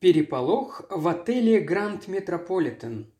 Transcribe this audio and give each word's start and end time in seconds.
Переполох 0.00 0.80
в 0.88 1.08
отеле 1.08 1.60
Гранд 1.60 2.08
Метрополитен. 2.08 3.12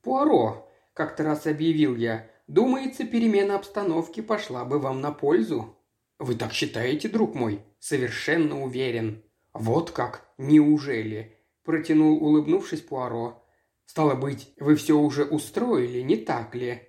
«Пуаро»,– 0.00 0.70
как-то 0.94 1.22
раз 1.22 1.46
объявил 1.46 1.96
я,– 1.96 2.30
«думается, 2.46 3.04
перемена 3.04 3.56
обстановки 3.56 4.22
пошла 4.22 4.64
бы 4.64 4.78
вам 4.78 5.02
на 5.02 5.12
пользу». 5.12 5.76
«Вы 6.18 6.34
так 6.34 6.54
считаете, 6.54 7.10
друг 7.10 7.34
мой?» 7.34 7.60
«Совершенно 7.78 8.62
уверен». 8.62 9.22
«Вот 9.52 9.90
как? 9.90 10.26
Неужели?»– 10.38 11.36
протянул, 11.62 12.24
улыбнувшись 12.24 12.80
Пуаро. 12.80 13.44
«Стало 13.84 14.14
быть, 14.14 14.54
вы 14.58 14.76
все 14.76 14.98
уже 14.98 15.24
устроили, 15.24 16.00
не 16.00 16.16
так 16.16 16.54
ли?» 16.54 16.88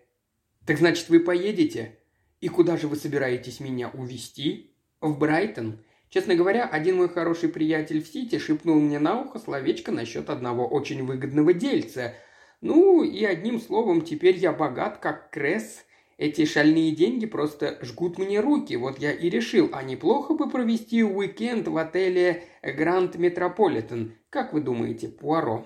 «Так 0.66 0.78
значит, 0.78 1.10
вы 1.10 1.20
поедете?» 1.20 2.00
«И 2.40 2.48
куда 2.48 2.78
же 2.78 2.88
вы 2.88 2.96
собираетесь 2.96 3.60
меня 3.60 3.90
увезти?» 3.90 4.78
«В 5.02 5.18
Брайтон. 5.18 5.84
Честно 6.10 6.36
говоря, 6.36 6.66
один 6.66 6.98
мой 6.98 7.10
хороший 7.10 7.50
приятель 7.50 8.02
в 8.02 8.08
Сити 8.08 8.38
шепнул 8.38 8.80
мне 8.80 9.00
на 9.00 9.22
ухо 9.22 9.40
словечко 9.40 9.92
насчет 9.92 10.30
одного 10.30 10.68
очень 10.68 11.06
выгодного 11.06 11.54
дельца. 11.54 12.14
Ну, 12.62 13.04
и 13.04 13.24
одним 13.26 13.60
словом, 13.60 14.02
теперь 14.02 14.38
я 14.38 14.52
богат, 14.52 14.98
как 15.00 15.30
Крез. 15.32 15.86
Эти 16.18 16.46
шальные 16.46 16.96
деньги 16.96 17.26
просто 17.26 17.78
жгут 17.82 18.18
мне 18.18 18.40
руки. 18.40 18.76
Вот 18.78 19.00
я 19.00 19.12
и 19.12 19.30
решил, 19.30 19.70
а 19.74 19.84
неплохо 19.84 20.34
бы 20.34 20.50
провести 20.50 21.04
уикенд 21.04 21.68
в 21.68 21.78
отеле 21.78 22.44
Гранд 22.64 23.18
Метрополитен. 23.18 24.16
Как 24.30 24.54
вы 24.54 24.62
думаете, 24.62 25.10
Пуаро? 25.10 25.66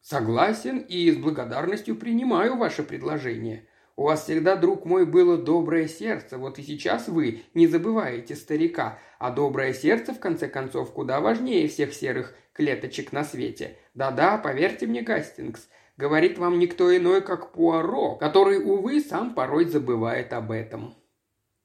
Согласен 0.00 0.78
и 0.78 1.10
с 1.10 1.16
благодарностью 1.16 1.96
принимаю 1.96 2.56
ваше 2.56 2.82
предложение. 2.82 3.67
У 3.98 4.04
вас 4.04 4.22
всегда, 4.22 4.54
друг 4.54 4.84
мой, 4.84 5.04
было 5.04 5.36
доброе 5.36 5.88
сердце, 5.88 6.38
вот 6.38 6.60
и 6.60 6.62
сейчас 6.62 7.08
вы 7.08 7.42
не 7.52 7.66
забываете 7.66 8.36
старика, 8.36 9.00
а 9.18 9.32
доброе 9.32 9.74
сердце, 9.74 10.14
в 10.14 10.20
конце 10.20 10.46
концов, 10.46 10.92
куда 10.92 11.20
важнее 11.20 11.66
всех 11.66 11.92
серых 11.92 12.32
клеточек 12.52 13.10
на 13.10 13.24
свете. 13.24 13.76
Да-да, 13.94 14.38
поверьте 14.38 14.86
мне, 14.86 15.02
Гастингс, 15.02 15.68
говорит 15.96 16.38
вам 16.38 16.60
никто 16.60 16.96
иной, 16.96 17.22
как 17.22 17.50
Пуаро, 17.50 18.14
который, 18.14 18.64
увы, 18.64 19.00
сам 19.00 19.34
порой 19.34 19.64
забывает 19.64 20.32
об 20.32 20.52
этом. 20.52 20.94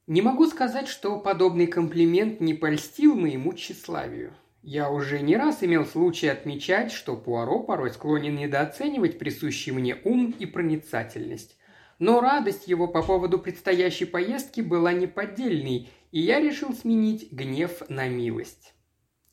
Не 0.08 0.24
могу 0.24 0.48
сказать, 0.48 0.88
что 0.88 1.20
подобный 1.20 1.68
комплимент 1.68 2.42
не 2.42 2.56
польстил 2.56 3.14
моему 3.14 3.54
тщеславию. 3.54 4.34
Я 4.64 4.90
уже 4.90 5.20
не 5.20 5.38
раз 5.38 5.62
имел 5.62 5.86
случай 5.86 6.30
отмечать, 6.30 6.92
что 6.92 7.16
Пуаро 7.16 7.60
порой 7.60 7.92
склонен 7.92 8.36
недооценивать 8.38 9.20
присущий 9.20 9.72
мне 9.72 9.98
ум 10.04 10.34
и 10.40 10.48
проницательность. 10.48 11.60
Но 12.00 12.22
радость 12.22 12.68
его 12.68 12.88
по 12.88 13.02
поводу 13.02 13.40
предстоящей 13.40 14.06
поездки 14.06 14.62
была 14.62 14.94
неподдельной, 14.94 15.90
и 16.12 16.20
я 16.20 16.40
решил 16.40 16.74
сменить 16.74 17.32
гнев 17.32 17.84
на 17.90 18.08
милость. 18.08 18.74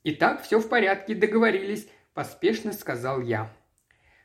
«Итак, 0.04 0.42
все 0.42 0.58
в 0.58 0.68
порядке, 0.68 1.14
договорились»,– 1.14 1.88
поспешно 2.14 2.72
сказал 2.72 3.20
я. 3.20 3.52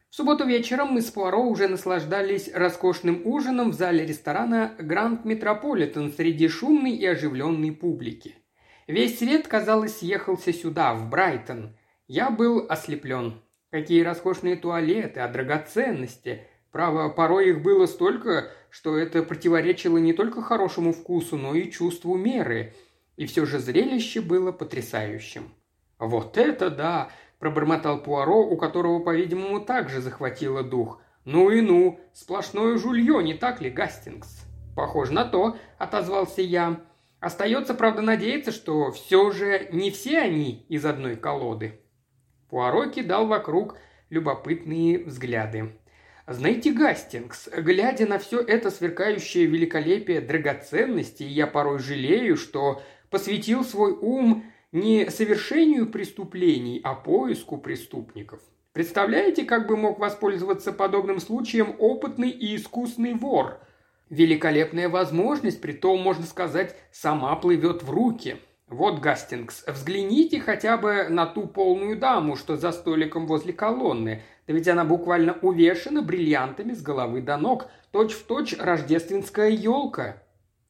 В 0.09 0.16
субботу 0.16 0.45
вечером 0.45 0.89
мы 0.89 1.02
с 1.02 1.11
Пуаро 1.11 1.44
уже 1.44 1.67
наслаждались 1.67 2.50
роскошным 2.53 3.22
ужином 3.25 3.72
в 3.72 3.73
зале 3.73 4.05
ресторана 4.05 4.73
«Гранд 4.80 5.25
Метрополитен» 5.25 6.14
среди 6.14 6.47
шумной 6.47 6.92
и 6.92 7.05
оживленной 7.05 7.73
публики. 7.73 8.36
Весь 8.88 9.17
свет, 9.20 9.47
казалось, 9.47 9.97
съехался 9.97 10.53
сюда, 10.53 10.94
в 10.94 11.09
Брайтон. 11.09 11.75
Я 12.08 12.30
был 12.30 12.66
ослеплен. 12.70 13.42
Какие 13.72 14.03
роскошные 14.03 14.55
туалеты, 14.55 15.20
а 15.20 15.27
драгоценности– 15.27 16.47
Право, 16.76 17.08
порой 17.08 17.52
их 17.52 17.62
было 17.62 17.86
столько, 17.86 18.50
что 18.70 18.98
это 18.98 19.23
противоречило 19.23 19.98
не 19.98 20.12
только 20.12 20.42
хорошему 20.42 20.92
вкусу, 20.92 21.38
но 21.38 21.56
и 21.56 21.72
чувству 21.72 22.17
меры. 22.17 22.73
И 23.16 23.26
все 23.28 23.45
же 23.45 23.59
зрелище 23.59 24.20
было 24.20 24.52
потрясающим. 24.52 25.54
«Вот 26.00 26.38
это 26.38 26.70
да!»– 26.70 27.12
пробормотал 27.40 28.04
Пуаро, 28.04 28.42
у 28.42 28.58
которого, 28.58 29.00
по-видимому, 29.00 29.62
также 29.62 30.02
захватило 30.02 30.64
дух. 30.64 31.00
«Ну 31.23 31.50
и 31.50 31.62
ну! 31.62 31.98
Сплошное 32.12 32.78
жулье, 32.78 33.23
не 33.23 33.36
так 33.36 33.62
ли, 33.62 33.70
Гастингс?» 33.70 34.45
«Похоже 34.76 35.14
на 35.14 35.23
то»,– 35.23 35.55
отозвался 35.78 36.42
я. 36.42 36.82
«Остается, 37.22 37.73
правда, 37.73 38.02
надеяться, 38.02 38.52
что 38.52 38.92
все 38.92 39.32
же 39.32 39.70
не 39.72 39.92
все 39.92 40.20
они 40.20 40.66
из 40.67 40.86
одной 40.86 41.16
колоды». 41.16 41.80
Пуаро 42.49 42.88
кидал 42.88 43.28
вокруг 43.28 43.78
любопытные 44.10 45.05
взгляды. 45.05 45.80
Знаете, 46.27 46.71
Гастингс, 46.71 47.49
глядя 47.55 48.08
на 48.08 48.17
все 48.17 48.39
это 48.39 48.71
сверкающее 48.71 49.45
великолепие 49.45 50.21
драгоценностей, 50.21 51.27
я 51.27 51.45
порой 51.45 51.77
жалею, 51.77 52.36
что 52.36 52.81
посвятил 53.11 53.63
свой 53.63 53.91
ум 53.91 54.43
не 54.71 55.11
совершению 55.11 55.87
преступлений, 55.87 56.81
а 56.83 56.95
поиску 56.95 57.59
преступников. 57.59 58.41
Представляете, 58.73 59.45
как 59.45 59.67
бы 59.67 59.77
мог 59.77 59.99
воспользоваться 59.99 60.73
подобным 60.73 61.19
случаем 61.19 61.75
опытный 61.77 62.31
и 62.31 62.55
искусный 62.55 63.13
вор? 63.13 63.59
Великолепная 64.09 64.89
возможность, 64.89 65.61
при 65.61 65.73
том, 65.73 66.02
можно 66.02 66.25
сказать, 66.25 66.75
сама 66.92 67.36
плывет 67.36 67.83
в 67.83 67.92
руки. 67.92 68.37
Вот, 68.67 68.99
Гастингс, 68.99 69.63
взгляните 69.67 70.39
хотя 70.39 70.75
бы 70.77 71.05
на 71.07 71.27
ту 71.27 71.45
полную 71.45 71.97
даму, 71.97 72.36
что 72.36 72.57
за 72.57 72.71
столиком 72.71 73.27
возле 73.27 73.53
колонны. 73.53 74.23
Да 74.48 74.54
ведь 74.54 74.67
она 74.67 74.86
буквально 74.86 75.33
увешана 75.42 76.02
бриллиантами 76.02 76.73
с 76.73 76.82
головы 76.82 77.22
до 77.22 77.38
ног, 77.38 77.67
точь-в-точь 77.92 78.52
точь 78.52 78.60
рождественская 78.60 79.50
елка. 79.50 80.22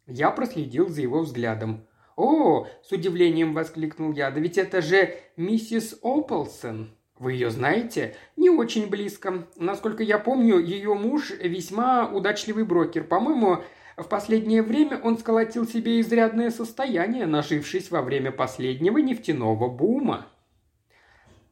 Я 0.08 0.32
проследил 0.32 0.88
за 0.88 1.02
его 1.02 1.22
взглядом. 1.22 1.86
«О!»– 2.16 2.68
с 2.84 2.92
удивлением 2.92 3.54
воскликнул 3.54 4.14
я. 4.14 4.32
«Да 4.32 4.40
ведь 4.40 4.58
это 4.58 4.82
же 4.82 5.16
миссис 5.36 6.00
Ополсон!» 6.02 6.96
«Вы 7.18 7.34
ее 7.34 7.50
знаете?» 7.50 8.16
«Не 8.38 8.50
очень 8.50 8.90
близко. 8.90 9.48
Насколько 9.58 10.04
я 10.04 10.20
помню, 10.20 10.60
ее 10.60 10.94
муж 10.94 11.32
весьма 11.32 12.08
удачливый 12.08 12.64
брокер. 12.64 13.04
По-моему, 13.04 13.64
в 13.98 14.08
последнее 14.08 14.62
время 14.62 15.00
он 15.02 15.18
сколотил 15.18 15.68
себе 15.68 16.00
изрядное 16.00 16.52
состояние, 16.52 17.26
нажившись 17.26 17.92
во 17.92 18.02
время 18.02 18.32
последнего 18.32 18.98
нефтяного 19.00 19.68
бума». 19.70 20.28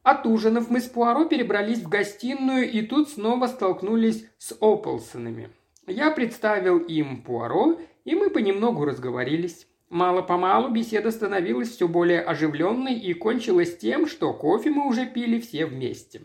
От 0.04 0.26
ужинов 0.26 0.68
мы 0.68 0.82
с 0.82 0.84
Пуаро 0.84 1.24
перебрались 1.24 1.78
в 1.78 1.88
гостиную 1.88 2.70
и 2.70 2.82
тут 2.82 3.08
снова 3.08 3.46
столкнулись 3.46 4.26
с 4.36 4.54
Ополсонами. 4.60 5.48
Я 5.86 6.10
представил 6.10 6.78
им 6.78 7.22
Пуаро, 7.22 7.80
и 8.04 8.14
мы 8.14 8.28
понемногу 8.28 8.84
разговорились. 8.84 9.66
Мало-помалу 9.88 10.68
беседа 10.68 11.10
становилась 11.10 11.70
все 11.70 11.88
более 11.88 12.20
оживленной 12.20 12.98
и 12.98 13.14
кончилась 13.14 13.78
тем, 13.78 14.06
что 14.06 14.34
кофе 14.34 14.68
мы 14.68 14.86
уже 14.86 15.06
пили 15.06 15.40
все 15.40 15.64
вместе. 15.64 16.20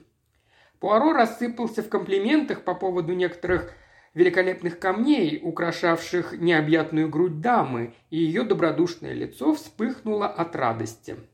Пуаро 0.81 1.13
рассыпался 1.13 1.81
в 1.81 1.88
комплиментах 1.88 2.66
по 2.66 2.75
поводу 2.75 3.13
некоторых 3.13 3.72
великолепных 4.13 4.79
камней, 4.79 5.40
украшавших 5.41 6.34
необъятную 6.34 7.07
грудь 7.07 7.40
дамы, 7.40 7.94
и 8.09 8.17
ее 8.17 8.44
добродушное 8.44 9.13
лицо 9.13 9.53
вспыхнуло 9.53 10.28
от 10.28 10.53
радости– 10.57 11.16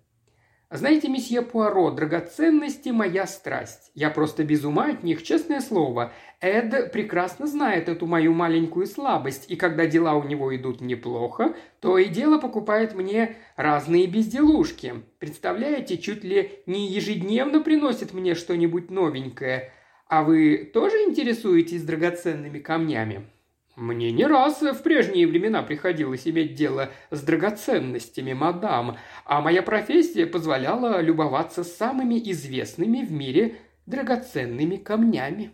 знаете, 0.72 1.10
месье 1.10 1.42
Пуаро, 1.44 1.92
драгоценности– 1.92 2.90
моя 2.92 3.28
страсть. 3.28 3.92
Я 3.94 4.10
просто 4.10 4.44
без 4.44 4.66
ума 4.66 4.88
от 4.88 5.04
них, 5.04 5.22
честное 5.22 5.62
слово. 5.62 6.12
Эд 6.42 6.92
прекрасно 6.92 7.46
знает 7.46 7.88
эту 7.88 8.08
мою 8.08 8.34
маленькую 8.34 8.88
слабость, 8.88 9.46
и 9.50 9.56
когда 9.56 9.86
дела 9.86 10.16
у 10.16 10.24
него 10.24 10.56
идут 10.56 10.82
неплохо, 10.82 11.56
то 11.80 11.98
и 12.00 12.06
дело 12.06 12.40
покупает 12.40 12.96
мне 12.96 13.38
разные 13.56 14.08
безделушки. 14.08 15.04
Представляете, 15.20 15.98
чуть 15.98 16.24
ли 16.24 16.64
не 16.66 16.88
ежедневно 16.88 17.62
приносит 17.62 18.14
мне 18.14 18.34
что-нибудь 18.34 18.90
новенькое. 18.90 19.72
А 20.08 20.24
вы 20.24 20.70
тоже 20.74 20.98
интересуетесь 21.04 21.84
драгоценными 21.84 22.60
камнями?» 22.60 23.30
«Мне 23.76 24.12
не 24.12 24.26
раз 24.26 24.62
в 24.62 24.84
прежние 24.84 25.28
времена 25.28 25.62
приходилось 25.62 26.26
иметь 26.28 26.56
дело 26.56 26.92
с 27.12 27.22
драгоценностями, 27.22 28.32
мадам, 28.32 28.98
а 29.26 29.42
моя 29.42 29.62
профессия 29.62 30.26
позволяла 30.26 31.02
любоваться 31.02 31.66
самыми 31.66 32.16
известными 32.32 33.02
в 33.02 33.12
мире 33.12 33.56
драгоценными 33.86 34.78
камнями». 34.78 35.52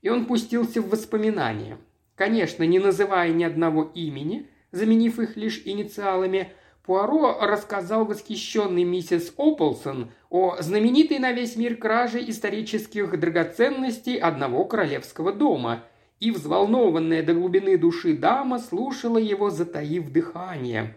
И 0.00 0.08
он 0.08 0.24
пустился 0.24 0.80
в 0.80 0.88
воспоминания. 0.88 1.76
Конечно, 2.14 2.62
не 2.62 2.78
называя 2.78 3.30
ни 3.32 3.44
одного 3.44 3.82
имени, 3.94 4.48
заменив 4.70 5.18
их 5.18 5.36
лишь 5.36 5.60
инициалами, 5.66 6.52
Пуаро 6.86 7.38
рассказал 7.40 8.06
восхищенный 8.06 8.84
миссис 8.84 9.34
Ополсон 9.36 10.10
о 10.30 10.56
знаменитой 10.60 11.18
на 11.18 11.32
весь 11.32 11.56
мир 11.56 11.76
краже 11.76 12.20
исторических 12.30 13.18
драгоценностей 13.20 14.16
одного 14.16 14.64
королевского 14.64 15.32
дома– 15.32 15.84
и 16.20 16.30
взволнованная 16.30 17.22
до 17.22 17.34
глубины 17.34 17.76
души 17.76 18.16
дама 18.16 18.58
слушала 18.58 19.18
его, 19.18 19.50
затаив 19.50 20.10
дыхание. 20.10 20.96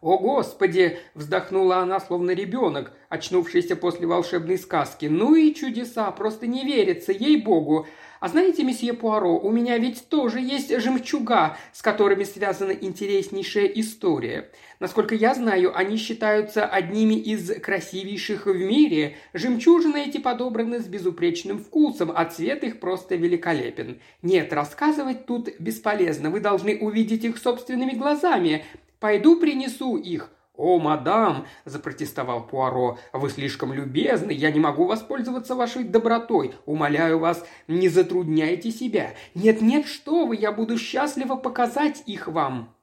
«О, 0.00 0.18
Господи!»– 0.18 0.98
вздохнула 1.14 1.78
она, 1.78 2.00
словно 2.00 2.30
ребенок, 2.30 2.92
очнувшийся 3.10 3.76
после 3.76 4.06
волшебной 4.06 4.56
сказки. 4.56 5.06
«Ну 5.06 5.34
и 5.34 5.54
чудеса! 5.54 6.10
Просто 6.10 6.46
не 6.46 6.64
верится, 6.64 7.12
ей-богу! 7.12 7.86
А 8.20 8.28
знаете, 8.28 8.64
месье 8.64 8.92
Пуаро, 8.92 9.38
у 9.38 9.50
меня 9.50 9.78
ведь 9.78 10.08
тоже 10.08 10.40
есть 10.40 10.78
жемчуга, 10.78 11.56
с 11.72 11.80
которыми 11.80 12.24
связана 12.24 12.72
интереснейшая 12.72 13.64
история. 13.64 14.50
Насколько 14.78 15.14
я 15.14 15.34
знаю, 15.34 15.74
они 15.74 15.96
считаются 15.96 16.66
одними 16.66 17.14
из 17.14 17.50
красивейших 17.60 18.44
в 18.44 18.54
мире. 18.54 19.16
Жемчужины 19.32 20.04
эти 20.04 20.18
подобраны 20.18 20.80
с 20.80 20.86
безупречным 20.86 21.58
вкусом, 21.58 22.12
а 22.14 22.26
цвет 22.26 22.62
их 22.62 22.78
просто 22.78 23.16
великолепен. 23.16 24.00
Нет, 24.20 24.52
рассказывать 24.52 25.24
тут 25.24 25.48
бесполезно, 25.58 26.28
вы 26.28 26.40
должны 26.40 26.76
увидеть 26.76 27.24
их 27.24 27.38
собственными 27.38 27.92
глазами. 27.92 28.66
Пойду 28.98 29.40
принесу 29.40 29.96
их. 29.96 30.30
«О, 30.60 30.78
мадам!»– 30.78 31.46
запротестовал 31.64 32.46
Пуаро. 32.46 32.98
«Вы 33.14 33.30
слишком 33.30 33.72
любезны, 33.72 34.30
я 34.30 34.50
не 34.52 34.60
могу 34.60 34.84
воспользоваться 34.84 35.54
вашей 35.54 35.84
добротой. 35.84 36.54
Умоляю 36.66 37.18
вас, 37.18 37.46
не 37.66 37.88
затрудняйте 37.88 38.70
себя. 38.70 39.14
Нет-нет, 39.34 39.86
что 39.86 40.26
вы, 40.26 40.36
я 40.36 40.52
буду 40.52 40.76
счастлива 40.76 41.36
показать 41.36 42.02
их 42.04 42.28
вам». 42.28 42.76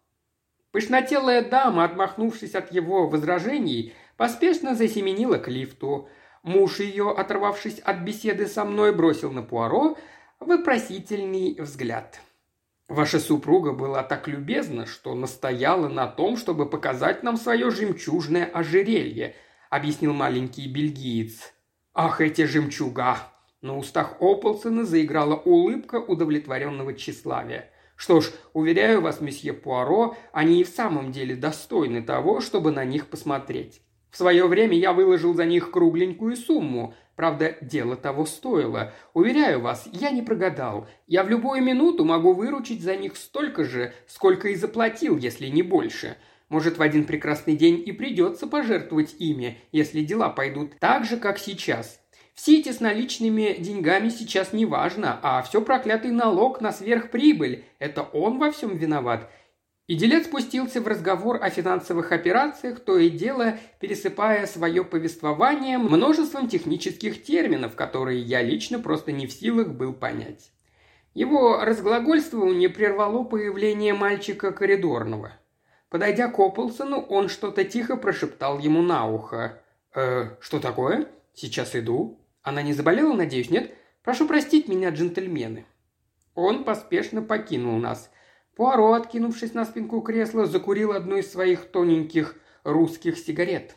Пышнотелая 0.72 1.48
дама, 1.48 1.84
отмахнувшись 1.84 2.56
от 2.56 2.72
его 2.72 3.08
возражений, 3.08 3.94
поспешно 4.18 4.74
засеменила 4.74 5.38
к 5.38 5.48
лифту. 5.48 6.10
Муж 6.42 6.80
ее, 6.80 7.12
оторвавшись 7.12 7.78
от 7.78 8.00
беседы 8.00 8.48
со 8.48 8.66
мной, 8.66 8.92
бросил 8.92 9.32
на 9.32 9.44
Пуаро 9.44 9.96
вопросительный 10.40 11.56
взгляд. 11.62 12.22
Ваша 12.88 13.20
супруга 13.20 13.74
была 13.74 14.02
так 14.02 14.30
любезна, 14.30 14.86
что 14.86 15.14
настояла 15.14 15.90
на 15.90 16.08
том, 16.08 16.38
чтобы 16.38 16.70
показать 16.70 17.22
нам 17.22 17.36
свое 17.36 17.70
жемчужное 17.70 18.46
ожерелье»,— 18.46 19.36
объяснил 19.70 20.14
маленький 20.14 20.72
бельгиец. 20.72 21.54
«Ах, 21.94 22.22
эти 22.22 22.46
жемчуга!» 22.46 23.18
На 23.62 23.78
устах 23.78 24.22
Ополсона 24.22 24.86
заиграла 24.86 25.36
улыбка 25.36 25.96
удовлетворенного 25.96 26.94
тщеславия. 26.94 27.70
«Что 27.98 28.22
ж, 28.22 28.32
уверяю 28.54 29.02
вас, 29.02 29.20
месье 29.20 29.52
Пуаро, 29.52 30.16
они 30.32 30.62
и 30.62 30.64
в 30.64 30.70
самом 30.70 31.12
деле 31.12 31.36
достойны 31.36 32.02
того, 32.02 32.40
чтобы 32.40 32.72
на 32.72 32.86
них 32.86 33.08
посмотреть. 33.08 33.82
В 34.12 34.18
свое 34.18 34.48
время 34.48 34.78
я 34.78 34.94
выложил 34.94 35.34
за 35.34 35.46
них 35.46 35.72
кругленькую 35.72 36.38
сумму, 36.38 36.94
Правда, 37.18 37.58
дело 37.62 37.96
того 37.96 38.28
стоило. 38.28 38.94
Уверяю 39.16 39.60
вас, 39.60 39.90
я 39.92 40.12
не 40.12 40.22
прогадал. 40.22 40.88
Я 41.08 41.24
в 41.24 41.30
любую 41.30 41.64
минуту 41.64 42.06
могу 42.06 42.34
выручить 42.34 42.84
за 42.84 42.96
них 42.96 43.18
столько 43.18 43.64
же, 43.64 43.92
сколько 44.06 44.50
и 44.50 44.56
заплатил, 44.56 45.18
если 45.18 45.48
не 45.48 45.64
больше. 45.64 46.16
Может, 46.48 46.78
в 46.78 46.82
один 46.84 47.06
прекрасный 47.06 47.58
день 47.58 47.82
и 47.84 47.92
придется 47.92 48.46
пожертвовать 48.46 49.16
ими, 49.18 49.58
если 49.72 50.02
дела 50.02 50.30
пойдут 50.30 50.78
так 50.80 51.06
же, 51.06 51.18
как 51.18 51.40
сейчас. 51.40 52.00
Все 52.36 52.60
эти 52.60 52.72
с 52.72 52.82
наличными 52.82 53.56
деньгами 53.58 54.10
сейчас 54.10 54.54
не 54.54 54.68
важно, 54.68 55.20
а 55.24 55.42
все 55.42 55.60
проклятый 55.60 56.12
налог 56.12 56.62
на 56.62 56.72
сверхприбыль– 56.72 57.66
это 57.80 58.04
он 58.04 58.38
во 58.38 58.52
всем 58.52 58.78
виноват. 58.78 59.28
И 59.88 59.96
делец 59.96 60.26
спустился 60.26 60.82
в 60.82 60.88
разговор 60.88 61.42
о 61.42 61.50
финансовых 61.50 62.12
операциях, 62.12 62.82
то 62.82 62.98
и 62.98 63.10
дело 63.10 63.58
пересыпая 63.80 64.46
свое 64.46 64.84
повествование 64.84 65.78
множеством 65.78 66.50
технических 66.50 67.24
терминов, 67.24 67.76
которые 67.76 68.22
я 68.22 68.42
лично 68.42 68.80
просто 68.80 69.14
не 69.14 69.28
в 69.28 69.32
силах 69.32 69.70
был 69.70 69.94
понять. 69.94 70.52
Его 71.14 71.64
разглагольствование 71.64 72.68
прервало 72.68 73.24
появление 73.24 73.94
мальчика 73.94 74.52
коридорного. 74.52 75.32
Подойдя 75.90 76.28
к 76.28 76.38
Ополсону, 76.38 77.00
он 77.00 77.30
что-то 77.30 77.64
тихо 77.64 77.96
прошептал 77.96 78.60
ему 78.60 78.82
на 78.82 79.10
ухо. 79.10 79.62
«Э, 79.96 80.32
что 80.42 80.60
такое? 80.60 81.08
Сейчас 81.34 81.78
иду. 81.78 82.20
Она 82.44 82.62
не 82.62 82.74
заболела, 82.74 83.14
надеюсь, 83.14 83.50
нет? 83.50 83.74
Прошу 84.04 84.28
простить 84.28 84.68
меня, 84.68 84.90
джентльмены». 84.90 85.66
Он 86.36 86.66
поспешно 86.66 87.22
покинул 87.22 87.78
нас– 87.78 88.12
Пуаро, 88.58 88.94
откинувшись 88.94 89.54
на 89.54 89.66
спинку 89.66 90.02
кресла, 90.02 90.48
закурил 90.48 90.92
одну 90.92 91.18
из 91.18 91.32
своих 91.32 91.66
тоненьких 91.66 92.36
русских 92.64 93.20
сигарет. 93.20 93.76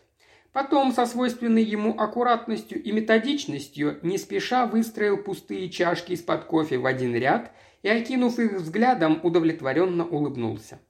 Потом, 0.53 0.93
со 0.93 1.05
свойственной 1.05 1.63
ему 1.63 1.95
аккуратностью 2.01 2.83
и 2.83 2.91
методичностью, 2.91 3.99
не 4.03 4.17
спеша 4.17 4.65
выстроил 4.65 5.19
пустые 5.19 5.69
чашки 5.69 6.13
из-под 6.13 6.45
кофе 6.45 6.79
в 6.79 6.87
один 6.87 7.15
ряд 7.15 7.53
и, 7.83 7.91
окинув 7.91 8.39
их 8.39 8.55
взглядом, 8.55 9.21
удовлетворенно 9.23 10.07
улыбнулся. 10.07 10.81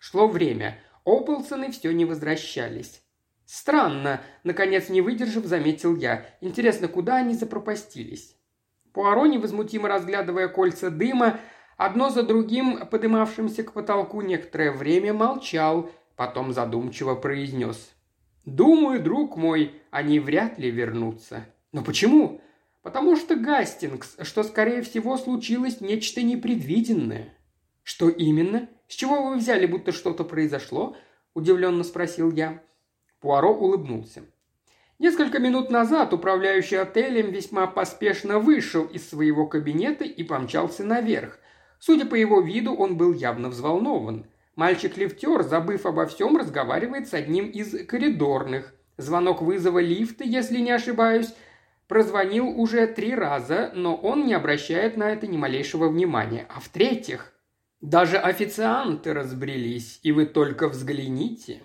Шло 0.00 0.26
время. 0.26 0.78
Ополсоны 1.04 1.70
все 1.70 1.92
не 1.92 2.06
возвращались. 2.06 3.02
«Странно»,— 3.44 4.22
наконец 4.42 4.88
не 4.88 5.02
выдержав, 5.02 5.44
заметил 5.44 5.96
я. 5.96 6.24
«Интересно, 6.40 6.88
куда 6.88 7.16
они 7.16 7.34
запропастились?» 7.34 8.36
Пуаро, 8.94 9.26
невозмутимо 9.26 9.88
разглядывая 9.88 10.48
кольца 10.48 10.88
дыма, 10.88 11.40
Одно 11.76 12.10
за 12.10 12.22
другим, 12.22 12.86
подымавшимся 12.86 13.64
к 13.64 13.72
потолку 13.72 14.20
некоторое 14.20 14.70
время, 14.70 15.12
молчал, 15.12 15.90
потом 16.16 16.52
задумчиво 16.52 17.14
произнес. 17.14 17.92
«Думаю, 18.44 19.02
друг 19.02 19.36
мой, 19.36 19.80
они 19.90 20.20
вряд 20.20 20.58
ли 20.58 20.70
вернутся». 20.70 21.46
«Но 21.72 21.82
почему?» 21.82 22.40
«Потому 22.82 23.16
что, 23.16 23.34
Гастингс, 23.34 24.18
что, 24.20 24.42
скорее 24.42 24.82
всего, 24.82 25.16
случилось 25.16 25.80
нечто 25.80 26.22
непредвиденное». 26.22 27.34
«Что 27.82 28.10
именно? 28.10 28.68
С 28.88 28.94
чего 28.94 29.30
вы 29.30 29.36
взяли, 29.36 29.64
будто 29.64 29.90
что-то 29.90 30.22
произошло?»– 30.22 30.94
удивленно 31.34 31.82
спросил 31.82 32.30
я. 32.30 32.62
Пуаро 33.20 33.54
улыбнулся. 33.54 34.22
Несколько 34.98 35.38
минут 35.38 35.70
назад 35.70 36.12
управляющий 36.12 36.76
отелем 36.76 37.30
весьма 37.30 37.66
поспешно 37.66 38.38
вышел 38.38 38.84
из 38.84 39.08
своего 39.08 39.46
кабинета 39.46 40.04
и 40.04 40.22
помчался 40.22 40.84
наверх, 40.84 41.38
Судя 41.86 42.06
по 42.06 42.14
его 42.14 42.40
виду, 42.40 42.74
он 42.74 42.96
был 42.96 43.12
явно 43.12 43.50
взволнован. 43.50 44.24
Мальчик-лифтер, 44.56 45.42
забыв 45.42 45.84
обо 45.84 46.06
всем, 46.06 46.34
разговаривает 46.38 47.08
с 47.08 47.12
одним 47.12 47.50
из 47.50 47.86
коридорных. 47.86 48.72
Звонок 48.96 49.42
вызова 49.42 49.80
лифта, 49.80 50.24
если 50.24 50.60
не 50.60 50.70
ошибаюсь, 50.70 51.34
прозвонил 51.86 52.48
уже 52.58 52.86
три 52.86 53.14
раза, 53.14 53.70
но 53.74 53.94
он 53.96 54.24
не 54.24 54.32
обращает 54.32 54.96
на 54.96 55.10
это 55.10 55.26
ни 55.26 55.36
малейшего 55.36 55.90
внимания. 55.90 56.46
А 56.48 56.58
в-третьих, 56.58 57.34
даже 57.82 58.16
официанты 58.16 59.12
разбрелись, 59.12 60.00
и 60.02 60.10
вы 60.10 60.24
только 60.24 60.70
взгляните. 60.70 61.60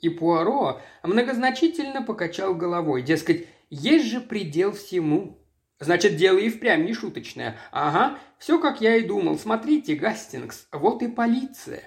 И 0.00 0.10
Пуаро 0.10 0.82
многозначительно 1.02 2.02
покачал 2.02 2.54
головой, 2.54 3.00
дескать, 3.00 3.46
есть 3.70 4.04
же 4.04 4.20
предел 4.20 4.72
всему. 4.72 5.41
Значит, 5.82 6.16
дело 6.16 6.38
и 6.38 6.48
впрямь 6.48 6.84
не 6.84 6.94
шуточное. 6.94 7.56
Ага, 7.72 8.18
все 8.38 8.60
как 8.60 8.80
я 8.80 8.96
и 8.96 9.02
думал. 9.02 9.36
Смотрите, 9.38 9.96
Гастингс, 9.96 10.68
вот 10.70 11.02
и 11.02 11.08
полиция. 11.08 11.82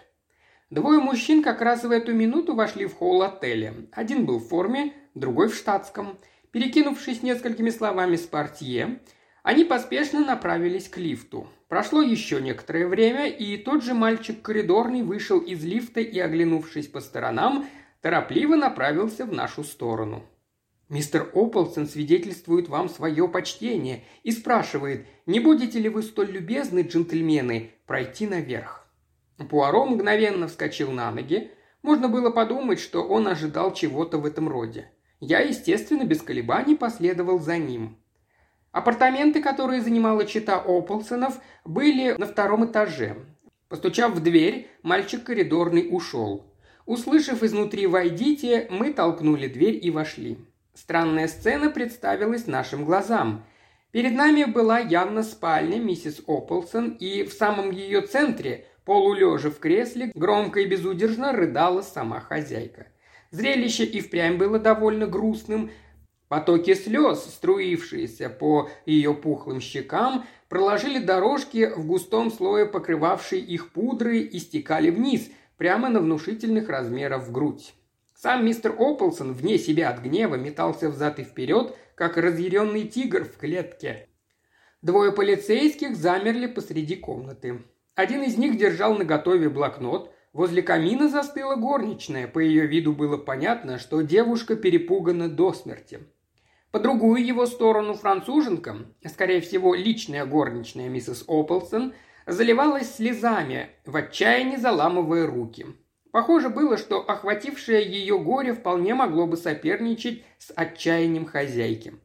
Двое 0.69 1.00
мужчин 1.00 1.42
как 1.42 1.62
раз 1.62 1.83
в 1.83 1.92
эту 1.92 2.13
минуту 2.13 2.56
вошли 2.56 2.88
в 2.88 2.94
холл 2.95 3.21
отеля. 3.21 3.74
Один 3.94 4.25
был 4.25 4.39
в 4.39 4.50
форме, 4.50 4.94
другой 5.13 5.47
в 5.47 5.56
штатском. 5.56 6.18
Перекинувшись 6.51 7.24
несколькими 7.24 7.69
словами 7.69 8.18
с 8.18 8.23
портье, 8.23 8.99
они 9.44 9.64
поспешно 9.64 10.19
направились 10.25 10.90
к 10.90 10.97
лифту. 10.97 11.47
Прошло 11.69 12.02
еще 12.02 12.42
некоторое 12.42 12.87
время, 12.87 13.28
и 13.28 13.57
тот 13.57 13.83
же 13.83 13.94
мальчик 13.94 14.42
коридорный 14.42 15.04
вышел 15.04 15.40
из 15.40 15.64
лифта 15.64 16.02
и, 16.02 16.19
оглянувшись 16.19 16.87
по 16.87 16.99
сторонам, 16.99 17.66
торопливо 18.02 18.56
направился 18.56 19.25
в 19.25 19.31
нашу 19.31 19.64
сторону. 19.64 20.25
Мистер 20.87 21.31
Ополсон 21.33 21.87
свидетельствует 21.87 22.69
вам 22.69 22.89
свое 22.89 23.27
почтение 23.27 24.04
и 24.21 24.31
спрашивает, 24.31 25.07
не 25.25 25.39
будете 25.39 25.80
ли 25.80 25.89
вы 25.89 26.04
столь 26.04 26.31
любезны, 26.31 26.81
джентльмены, 26.81 27.71
пройти 27.87 28.27
наверх. 28.27 28.87
Пуаро 29.49 29.85
мгновенно 29.85 30.47
вскочил 30.47 30.92
на 30.92 31.11
ноги. 31.11 31.51
Можно 31.81 32.07
было 32.07 32.30
подумать, 32.30 32.80
что 32.80 33.04
он 33.04 33.27
ожидал 33.27 33.73
чего-то 33.73 34.19
в 34.19 34.25
этом 34.25 34.47
роде. 34.47 34.92
Я, 35.19 35.39
естественно, 35.39 36.04
без 36.04 36.21
колебаний 36.21 36.75
последовал 36.75 37.39
за 37.39 37.57
ним. 37.57 37.97
Апартаменты, 38.71 39.42
которые 39.42 39.81
занимала 39.81 40.25
чита 40.25 40.57
Ополсонов, 40.57 41.39
были 41.63 42.11
на 42.11 42.27
втором 42.27 42.65
этаже. 42.65 43.15
Постучав 43.69 44.13
в 44.13 44.21
дверь, 44.21 44.68
мальчик 44.83 45.23
коридорный 45.23 45.87
ушел. 45.89 46.45
Услышав 46.85 47.42
изнутри 47.42 47.87
«Войдите», 47.87 48.68
мы 48.69 48.94
толкнули 48.94 49.47
дверь 49.47 49.80
и 49.83 49.89
вошли. 49.89 50.37
Странная 50.75 51.29
сцена 51.29 51.69
представилась 51.69 52.47
нашим 52.47 52.83
глазам. 52.83 53.45
Перед 53.91 54.11
нами 54.13 54.44
была 54.44 54.77
явно 54.77 55.23
спальня 55.23 55.79
миссис 55.79 56.21
Ополсон, 56.27 56.89
и 56.89 57.23
в 57.23 57.31
самом 57.31 57.71
ее 57.71 58.01
центре, 58.01 58.65
полулежа 58.83 59.49
в 59.49 59.59
кресле, 59.59 60.11
громко 60.13 60.59
и 60.59 60.65
безудержно 60.65 61.31
рыдала 61.31 61.81
сама 61.81 62.19
хозяйка. 62.19 62.87
Зрелище 63.31 63.85
и 63.85 64.01
впрямь 64.01 64.37
было 64.37 64.59
довольно 64.59 65.07
грустным. 65.07 65.71
Потоки 66.27 66.73
слез, 66.73 67.23
струившиеся 67.23 68.29
по 68.29 68.69
ее 68.85 69.13
пухлым 69.13 69.61
щекам, 69.61 70.25
проложили 70.49 70.99
дорожки 70.99 71.71
в 71.73 71.85
густом 71.85 72.29
слое 72.29 72.65
покрывавшей 72.65 73.39
их 73.39 73.71
пудры 73.71 74.19
и 74.19 74.39
стекали 74.39 74.89
вниз, 74.89 75.29
прямо 75.55 75.87
на 75.87 76.01
внушительных 76.01 76.67
размеров 76.67 77.31
грудь. 77.31 77.73
Сам 78.16 78.45
мистер 78.45 78.74
Ополсон, 78.80 79.34
вне 79.34 79.57
себя 79.57 79.90
от 79.90 80.02
гнева, 80.02 80.36
метался 80.36 80.90
взад 80.90 81.19
и 81.19 81.24
вперед, 81.24 81.76
как 81.95 82.16
разъяренный 82.16 82.88
тигр 82.88 83.26
в 83.26 83.38
клетке. 83.38 84.07
Двое 84.81 85.12
полицейских 85.12 85.98
замерли 85.98 86.48
посреди 86.48 86.95
комнаты. 86.95 87.64
Один 87.94 88.24
из 88.24 88.38
них 88.38 88.57
держал 88.57 88.95
наготове 88.95 89.50
блокнот, 89.50 90.14
возле 90.31 90.62
камина 90.62 91.10
застыла 91.10 91.56
горничная, 91.56 92.28
по 92.28 92.40
ее 92.40 92.66
виду 92.68 92.94
было 92.94 93.18
понятно, 93.18 93.80
что 93.80 94.02
девушка 94.02 94.56
перепугана 94.56 95.28
до 95.28 95.52
смерти. 95.52 96.00
По 96.72 96.80
другую 96.80 97.26
его 97.26 97.45
сторону 97.45 97.95
француженка, 97.95 98.78
скорее 99.06 99.42
всего, 99.42 99.76
личная 99.76 100.26
горничная 100.26 100.88
миссис 100.88 101.26
Ополсон, 101.28 101.94
заливалась 102.26 102.95
слезами, 102.95 103.69
в 103.86 103.94
отчаянии 103.95 104.56
заламывая 104.56 105.28
руки. 105.28 105.66
Похоже 106.16 106.48
было, 106.48 106.78
что 106.78 107.02
охватившее 107.02 107.86
ее 107.86 108.18
горе 108.18 108.54
вполне 108.54 108.95
могло 108.95 109.28
бы 109.28 109.36
соперничать 109.36 110.24
с 110.38 110.50
отчаянием 110.56 111.26
хозяйки. 111.26 111.95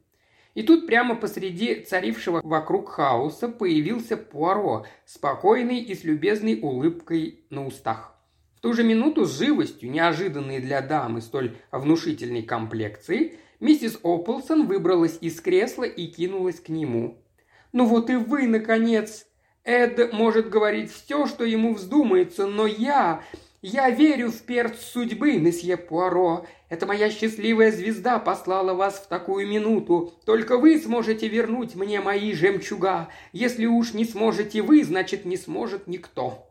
И 0.53 0.63
тут 0.63 0.85
прямо 0.85 1.15
посреди 1.15 1.75
царившего 1.75 2.41
вокруг 2.43 2.89
хаоса 2.89 3.47
появился 3.47 4.17
Пуаро, 4.17 4.85
спокойный 5.05 5.79
и 5.79 5.95
с 5.95 6.03
любезной 6.03 6.59
улыбкой 6.61 7.45
на 7.49 7.65
устах. 7.65 8.13
В 8.57 8.59
ту 8.59 8.73
же 8.73 8.83
минуту 8.83 9.23
с 9.23 9.39
живостью, 9.39 9.89
неожиданной 9.89 10.59
для 10.59 10.81
дамы 10.81 11.21
столь 11.21 11.55
внушительной 11.71 12.43
комплекции, 12.43 13.37
миссис 13.61 13.97
Ополсон 14.03 14.67
выбралась 14.67 15.19
из 15.21 15.39
кресла 15.39 15.85
и 15.85 16.07
кинулась 16.07 16.59
к 16.59 16.67
нему. 16.67 17.23
«Ну 17.71 17.85
вот 17.85 18.09
и 18.09 18.17
вы, 18.17 18.45
наконец!» 18.47 19.25
Эд 19.63 20.11
может 20.11 20.49
говорить 20.49 20.91
все, 20.91 21.27
что 21.27 21.45
ему 21.45 21.75
вздумается, 21.75 22.47
но 22.47 22.65
я... 22.65 23.23
Я 23.61 23.91
верю 23.91 24.31
в 24.31 24.41
перц 24.41 24.79
судьбы, 24.79 25.37
месье 25.37 25.77
Пуаро. 25.77 26.47
Это 26.67 26.87
моя 26.87 27.11
счастливая 27.11 27.71
звезда 27.71 28.17
послала 28.17 28.73
вас 28.73 28.95
в 28.95 29.07
такую 29.07 29.47
минуту. 29.47 30.15
Только 30.25 30.57
вы 30.57 30.79
сможете 30.79 31.27
вернуть 31.27 31.75
мне 31.75 32.01
мои 32.01 32.33
жемчуга. 32.33 33.09
Если 33.33 33.67
уж 33.67 33.93
не 33.93 34.03
сможете 34.05 34.63
вы, 34.63 34.83
значит, 34.83 35.25
не 35.25 35.37
сможет 35.37 35.85
никто. 35.85 36.49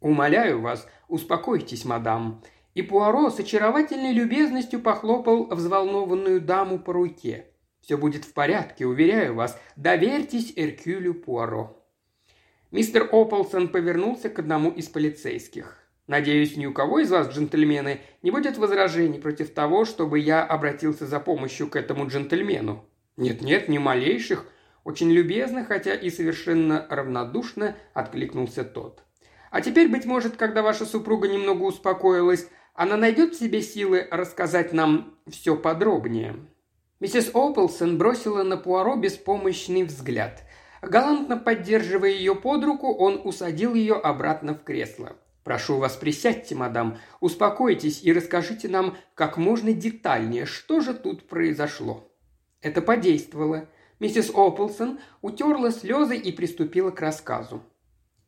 Умоляю 0.00 0.60
вас, 0.60 0.86
успокойтесь, 1.08 1.84
мадам. 1.84 2.40
И 2.74 2.82
Пуаро 2.82 3.30
с 3.30 3.40
очаровательной 3.40 4.12
любезностью 4.12 4.80
похлопал 4.80 5.46
взволнованную 5.46 6.40
даму 6.40 6.78
по 6.78 6.92
руке. 6.92 7.46
Все 7.80 7.96
будет 7.96 8.24
в 8.24 8.32
порядке, 8.34 8.86
уверяю 8.86 9.34
вас. 9.34 9.58
Доверьтесь 9.74 10.52
Эркюлю 10.54 11.14
Пуаро. 11.14 11.76
Мистер 12.70 13.08
Ополсон 13.10 13.66
повернулся 13.66 14.30
к 14.30 14.38
одному 14.38 14.70
из 14.70 14.86
полицейских. 14.86 15.81
«Надеюсь, 16.12 16.58
ни 16.58 16.66
у 16.66 16.74
кого 16.74 16.98
из 16.98 17.10
вас, 17.10 17.30
джентльмены, 17.30 18.02
не 18.22 18.30
будет 18.30 18.58
возражений 18.58 19.18
против 19.18 19.48
того, 19.54 19.86
чтобы 19.86 20.18
я 20.18 20.44
обратился 20.44 21.06
за 21.06 21.18
помощью 21.20 21.68
к 21.68 21.76
этому 21.76 22.06
джентльмену?» 22.06 22.84
«Нет-нет, 23.16 23.70
ни 23.70 23.78
малейших», 23.78 24.44
очень 24.84 25.10
любезно, 25.10 25.64
хотя 25.64 25.94
и 25.94 26.10
совершенно 26.10 26.86
равнодушно 26.90 27.76
откликнулся 27.94 28.62
тот. 28.62 29.02
«А 29.50 29.62
теперь, 29.62 29.88
быть 29.88 30.04
может, 30.04 30.36
когда 30.36 30.60
ваша 30.60 30.84
супруга 30.84 31.28
немного 31.28 31.62
успокоилась, 31.62 32.46
она 32.74 32.98
найдет 32.98 33.32
в 33.32 33.38
себе 33.38 33.62
силы 33.62 34.06
рассказать 34.10 34.74
нам 34.74 35.14
все 35.30 35.56
подробнее». 35.56 36.36
Миссис 37.00 37.30
Ополсон 37.32 37.96
бросила 37.96 38.42
на 38.42 38.58
Пуаро 38.58 38.96
беспомощный 38.96 39.84
взгляд. 39.84 40.42
Галантно 40.82 41.38
поддерживая 41.38 42.10
ее 42.10 42.34
под 42.34 42.64
руку, 42.64 42.92
он 42.92 43.22
усадил 43.24 43.72
ее 43.72 43.94
обратно 43.94 44.52
в 44.52 44.62
кресло. 44.62 45.16
«Прошу 45.44 45.78
вас, 45.78 45.96
присядьте, 45.96 46.54
мадам, 46.54 46.98
успокойтесь 47.20 48.02
и 48.04 48.12
расскажите 48.12 48.68
нам 48.68 48.96
как 49.14 49.36
можно 49.36 49.72
детальнее, 49.72 50.46
что 50.46 50.80
же 50.80 50.94
тут 50.94 51.26
произошло». 51.26 52.08
Это 52.60 52.80
подействовало. 52.80 53.68
Миссис 53.98 54.30
Ополсон 54.32 55.00
утерла 55.20 55.72
слезы 55.72 56.16
и 56.16 56.32
приступила 56.32 56.90
к 56.90 57.00
рассказу. 57.00 57.62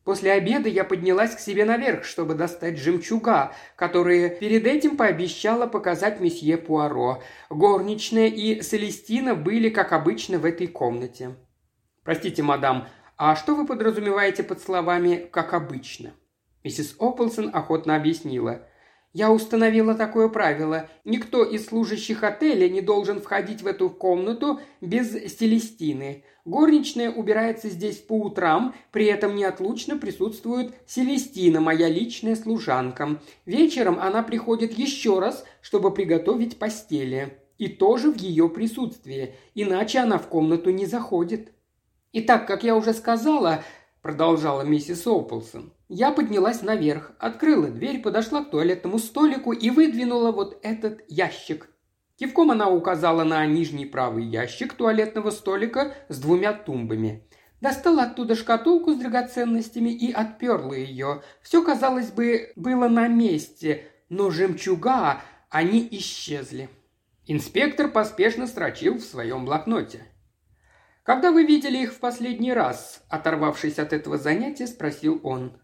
После 0.03 0.33
обеда 0.33 0.69
я 0.69 0.83
поднялась 0.83 1.35
к 1.35 1.39
себе 1.39 1.65
наверх, 1.65 2.03
чтобы 2.03 2.35
достать 2.35 2.77
жемчуга, 2.77 3.53
которые 3.75 4.29
перед 4.29 4.67
этим 4.67 4.97
пообещала 4.97 5.65
показать 5.65 6.19
месье 6.19 6.57
Пуаро. 6.57 7.23
Горничная 7.49 8.27
и 8.27 8.61
Селестина 8.61 9.33
были, 9.33 9.69
как 9.69 9.93
обычно, 9.93 10.37
в 10.37 10.45
этой 10.45 10.67
комнате. 10.67 11.35
«Простите, 12.03 12.43
мадам, 12.43 12.87
а 13.17 13.35
что 13.35 13.55
вы 13.55 13.65
подразумеваете 13.65 14.43
под 14.43 14.61
словами 14.61 15.27
«как 15.31 15.55
обычно»?» 15.55 16.13
Миссис 16.65 16.95
Ополсон 16.97 17.51
охотно 17.53 17.95
объяснила. 17.95 18.67
«Я 19.13 19.31
установила 19.31 19.93
такое 19.93 20.29
правило. 20.29 20.89
Никто 21.05 21.43
из 21.43 21.67
служащих 21.67 22.23
отеля 22.23 22.67
не 22.67 22.81
должен 22.81 23.21
входить 23.21 23.61
в 23.61 23.67
эту 23.67 23.87
комнату 23.91 24.59
без 24.81 25.11
Селестины. 25.11 26.23
Горничная 26.43 27.11
убирается 27.11 27.69
здесь 27.69 27.97
по 27.97 28.13
утрам, 28.13 28.73
при 28.91 29.05
этом 29.05 29.35
неотлучно 29.35 29.97
присутствует 29.97 30.73
Селестина, 30.87 31.61
моя 31.61 31.87
личная 31.87 32.35
служанка. 32.35 33.21
Вечером 33.45 33.99
она 33.99 34.23
приходит 34.23 34.73
еще 34.73 35.19
раз, 35.19 35.45
чтобы 35.61 35.93
приготовить 35.93 36.57
постели. 36.57 37.37
И 37.59 37.67
тоже 37.67 38.11
в 38.11 38.17
ее 38.17 38.49
присутствии, 38.49 39.35
иначе 39.53 39.99
она 39.99 40.17
в 40.17 40.27
комнату 40.27 40.71
не 40.71 40.87
заходит. 40.87 41.51
И 42.11 42.21
так, 42.21 42.47
как 42.47 42.63
я 42.63 42.75
уже 42.75 42.93
сказала, 42.93 43.63
продолжала 44.05 44.61
миссис 44.61 45.07
Ополсон, 45.07 45.73
я 45.89 46.11
поднялась 46.11 46.61
наверх, 46.61 47.13
открыла 47.17 47.69
дверь, 47.69 48.03
подошла 48.03 48.43
к 48.43 48.51
туалетному 48.51 48.99
столику 48.99 49.51
и 49.51 49.71
выдвинула 49.71 50.31
вот 50.31 50.59
этот 50.61 51.01
ящик. 51.07 51.71
Кивком 52.15 52.51
она 52.51 52.69
указала 52.69 53.23
на 53.23 53.43
нижний 53.47 53.87
правый 53.87 54.23
ящик 54.23 54.75
туалетного 54.75 55.31
столика 55.31 55.95
с 56.07 56.19
двумя 56.19 56.53
тумбами. 56.53 57.27
Достала 57.61 58.03
оттуда 58.03 58.35
шкатулку 58.35 58.93
с 58.93 58.97
драгоценностями 58.97 59.89
и 59.89 60.11
отперла 60.11 60.75
ее. 60.75 61.23
Все, 61.41 61.63
казалось 61.63 62.11
бы, 62.11 62.53
было 62.55 62.87
на 62.87 63.07
месте, 63.07 63.87
но 64.09 64.29
жемчуга, 64.29 65.23
они 65.49 65.87
исчезли. 65.89 66.69
Инспектор 67.25 67.89
поспешно 67.89 68.45
строчил 68.45 68.99
в 68.99 69.03
своем 69.03 69.45
блокноте. 69.45 70.05
«Когда 71.05 71.31
вы 71.31 71.43
видели 71.43 71.77
их 71.83 71.93
в 71.93 71.99
последний 71.99 72.51
раз?»– 72.51 73.03
оторвавшись 73.09 73.77
от 73.77 73.93
этого 73.93 74.17
занятия, 74.17 74.65
спросил 74.65 75.19
он. 75.21 75.55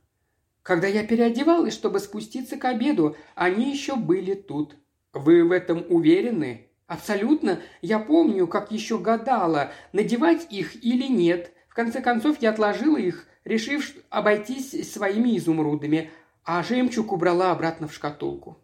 «Когда 0.61 0.85
я 0.85 1.03
переодевалась, 1.03 1.73
чтобы 1.73 1.99
спуститься 1.99 2.57
к 2.57 2.65
обеду, 2.65 3.15
они 3.33 3.71
еще 3.71 3.95
были 3.95 4.35
тут». 4.35 4.75
«Вы 5.13 5.43
в 5.43 5.51
этом 5.51 5.83
уверены?» 5.89 6.67
«Абсолютно. 6.85 7.59
Я 7.81 7.97
помню, 7.97 8.45
как 8.45 8.71
еще 8.71 8.99
гадала, 8.99 9.71
надевать 9.93 10.45
их 10.51 10.83
или 10.85 11.07
нет. 11.07 11.51
В 11.69 11.73
конце 11.73 12.01
концов, 12.01 12.39
я 12.39 12.51
отложила 12.51 12.97
их, 12.97 13.25
решив 13.43 13.95
обойтись 14.11 14.93
своими 14.93 15.35
изумрудами, 15.39 16.11
а 16.43 16.61
жемчуг 16.61 17.11
убрала 17.11 17.49
обратно 17.49 17.87
в 17.87 17.95
шкатулку». 17.95 18.59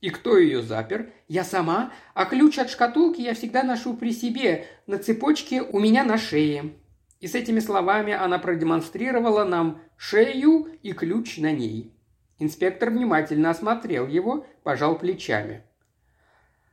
«И 0.00 0.10
кто 0.10 0.38
ее 0.38 0.62
запер?» 0.62 1.12
«Я 1.28 1.44
сама, 1.44 1.92
а 2.14 2.24
ключ 2.24 2.58
от 2.58 2.70
шкатулки 2.70 3.20
я 3.20 3.34
всегда 3.34 3.62
ношу 3.62 3.94
при 3.94 4.12
себе, 4.12 4.66
на 4.86 4.98
цепочке 4.98 5.62
у 5.62 5.78
меня 5.78 6.04
на 6.04 6.18
шее». 6.18 6.72
И 7.20 7.26
с 7.26 7.34
этими 7.34 7.60
словами 7.60 8.14
она 8.14 8.38
продемонстрировала 8.38 9.44
нам 9.44 9.82
шею 9.96 10.68
и 10.82 10.92
ключ 10.92 11.36
на 11.36 11.52
ней. 11.52 11.92
Инспектор 12.38 12.90
внимательно 12.90 13.50
осмотрел 13.50 14.06
его, 14.06 14.46
пожал 14.62 14.98
плечами. 14.98 15.62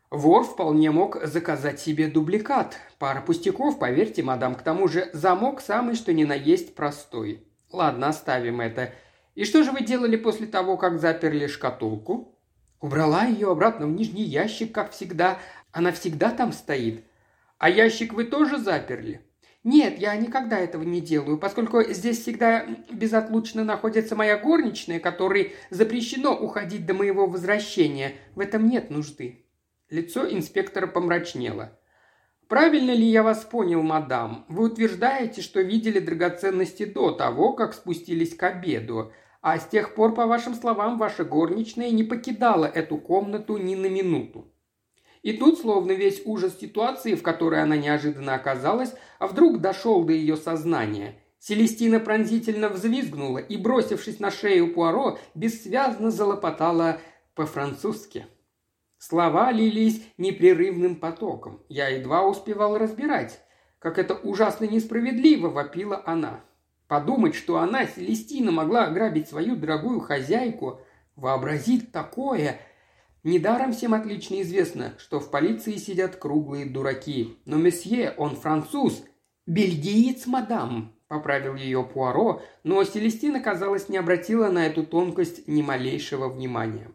Вор 0.10 0.46
вполне 0.46 0.90
мог 0.92 1.22
заказать 1.26 1.82
себе 1.82 2.08
дубликат. 2.08 2.78
Пара 2.98 3.20
пустяков, 3.20 3.78
поверьте, 3.78 4.24
мадам, 4.24 4.56
к 4.56 4.62
тому 4.62 4.88
же 4.88 5.10
замок 5.12 5.60
самый 5.60 5.96
что 5.96 6.14
ни 6.14 6.24
на 6.24 6.34
есть 6.34 6.76
простой. 6.76 7.46
Ладно, 7.70 8.08
оставим 8.08 8.62
это. 8.62 8.94
И 9.36 9.44
что 9.44 9.64
же 9.64 9.74
вы 9.74 9.82
делали 9.82 10.16
после 10.16 10.48
того, 10.48 10.78
как 10.78 11.00
заперли 11.00 11.48
шкатулку? 11.48 12.37
Убрала 12.80 13.26
ее 13.26 13.52
обратно 13.52 13.88
в 13.88 13.92
нижний 13.92 14.24
ящик, 14.24 14.72
как 14.72 14.92
всегда. 14.92 15.40
Она 15.72 15.92
всегда 15.92 16.32
там 16.32 16.52
стоит. 16.52 17.04
А 17.58 17.70
ящик 17.70 18.14
вы 18.14 18.26
тоже 18.26 18.58
заперли? 18.58 19.22
Нет, 19.64 19.98
я 20.00 20.16
никогда 20.16 20.60
этого 20.60 20.84
не 20.84 21.02
делаю, 21.02 21.38
поскольку 21.38 21.84
здесь 21.84 22.22
всегда 22.22 22.66
безотлучно 22.92 23.64
находится 23.64 24.16
моя 24.16 24.38
горничная, 24.38 25.00
которой 25.00 25.56
запрещено 25.72 26.34
уходить 26.34 26.86
до 26.86 26.94
моего 26.94 27.28
возвращения. 27.28 28.14
В 28.36 28.40
этом 28.40 28.70
нет 28.70 28.90
нужды. 28.90 29.44
Лицо 29.90 30.30
инспектора 30.30 30.86
помрачнело. 30.88 31.78
«Правильно 32.48 32.92
ли 32.92 33.06
я 33.06 33.24
вас 33.24 33.44
понял, 33.44 33.82
мадам? 33.82 34.46
Вы 34.48 34.66
утверждаете, 34.66 35.42
что 35.42 35.60
видели 35.60 36.00
драгоценности 36.00 36.86
до 36.86 37.12
того, 37.12 37.54
как 37.54 37.74
спустились 37.74 38.36
к 38.36 38.44
обеду. 38.44 39.12
А 39.50 39.60
с 39.60 39.66
тех 39.66 39.96
пор, 39.96 40.14
по 40.14 40.26
вашим 40.26 40.56
словам, 40.56 40.98
ваша 40.98 41.24
горничная 41.24 41.92
не 41.92 42.04
покидала 42.04 42.66
эту 42.66 42.98
комнату 42.98 43.56
ни 43.56 43.76
на 43.76 43.86
минуту. 43.86 44.52
И 45.22 45.32
тут, 45.32 45.62
словно 45.62 45.94
весь 45.94 46.22
ужас 46.26 46.60
ситуации, 46.60 47.16
в 47.16 47.24
которой 47.24 47.64
она 47.64 47.78
неожиданно 47.78 48.36
оказалась, 48.36 48.94
а 49.20 49.28
вдруг 49.28 49.62
дошел 49.62 50.04
до 50.04 50.12
ее 50.12 50.36
сознания. 50.36 51.16
Селестина 51.40 52.02
пронзительно 52.02 52.68
взвизгнула 52.68 53.38
и, 53.38 53.56
бросившись 53.56 54.20
на 54.20 54.32
шею 54.32 54.74
Пуаро, 54.74 55.18
бессвязно 55.34 56.12
залопотала 56.12 57.00
по-французски. 57.34 58.26
Слова 58.98 59.54
лились 59.54 60.04
непрерывным 60.18 60.98
потоком. 60.98 61.64
Я 61.70 61.88
едва 61.88 62.28
успевал 62.28 62.78
разбирать. 62.78 63.40
как 63.80 63.98
это 63.98 64.14
ужасно 64.14 64.66
несправедливо!»– 64.66 65.48
вопила 65.50 66.04
она. 66.06 66.44
Подумать, 66.88 67.36
что 67.36 67.58
она, 67.58 67.86
Селестина, 67.86 68.52
могла 68.52 68.86
ограбить 68.86 69.28
свою 69.28 69.56
дорогую 69.56 70.00
хозяйку, 70.00 70.82
вообразить 71.16 71.92
такое. 71.92 72.60
Недаром 73.24 73.74
всем 73.74 73.94
отлично 73.94 74.42
известно, 74.42 74.94
что 74.98 75.20
в 75.20 75.30
полиции 75.30 75.76
сидят 75.76 76.16
круглые 76.16 76.66
дураки. 76.66 77.38
Но 77.46 77.58
месье, 77.58 78.14
он 78.18 78.38
француз. 78.38 79.04
Бельгиец, 79.46 80.28
мадам, 80.28 80.94
поправил 81.08 81.56
ее 81.56 81.84
Пуаро, 81.84 82.42
но 82.64 82.84
Селестина, 82.84 83.42
казалось, 83.42 83.90
не 83.90 83.98
обратила 83.98 84.50
на 84.50 84.66
эту 84.66 84.86
тонкость 84.86 85.48
ни 85.48 85.62
малейшего 85.62 86.30
внимания. 86.30 86.90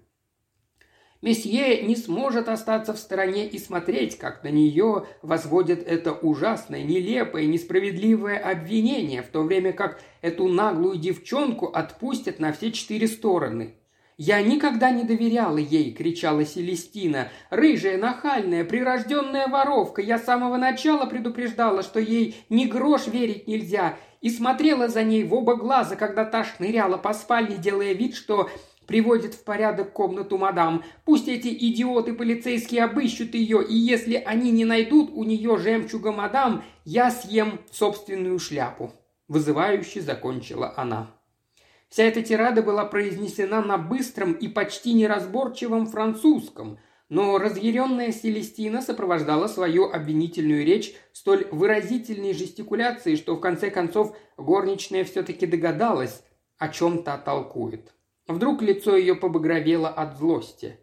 Месье 1.22 1.82
не 1.82 1.94
сможет 1.94 2.48
остаться 2.48 2.92
в 2.92 2.98
стороне 2.98 3.46
и 3.46 3.56
смотреть, 3.56 4.18
как 4.18 4.42
на 4.42 4.48
нее 4.48 5.06
возводят 5.22 5.78
это 5.86 6.12
ужасное, 6.12 6.82
нелепое, 6.82 7.46
несправедливое 7.46 8.38
обвинение, 8.38 9.22
в 9.22 9.28
то 9.28 9.42
время 9.42 9.72
как 9.72 10.00
эту 10.20 10.48
наглую 10.48 10.98
девчонку 10.98 11.66
отпустят 11.66 12.40
на 12.40 12.52
все 12.52 12.72
четыре 12.72 13.06
стороны. 13.06 13.76
«Я 14.18 14.42
никогда 14.42 14.90
не 14.90 15.04
доверяла 15.04 15.58
ей!»– 15.58 15.92
кричала 15.96 16.44
Селестина. 16.44 17.28
«Рыжая, 17.50 17.98
нахальная, 17.98 18.64
прирожденная 18.64 19.46
воровка! 19.46 20.02
Я 20.02 20.18
с 20.18 20.24
самого 20.24 20.56
начала 20.56 21.06
предупреждала, 21.06 21.82
что 21.82 22.00
ей 22.00 22.36
ни 22.48 22.66
грош 22.66 23.06
верить 23.06 23.46
нельзя, 23.46 23.96
и 24.20 24.28
смотрела 24.28 24.88
за 24.88 25.02
ней 25.04 25.24
в 25.24 25.32
оба 25.34 25.54
глаза, 25.54 25.94
когда 25.96 26.24
та 26.24 26.44
шныряла 26.44 26.98
по 26.98 27.14
спальне, 27.14 27.56
делая 27.56 27.92
вид, 27.92 28.14
что 28.14 28.50
приводит 28.86 29.34
в 29.34 29.44
порядок 29.44 29.92
комнату 29.92 30.38
мадам. 30.38 30.84
Пусть 31.04 31.28
эти 31.28 31.48
идиоты 31.48 32.14
полицейские 32.14 32.84
обыщут 32.84 33.34
ее, 33.34 33.64
и 33.64 33.74
если 33.74 34.14
они 34.14 34.50
не 34.50 34.64
найдут 34.64 35.10
у 35.12 35.24
нее 35.24 35.56
жемчуга 35.56 36.12
мадам, 36.12 36.64
я 36.84 37.10
съем 37.10 37.60
собственную 37.70 38.38
шляпу». 38.38 38.92
Вызывающе 39.28 40.00
закончила 40.00 40.74
она. 40.76 41.10
Вся 41.88 42.04
эта 42.04 42.22
тирада 42.22 42.62
была 42.62 42.86
произнесена 42.86 43.62
на 43.62 43.76
быстром 43.76 44.32
и 44.32 44.48
почти 44.48 44.94
неразборчивом 44.94 45.86
французском, 45.86 46.78
но 47.10 47.36
разъяренная 47.36 48.12
Селестина 48.12 48.80
сопровождала 48.80 49.46
свою 49.46 49.90
обвинительную 49.90 50.64
речь 50.64 50.94
столь 51.12 51.46
выразительной 51.50 52.32
жестикуляцией, 52.32 53.18
что 53.18 53.36
в 53.36 53.40
конце 53.40 53.70
концов 53.70 54.16
горничная 54.38 55.04
все-таки 55.04 55.44
догадалась, 55.44 56.22
о 56.56 56.70
чем 56.70 57.02
та 57.02 57.18
толкует. 57.18 57.92
Вдруг 58.32 58.62
лицо 58.62 58.96
ее 58.96 59.14
побагровело 59.14 59.88
от 59.88 60.16
злости. 60.16 60.78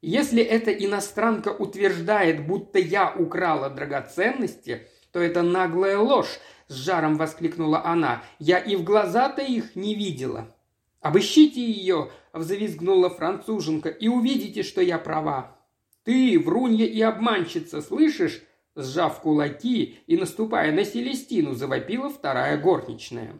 Если 0.00 0.42
эта 0.42 0.70
иностранка 0.70 1.50
утверждает, 1.50 2.46
будто 2.46 2.78
я 2.78 3.12
украла 3.12 3.68
драгоценности, 3.68 4.86
то 5.12 5.20
это 5.20 5.42
наглая 5.42 5.98
ложь, 5.98 6.38
с 6.66 6.74
жаром 6.74 7.18
воскликнула 7.18 7.84
она. 7.84 8.22
Я 8.38 8.58
и 8.58 8.74
в 8.74 8.84
глаза-то 8.84 9.42
их 9.42 9.76
не 9.76 9.94
видела. 9.94 10.54
Обыщите 11.00 11.60
ее, 11.60 12.10
взвизгнула 12.32 13.10
француженка, 13.10 13.90
и 13.90 14.08
увидите, 14.08 14.62
что 14.62 14.80
я 14.80 14.98
права. 14.98 15.58
Ты, 16.04 16.38
врунья 16.38 16.86
и 16.86 17.02
обманщица, 17.02 17.82
слышишь? 17.82 18.42
Сжав 18.76 19.20
кулаки 19.20 19.98
и 20.06 20.16
наступая 20.16 20.72
на 20.72 20.84
Селестину, 20.84 21.52
завопила 21.54 22.08
вторая 22.08 22.56
горничная. 22.56 23.34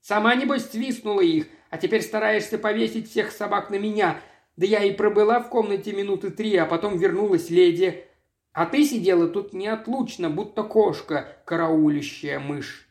Сама, 0.00 0.34
небось, 0.34 0.70
свистнула 0.70 1.20
их, 1.20 1.48
а 1.76 1.78
теперь 1.78 2.00
стараешься 2.00 2.56
повесить 2.56 3.10
всех 3.10 3.30
собак 3.30 3.68
на 3.68 3.74
меня. 3.78 4.18
Да 4.56 4.64
я 4.64 4.82
и 4.82 4.92
пробыла 4.92 5.40
в 5.40 5.50
комнате 5.50 5.92
минуты 5.92 6.30
три, 6.30 6.56
а 6.56 6.64
потом 6.64 6.96
вернулась 6.96 7.50
леди. 7.50 8.06
А 8.54 8.64
ты 8.64 8.82
сидела 8.82 9.28
тут 9.28 9.52
неотлучно, 9.52 10.30
будто 10.30 10.62
кошка, 10.62 11.36
караулищая 11.44 12.40
мышь». 12.40 12.88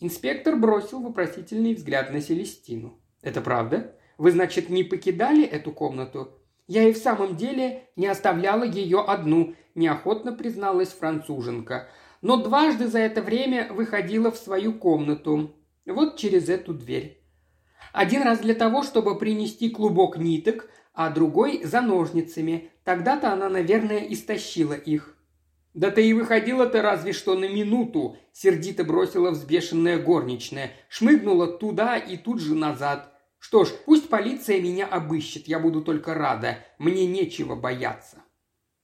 Инспектор 0.00 0.56
бросил 0.56 1.00
вопросительный 1.00 1.72
взгляд 1.74 2.12
на 2.12 2.20
Селестину. 2.20 2.98
«Это 3.22 3.40
правда? 3.40 3.94
Вы, 4.18 4.32
значит, 4.32 4.70
не 4.70 4.82
покидали 4.82 5.44
эту 5.44 5.70
комнату?» 5.70 6.32
«Я 6.66 6.88
и 6.88 6.92
в 6.92 6.96
самом 6.96 7.36
деле 7.36 7.84
не 7.94 8.08
оставляла 8.08 8.64
ее 8.64 9.02
одну»,– 9.02 9.54
неохотно 9.76 10.32
призналась 10.32 10.88
француженка. 10.88 11.88
«Но 12.22 12.42
дважды 12.42 12.88
за 12.88 12.98
это 12.98 13.22
время 13.22 13.72
выходила 13.72 14.32
в 14.32 14.36
свою 14.36 14.72
комнату. 14.72 15.54
Вот 15.86 16.16
через 16.16 16.48
эту 16.48 16.74
дверь. 16.74 17.19
Один 17.92 18.22
раз 18.22 18.40
для 18.40 18.54
того, 18.54 18.82
чтобы 18.82 19.18
принести 19.18 19.70
клубок 19.70 20.16
ниток, 20.16 20.68
а 20.92 21.10
другой 21.10 21.64
за 21.64 21.80
ножницами. 21.80 22.70
Тогда-то 22.84 23.32
она, 23.32 23.48
наверное, 23.48 24.00
истощила 24.00 24.74
их. 24.74 25.16
«Да 25.72 25.90
ты 25.90 26.08
и 26.08 26.12
выходила-то 26.12 26.82
разве 26.82 27.12
что 27.12 27.36
на 27.36 27.48
минуту»,– 27.48 28.16
сердито 28.32 28.82
бросила 28.82 29.30
взбешенная 29.30 30.02
горничная. 30.02 30.72
Шмыгнула 30.88 31.46
туда 31.46 31.96
и 31.96 32.16
тут 32.16 32.40
же 32.40 32.56
назад. 32.56 33.14
«Что 33.38 33.64
ж, 33.64 33.68
пусть 33.86 34.08
полиция 34.08 34.60
меня 34.60 34.86
обыщет, 34.86 35.46
я 35.46 35.60
буду 35.60 35.82
только 35.82 36.14
рада. 36.14 36.58
Мне 36.78 37.06
нечего 37.06 37.54
бояться». 37.54 38.18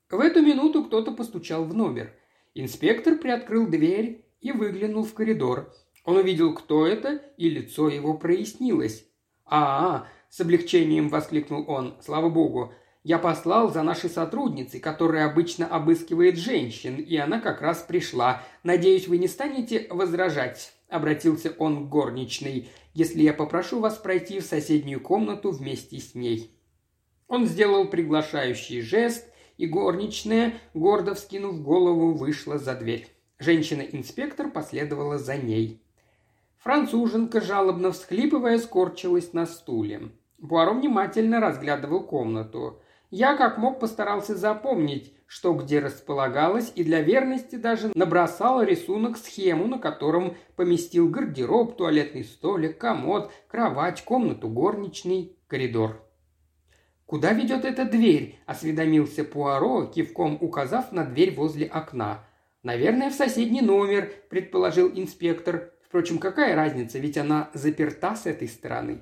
В 0.09 0.21
эту 0.21 0.41
минуту 0.41 0.85
кто-то 0.85 1.11
постучал 1.11 1.65
в 1.65 1.75
номер. 1.75 2.13
Инспектор 2.55 3.17
приоткрыл 3.17 3.67
дверь 3.67 4.25
и 4.41 4.53
выглянул 4.53 5.03
в 5.03 5.13
коридор. 5.13 5.75
Он 6.07 6.17
увидел, 6.17 6.55
кто 6.55 6.87
это, 6.87 7.21
и 7.37 7.51
лицо 7.51 7.89
его 7.89 8.15
прояснилось. 8.15 9.05
«А,— 9.45 10.07
с 10.31 10.41
облегчением 10.41 11.09
воскликнул 11.09 11.69
он,— 11.69 11.97
слава 12.01 12.31
богу, 12.31 12.73
я 13.03 13.19
послал 13.19 13.73
за 13.73 13.83
нашей 13.83 14.09
сотрудницей, 14.09 14.81
которая 14.81 15.27
обычно 15.27 15.67
обыскивает 15.67 16.39
женщин, 16.39 16.97
и 16.97 17.17
она 17.17 17.41
как 17.41 17.61
раз 17.61 17.83
пришла. 17.83 18.43
Надеюсь, 18.63 19.09
вы 19.09 19.19
не 19.19 19.29
станете 19.29 19.87
возражать?»– 19.91 20.73
обратился 20.89 21.53
он 21.59 21.87
к 21.87 21.89
горничной,– 21.89 22.69
«если 22.95 23.23
я 23.23 23.35
попрошу 23.35 23.81
вас 23.81 23.97
пройти 23.97 24.41
в 24.41 24.45
соседнюю 24.45 25.01
комнату 25.01 25.51
вместе 25.51 25.99
с 25.99 26.15
ней». 26.15 26.53
Он 27.27 27.47
сделал 27.47 27.89
приглашающий 27.89 28.81
жест, 28.81 29.29
и 29.57 29.67
горничная, 29.67 30.55
гордо 30.73 31.15
вскинув 31.15 31.63
голову, 31.63 32.13
вышла 32.15 32.59
за 32.59 32.77
дверь. 32.77 33.09
Женщина-инспектор 33.39 34.51
последовала 34.51 35.19
за 35.19 35.37
ней. 35.37 35.83
Француженка, 36.67 37.41
жалобно 37.41 37.93
всхлипывая, 37.93 38.59
скорчилась 38.59 39.33
на 39.33 39.47
стуле. 39.47 40.09
Пуаро 40.41 40.75
внимательно 40.75 41.39
разглядывал 41.39 42.03
комнату. 42.03 42.81
Я 43.09 43.37
как 43.37 43.57
мог 43.57 43.79
постарался 43.79 44.35
запомнить, 44.35 45.15
что 45.27 45.55
где 45.55 45.79
располагалось, 45.79 46.73
и 46.75 46.83
для 46.83 47.03
верности 47.03 47.55
даже 47.55 47.93
набросал 47.95 48.65
рисунок-схему, 48.65 49.69
на 49.69 49.79
котором 49.79 50.37
поместил 50.57 51.09
гардероб, 51.09 51.77
туалетный 51.77 52.25
столик, 52.25 52.79
комод, 52.79 53.31
кровать, 53.47 54.03
комнату 54.03 54.49
горничный, 54.49 55.37
коридор. 55.47 56.03
«Куда 57.07 57.31
ведет 57.33 57.65
эта 57.65 57.85
дверь?»– 57.85 58.41
осведомился 58.47 59.23
Пуаро, 59.23 59.85
кивком 59.85 60.37
указав 60.41 60.91
на 60.91 61.05
дверь 61.05 61.33
возле 61.33 61.67
окна. 61.67 62.25
«Наверное, 62.65 63.11
в 63.11 63.15
соседний 63.15 63.63
номер»,– 63.63 64.11
предположил 64.31 64.91
инспектор. 64.93 65.71
Впрочем, 65.97 66.19
какая 66.19 66.55
разница, 66.55 66.99
ведь 66.99 67.17
она 67.17 67.49
заперта 67.55 68.17
с 68.17 68.27
этой 68.27 68.49
стороны. 68.49 69.01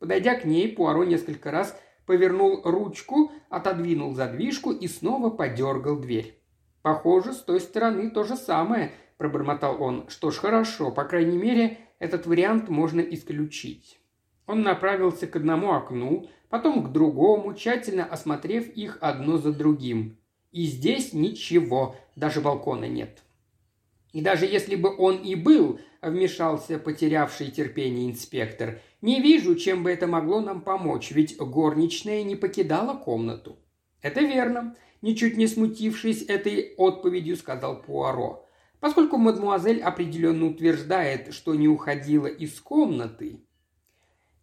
Подойдя 0.00 0.34
к 0.34 0.44
ней, 0.44 0.68
Пуаро 0.68 1.04
несколько 1.04 1.52
раз 1.52 1.80
повернул 2.04 2.62
ручку, 2.64 3.30
отодвинул 3.48 4.12
задвижку 4.12 4.72
и 4.72 4.88
снова 4.88 5.30
подергал 5.30 6.00
дверь. 6.00 6.42
«Похоже, 6.82 7.32
с 7.32 7.36
той 7.42 7.60
стороны 7.60 8.10
то 8.10 8.24
же 8.24 8.34
самое»,– 8.34 8.90
пробормотал 9.18 9.80
он. 9.80 10.08
«Что 10.08 10.32
ж, 10.32 10.38
хорошо, 10.38 10.90
по 10.90 11.04
крайней 11.04 11.38
мере, 11.38 11.78
этот 12.00 12.26
вариант 12.26 12.68
можно 12.68 13.00
исключить». 13.00 14.00
Он 14.48 14.62
направился 14.62 15.28
к 15.28 15.36
одному 15.36 15.74
окну, 15.74 16.28
потом 16.48 16.82
к 16.82 16.90
другому, 16.90 17.54
тщательно 17.54 18.04
осмотрев 18.04 18.68
их 18.70 18.98
одно 19.00 19.38
за 19.38 19.52
другим. 19.52 20.18
И 20.50 20.64
здесь 20.64 21.12
ничего, 21.12 21.94
даже 22.16 22.40
балкона 22.40 22.86
нет. 22.86 23.22
И 24.16 24.22
даже 24.22 24.46
если 24.46 24.76
бы 24.76 24.96
он 24.96 25.18
и 25.18 25.34
был, 25.34 25.78
вмешался 26.00 26.78
потерявший 26.78 27.50
терпение 27.50 28.10
инспектор, 28.10 28.80
не 29.02 29.20
вижу, 29.20 29.54
чем 29.56 29.82
бы 29.82 29.90
это 29.90 30.06
могло 30.06 30.40
нам 30.40 30.62
помочь, 30.62 31.10
ведь 31.10 31.36
горничная 31.36 32.22
не 32.22 32.34
покидала 32.34 32.96
комнату. 32.96 33.58
Это 34.00 34.20
верно, 34.20 34.74
ничуть 35.02 35.36
не 35.36 35.46
смутившись 35.46 36.22
этой 36.22 36.72
отповедью, 36.78 37.36
сказал 37.36 37.82
Пуаро. 37.82 38.46
Поскольку 38.80 39.18
мадмуазель 39.18 39.82
определенно 39.82 40.46
утверждает, 40.46 41.34
что 41.34 41.54
не 41.54 41.68
уходила 41.68 42.26
из 42.26 42.58
комнаты, 42.58 43.42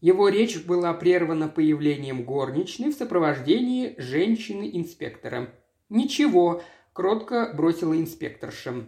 его 0.01 0.29
речь 0.29 0.63
была 0.63 0.93
прервана 0.93 1.47
появлением 1.47 2.25
горничной 2.25 2.91
в 2.91 2.95
сопровождении 2.95 3.95
женщины-инспектора. 3.97 5.49
«Ничего»,– 5.89 6.61
кротко 6.93 7.51
бросила 7.55 7.99
инспекторша. 7.99 8.85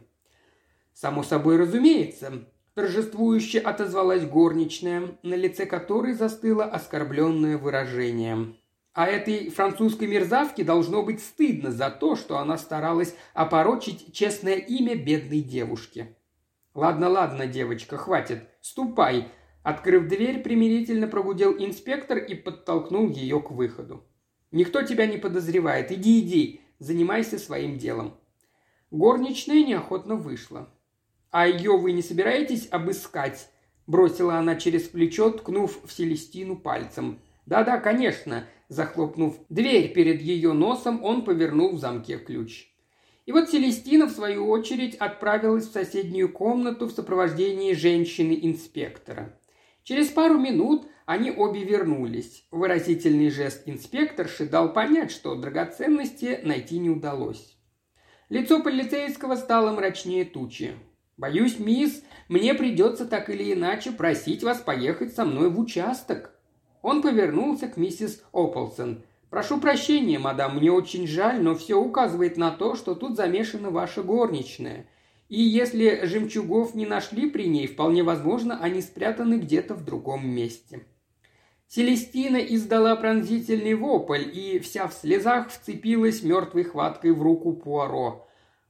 «Само 0.95 1.23
собой 1.23 1.57
разумеется»,– 1.57 2.45
торжествующе 2.73 3.59
отозвалась 3.59 4.25
горничная, 4.25 5.17
на 5.23 5.33
лице 5.33 5.65
которой 5.65 6.13
застыло 6.13 6.63
оскорбленное 6.63 7.57
выражение. 7.57 8.55
А 8.93 9.05
этой 9.07 9.49
французской 9.49 10.07
мерзавке 10.07 10.63
должно 10.63 11.03
быть 11.03 11.21
стыдно 11.21 11.69
за 11.69 11.89
то, 11.89 12.15
что 12.15 12.37
она 12.37 12.57
старалась 12.57 13.13
опорочить 13.33 14.13
честное 14.13 14.55
имя 14.55 14.95
бедной 14.95 15.41
девушки. 15.41 16.15
«Ладно, 16.73 17.09
ладно, 17.09 17.45
девочка, 17.45 17.97
хватит. 17.97 18.47
Ступай!» 18.61 19.27
Открыв 19.63 20.07
дверь, 20.07 20.43
примирительно 20.43 21.07
прогудел 21.07 21.51
инспектор 21.57 22.19
и 22.19 22.35
подтолкнул 22.35 23.09
ее 23.09 23.41
к 23.41 23.51
выходу. 23.51 24.05
«Никто 24.51 24.81
тебя 24.81 25.07
не 25.07 25.17
подозревает. 25.17 25.91
Иди, 25.91 26.21
иди, 26.21 26.61
занимайся 26.79 27.37
своим 27.37 27.77
делом». 27.77 28.15
Горничная 28.91 29.61
неохотно 29.61 30.15
вышла. 30.15 30.69
«А 31.37 31.49
ее 31.49 31.75
вы 31.75 31.91
не 31.91 32.01
собираетесь 32.01 32.69
обыскать?»– 32.71 33.49
бросила 33.87 34.35
она 34.35 34.55
через 34.55 34.83
плечо, 34.83 35.31
ткнув 35.31 35.81
в 35.83 35.91
Селестину 35.91 36.55
пальцем. 36.55 37.19
«Да-да, 37.45 37.77
конечно»,– 37.77 38.45
захлопнув 38.69 39.35
дверь 39.49 39.91
перед 39.91 40.21
ее 40.21 40.53
носом, 40.53 41.03
он 41.03 41.25
повернул 41.25 41.75
в 41.75 41.77
замке 41.77 42.19
ключ. 42.19 42.69
И 43.25 43.33
вот 43.33 43.49
Селестина, 43.49 44.05
в 44.05 44.11
свою 44.11 44.47
очередь, 44.47 44.95
отправилась 44.95 45.67
в 45.67 45.73
соседнюю 45.73 46.31
комнату 46.31 46.85
в 46.85 46.93
сопровождении 46.93 47.73
женщины-инспектора. 47.73 49.37
Через 49.83 50.07
пару 50.07 50.39
минут 50.39 50.87
они 51.05 51.31
обе 51.31 51.65
вернулись. 51.65 52.47
Выразительный 52.49 53.29
жест 53.29 53.63
инспекторши 53.65 54.45
дал 54.45 54.71
понять, 54.71 55.11
что 55.11 55.35
драгоценности 55.35 56.39
найти 56.43 56.79
не 56.79 56.89
удалось. 56.89 57.57
Лицо 58.29 58.63
полицейского 58.63 59.35
стало 59.35 59.73
мрачнее 59.73 60.23
тучи. 60.23 60.75
«Боюсь, 61.17 61.59
мисс, 61.59 62.03
мне 62.27 62.53
придется 62.53 63.05
так 63.05 63.29
или 63.29 63.53
иначе 63.53 63.91
просить 63.91 64.43
вас 64.43 64.59
поехать 64.59 65.13
со 65.13 65.25
мной 65.25 65.49
в 65.49 65.59
участок». 65.59 66.31
Он 66.81 67.01
повернулся 67.01 67.67
к 67.67 67.77
миссис 67.77 68.23
Ополсон– 68.31 69.03
Прошу 69.35 69.59
прощения, 69.59 70.17
мадам, 70.17 70.55
мне 70.55 70.71
очень 70.71 71.05
жаль, 71.05 71.41
но 71.41 71.55
все 71.55 71.77
указывает 71.77 72.37
на 72.37 72.51
то, 72.51 72.75
что 72.75 72.95
тут 72.95 73.17
замешана 73.17 73.69
ваша 73.69 74.01
горничная. 74.01 74.87
И 75.27 75.41
если 75.41 76.05
жемчугов 76.05 76.73
не 76.73 76.85
нашли 76.85 77.29
при 77.29 77.47
ней, 77.47 77.67
вполне 77.67 78.01
возможно, 78.01 78.57
они 78.61 78.81
спрятаны 78.81 79.35
где-то 79.35 79.73
в 79.73 79.83
другом 79.83 80.25
месте». 80.25 80.85
Селестина 81.67 82.37
издала 82.37 82.95
пронзительный 82.95 83.73
вопль 83.73 84.23
и 84.31 84.57
вся 84.59 84.87
в 84.87 84.93
слезах 84.93 85.49
вцепилась 85.49 86.23
мертвой 86.23 86.63
хваткой 86.63 87.11
в 87.11 87.21
руку 87.21 87.51
Пуаро. 87.51 88.24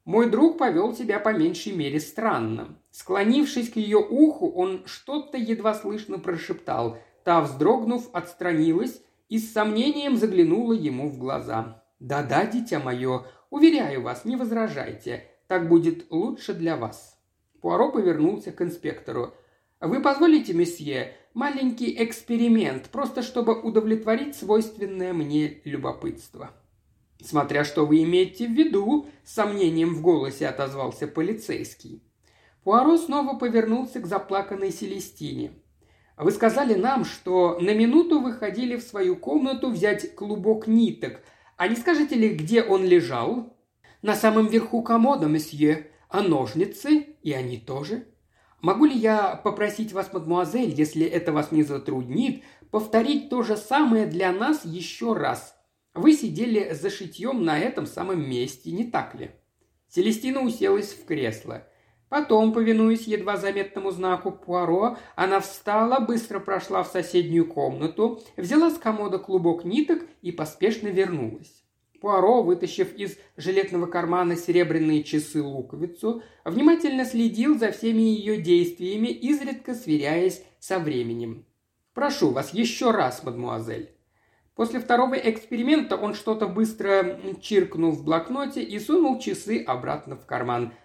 Мой 0.05 0.29
друг 0.29 0.59
повел 0.59 0.95
себя 0.95 1.19
по 1.19 1.33
меньшей 1.33 1.73
мере 1.73 1.99
странно. 1.99 2.77
Склонившись 2.91 3.71
к 3.71 3.77
ее 3.77 3.97
уху, 3.97 4.51
он 4.51 4.83
что-то 4.85 5.35
едва 5.35 5.73
слышно 5.73 6.19
прошептал. 6.19 6.99
Та, 7.23 7.41
вздрогнув, 7.41 8.07
отстранилась 8.13 9.01
и 9.29 9.39
с 9.39 9.51
сомнением 9.51 10.15
заглянула 10.15 10.73
ему 10.73 11.09
в 11.09 11.17
глаза. 11.17 11.83
«Да-да, 11.99 12.45
дитя 12.45 12.79
мое, 12.79 13.25
уверяю 13.49 14.03
вас, 14.03 14.25
не 14.25 14.35
возражайте. 14.35 15.25
Так 15.47 15.67
будет 15.67 16.11
лучше 16.11 16.53
для 16.53 16.77
вас». 16.77 17.17
Пуаро 17.61 17.91
повернулся 17.91 18.51
к 18.51 18.61
инспектору. 18.61 19.33
«Вы 19.81 20.03
позволите, 20.03 20.53
месье, 20.53 21.15
маленький 21.33 21.95
эксперимент, 22.03 22.89
просто 22.89 23.23
чтобы 23.23 23.59
удовлетворить 23.59 24.35
свойственное 24.35 25.13
мне 25.13 25.61
любопытство?» 25.63 26.51
«Смотря 27.23 27.63
что 27.63 27.85
вы 27.85 28.03
имеете 28.03 28.47
в 28.47 28.51
виду»,– 28.51 29.07
с 29.23 29.33
сомнением 29.33 29.95
в 29.95 30.01
голосе 30.01 30.47
отозвался 30.47 31.07
полицейский. 31.07 32.03
Пуаро 32.63 32.97
снова 32.97 33.37
повернулся 33.37 33.99
к 33.99 34.05
заплаканной 34.05 34.71
Селестине. 34.71 35.51
Вы 36.17 36.31
сказали 36.31 36.75
нам, 36.75 37.03
что 37.03 37.59
на 37.59 37.73
минуту 37.73 38.21
выходили 38.21 38.77
в 38.77 38.83
свою 38.83 39.17
комнату 39.17 39.69
взять 39.69 40.15
клубок 40.15 40.65
ниток. 40.65 41.21
А 41.57 41.67
не 41.67 41.75
скажете 41.75 42.15
ли, 42.15 42.29
где 42.29 42.63
он 42.63 42.85
лежал?» 42.85 43.53
«На 44.01 44.15
самом 44.15 44.47
верху 44.47 44.81
комода, 44.81 45.27
месье. 45.27 45.87
А 46.09 46.21
ножницы? 46.21 47.17
И 47.21 47.33
они 47.33 47.57
тоже?» 47.57 48.07
«Могу 48.61 48.85
ли 48.85 48.95
я 48.95 49.35
попросить 49.35 49.93
вас, 49.93 50.11
мадмуазель, 50.13 50.73
если 50.73 51.05
это 51.05 51.33
вас 51.33 51.51
не 51.51 51.63
затруднит, 51.63 52.43
повторить 52.71 53.29
то 53.29 53.43
же 53.43 53.57
самое 53.57 54.05
для 54.05 54.31
нас 54.31 54.63
еще 54.63 55.13
раз? 55.13 55.54
Вы 55.95 56.13
сидели 56.13 56.73
за 56.73 56.89
шитьем 56.91 57.43
на 57.43 57.57
этом 57.57 57.87
самом 57.87 58.29
месте, 58.29 58.71
не 58.71 58.83
так 58.83 59.15
ли?» 59.15 59.31
Селестина 59.87 60.41
уселась 60.41 60.93
в 60.93 61.05
кресло– 61.05 61.67
Потом, 62.09 62.53
повинуясь 62.53 63.07
едва 63.07 63.35
заметному 63.35 63.91
знаку 63.91 64.31
Пуаро, 64.31 64.97
она 65.15 65.39
встала, 65.39 65.99
быстро 65.99 66.39
прошла 66.39 66.83
в 66.83 66.87
соседнюю 66.87 67.45
комнату, 67.47 68.21
взяла 68.37 68.69
с 68.69 68.77
комода 68.77 69.17
клубок 69.17 69.65
ниток 69.65 70.03
и 70.21 70.31
поспешно 70.31 70.87
вернулась. 70.89 71.63
Пуаро, 71.99 72.43
вытащив 72.43 72.93
из 72.93 73.17
жилетного 73.37 73.87
кармана 73.87 74.35
серебряные 74.35 75.03
часы-луковицу, 75.03 76.21
внимательно 76.43 77.05
следил 77.05 77.57
за 77.57 77.71
всеми 77.71 78.03
ее 78.03 78.37
действиями, 78.37 79.07
изредка 79.07 79.73
сверяясь 79.73 80.43
со 80.59 80.77
временем. 80.77 81.45
«Прошу 81.95 82.29
вас 82.29 82.53
еще 82.53 82.91
раз, 82.91 83.23
мадмуазель». 83.23 83.94
После 84.55 84.79
второго 84.79 85.15
эксперимента 85.15 85.97
он 85.97 86.13
что-то 86.13 86.47
быстро 86.47 87.19
чиркнул 87.41 87.91
в 87.91 88.03
блокноте 88.03 88.63
и 88.63 88.79
сунул 88.79 89.19
часы 89.19 89.63
обратно 89.63 90.15
в 90.15 90.25
карман– 90.25 90.73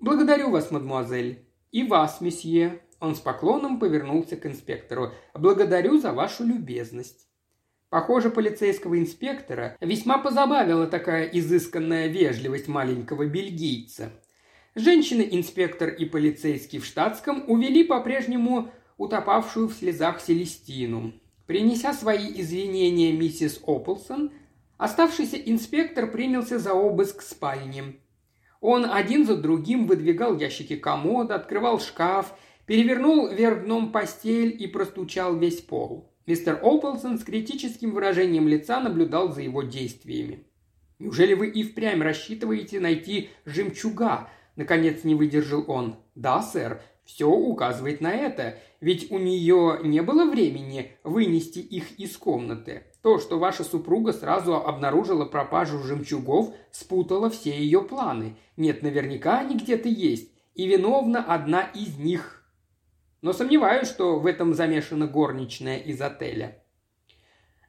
«Благодарю 0.00 0.48
вас, 0.48 0.70
мадемуазель. 0.70 1.44
И 1.72 1.84
вас, 1.84 2.22
месье». 2.22 2.80
Он 3.00 3.14
с 3.14 3.20
поклоном 3.20 3.78
повернулся 3.78 4.34
к 4.36 4.46
инспектору. 4.46 5.12
«Благодарю 5.34 5.98
за 5.98 6.14
вашу 6.14 6.42
любезность». 6.42 7.28
Похоже, 7.90 8.30
полицейского 8.30 8.98
инспектора 8.98 9.76
весьма 9.80 10.16
позабавила 10.16 10.86
такая 10.86 11.26
изысканная 11.26 12.06
вежливость 12.06 12.66
маленького 12.66 13.26
бельгийца. 13.26 14.10
Женщина-инспектор 14.74 15.90
и 15.90 16.06
полицейский 16.06 16.78
в 16.78 16.86
штатском 16.86 17.44
увели 17.46 17.84
по-прежнему 17.84 18.70
утопавшую 18.96 19.68
в 19.68 19.74
слезах 19.74 20.22
Селестину. 20.22 21.12
Принеся 21.50 21.92
свои 21.92 22.30
извинения 22.40 23.10
миссис 23.10 23.58
Ополсон, 23.66 24.30
оставшийся 24.78 25.36
инспектор 25.36 26.08
принялся 26.08 26.60
за 26.60 26.74
обыск 26.74 27.22
спальни. 27.22 27.98
Он 28.60 28.88
один 28.88 29.26
за 29.26 29.36
другим 29.36 29.88
выдвигал 29.88 30.38
ящики 30.38 30.76
комода, 30.76 31.34
открывал 31.34 31.80
шкаф, 31.80 32.38
перевернул 32.66 33.28
вверх 33.30 33.64
дном 33.64 33.90
постель 33.90 34.56
и 34.62 34.68
простучал 34.68 35.36
весь 35.36 35.60
пол. 35.60 36.14
Мистер 36.24 36.60
Оуплсон 36.62 37.18
с 37.18 37.24
критическим 37.24 37.90
выражением 37.90 38.46
лица 38.46 38.78
наблюдал 38.78 39.32
за 39.32 39.42
его 39.42 39.64
действиями. 39.64 40.46
«Неужели 41.00 41.34
вы 41.34 41.48
и 41.48 41.64
впрямь 41.64 42.00
рассчитываете 42.00 42.78
найти 42.78 43.30
жемчуга?» 43.44 44.28
Наконец 44.54 45.02
не 45.02 45.16
выдержал 45.16 45.64
он. 45.66 45.96
«Да, 46.14 46.42
сэр, 46.42 46.80
все 47.04 47.28
указывает 47.28 48.00
на 48.00 48.12
это, 48.12 48.58
ведь 48.80 49.10
у 49.10 49.18
нее 49.18 49.80
не 49.82 50.00
было 50.00 50.30
времени 50.30 50.92
вынести 51.04 51.58
их 51.58 51.98
из 51.98 52.16
комнаты. 52.16 52.84
То, 53.02 53.18
что 53.18 53.38
ваша 53.38 53.64
супруга 53.64 54.12
сразу 54.12 54.56
обнаружила 54.56 55.24
пропажу 55.24 55.82
жемчугов, 55.82 56.54
спутало 56.70 57.30
все 57.30 57.50
ее 57.50 57.82
планы. 57.82 58.36
Нет, 58.56 58.82
наверняка 58.82 59.40
они 59.40 59.56
где-то 59.56 59.88
есть, 59.88 60.30
и 60.54 60.66
виновна 60.66 61.24
одна 61.24 61.62
из 61.62 61.96
них. 61.98 62.44
Но 63.22 63.32
сомневаюсь, 63.32 63.88
что 63.88 64.18
в 64.18 64.26
этом 64.26 64.54
замешана 64.54 65.06
горничная 65.06 65.78
из 65.78 66.00
отеля. 66.00 66.62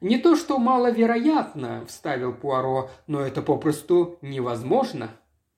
«Не 0.00 0.18
то, 0.18 0.34
что 0.34 0.58
маловероятно»,– 0.58 1.84
вставил 1.88 2.34
Пуаро,– 2.34 2.90
«но 3.06 3.20
это 3.20 3.40
попросту 3.40 4.18
невозможно». 4.20 5.10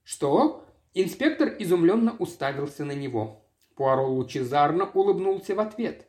«Что?» 0.02 0.64
Инспектор 0.96 1.52
изумленно 1.58 2.14
уставился 2.18 2.84
на 2.84 2.92
него. 2.92 3.43
Пуаро 3.76 4.06
лучезарно 4.06 4.84
улыбнулся 4.86 5.54
в 5.54 5.60
ответ. 5.60 6.08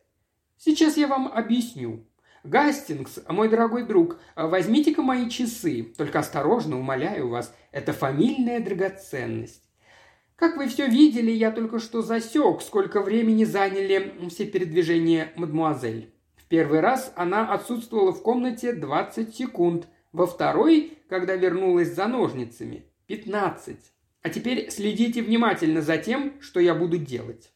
«Сейчас 0.57 0.97
я 0.97 1.07
вам 1.07 1.27
объясню. 1.27 2.05
Гастингс, 2.43 3.21
мой 3.27 3.49
дорогой 3.49 3.85
друг, 3.85 4.19
возьмите-ка 4.35 5.01
мои 5.01 5.29
часы. 5.29 5.93
Только 5.97 6.19
осторожно, 6.19 6.77
умоляю 6.77 7.27
вас, 7.27 7.53
это 7.71 7.91
фамильная 7.91 8.59
драгоценность. 8.59 9.63
Как 10.35 10.57
вы 10.57 10.67
все 10.67 10.87
видели, 10.87 11.31
я 11.31 11.49
только 11.49 11.79
что 11.79 12.01
засек, 12.01 12.61
сколько 12.61 13.01
времени 13.01 13.45
заняли 13.45 14.13
все 14.29 14.45
передвижения 14.45 15.31
мадмуазель. 15.35 16.13
В 16.35 16.45
первый 16.45 16.81
раз 16.81 17.11
она 17.15 17.51
отсутствовала 17.51 18.11
в 18.11 18.21
комнате 18.21 18.73
20 18.73 19.35
секунд, 19.35 19.87
во 20.11 20.27
второй, 20.27 20.99
когда 21.09 21.35
вернулась 21.35 21.93
за 21.93 22.05
ножницами, 22.05 22.85
15. 23.07 23.77
А 24.21 24.29
теперь 24.29 24.69
следите 24.69 25.21
внимательно 25.21 25.81
за 25.81 25.97
тем, 25.97 26.39
что 26.41 26.59
я 26.59 26.75
буду 26.75 26.97
делать. 26.97 27.51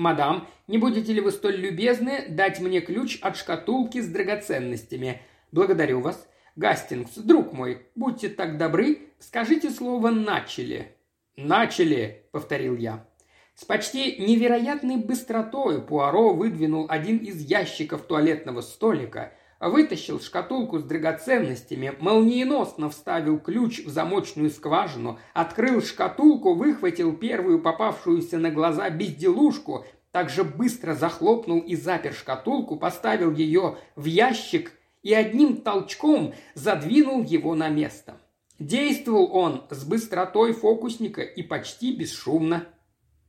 «Мадам, 0.00 0.48
не 0.66 0.78
будете 0.78 1.12
ли 1.12 1.20
вы 1.20 1.30
столь 1.30 1.56
любезны 1.56 2.24
дать 2.30 2.58
мне 2.58 2.80
ключ 2.80 3.18
от 3.20 3.36
шкатулки 3.36 4.00
с 4.00 4.08
драгоценностями? 4.08 5.20
Благодарю 5.52 6.00
вас. 6.00 6.26
Гастингс, 6.56 7.16
друг 7.16 7.52
мой, 7.52 7.82
будьте 7.94 8.30
так 8.30 8.56
добры, 8.56 9.10
скажите 9.18 9.68
слово 9.68 10.08
«начали». 10.08 10.96
«Начали»,— 11.36 12.24
повторил 12.32 12.78
я. 12.78 13.06
С 13.54 13.66
почти 13.66 14.16
невероятной 14.16 14.96
быстротой 14.96 15.82
Пуаро 15.82 16.32
выдвинул 16.32 16.86
один 16.88 17.18
из 17.18 17.38
ящиков 17.42 18.00
туалетного 18.00 18.62
столика, 18.62 19.34
вытащил 19.68 20.20
шкатулку 20.20 20.78
с 20.78 20.84
драгоценностями, 20.84 21.92
молниеносно 22.00 22.88
вставил 22.88 23.38
ключ 23.38 23.84
в 23.84 23.90
замочную 23.90 24.50
скважину, 24.50 25.18
открыл 25.34 25.82
шкатулку, 25.82 26.54
выхватил 26.54 27.14
первую 27.14 27.60
попавшуюся 27.60 28.38
на 28.38 28.50
глаза 28.50 28.88
безделушку, 28.88 29.84
также 30.10 30.42
быстро 30.42 30.94
захлопнул 30.94 31.60
и 31.60 31.76
запер 31.76 32.14
шкатулку, 32.14 32.76
поставил 32.76 33.32
ее 33.32 33.76
в 33.96 34.06
ящик 34.06 34.72
и 35.02 35.12
одним 35.12 35.58
толчком 35.58 36.34
задвинул 36.54 37.22
его 37.22 37.54
на 37.54 37.68
место. 37.68 38.16
Действовал 38.58 39.30
он 39.32 39.64
с 39.70 39.84
быстротой 39.84 40.52
фокусника 40.52 41.22
и 41.22 41.42
почти 41.42 41.96
бесшумно. 41.96 42.66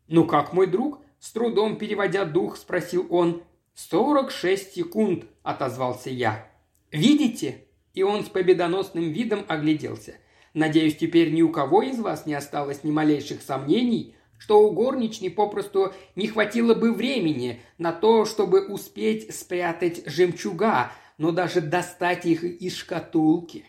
«Ну 0.08 0.26
как, 0.26 0.54
мой 0.54 0.68
друг?»– 0.68 1.00
с 1.22 1.32
трудом 1.32 1.78
переводя 1.78 2.26
дух, 2.26 2.58
спросил 2.58 3.06
он. 3.12 3.44
«Сорок 3.74 4.32
шесть 4.32 4.74
секунд»,– 4.74 5.26
отозвался 5.44 6.10
я. 6.10 6.48
«Видите?» 6.92 7.66
И 7.94 8.04
он 8.04 8.26
с 8.26 8.30
победоносным 8.30 9.12
видом 9.12 9.46
огляделся. 9.48 10.16
«Надеюсь, 10.54 10.98
теперь 10.98 11.34
ни 11.34 11.42
у 11.42 11.52
кого 11.52 11.82
из 11.82 12.00
вас 12.00 12.26
не 12.26 12.34
осталось 12.34 12.84
ни 12.84 12.92
малейших 12.92 13.42
сомнений, 13.42 14.16
что 14.38 14.68
у 14.68 14.72
горничной 14.72 15.30
попросту 15.30 15.94
не 16.16 16.28
хватило 16.28 16.74
бы 16.74 16.94
времени 16.94 17.62
на 17.78 17.92
то, 17.92 18.26
чтобы 18.26 18.66
успеть 18.68 19.34
спрятать 19.36 20.02
жемчуга, 20.08 20.92
но 21.18 21.32
даже 21.32 21.62
достать 21.62 22.26
их 22.26 22.44
из 22.44 22.76
шкатулки. 22.76 23.66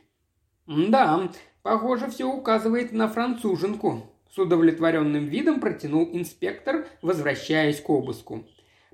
«Да, 0.67 1.31
похоже, 1.62 2.11
все 2.11 2.25
указывает 2.25 2.93
на 2.93 3.09
француженку»,– 3.09 4.07
с 4.31 4.38
удовлетворенным 4.38 5.27
видом 5.27 5.61
протянул 5.61 6.09
инспектор, 6.11 6.87
возвращаясь 7.03 7.81
к 7.81 7.91
обыску. 7.91 8.47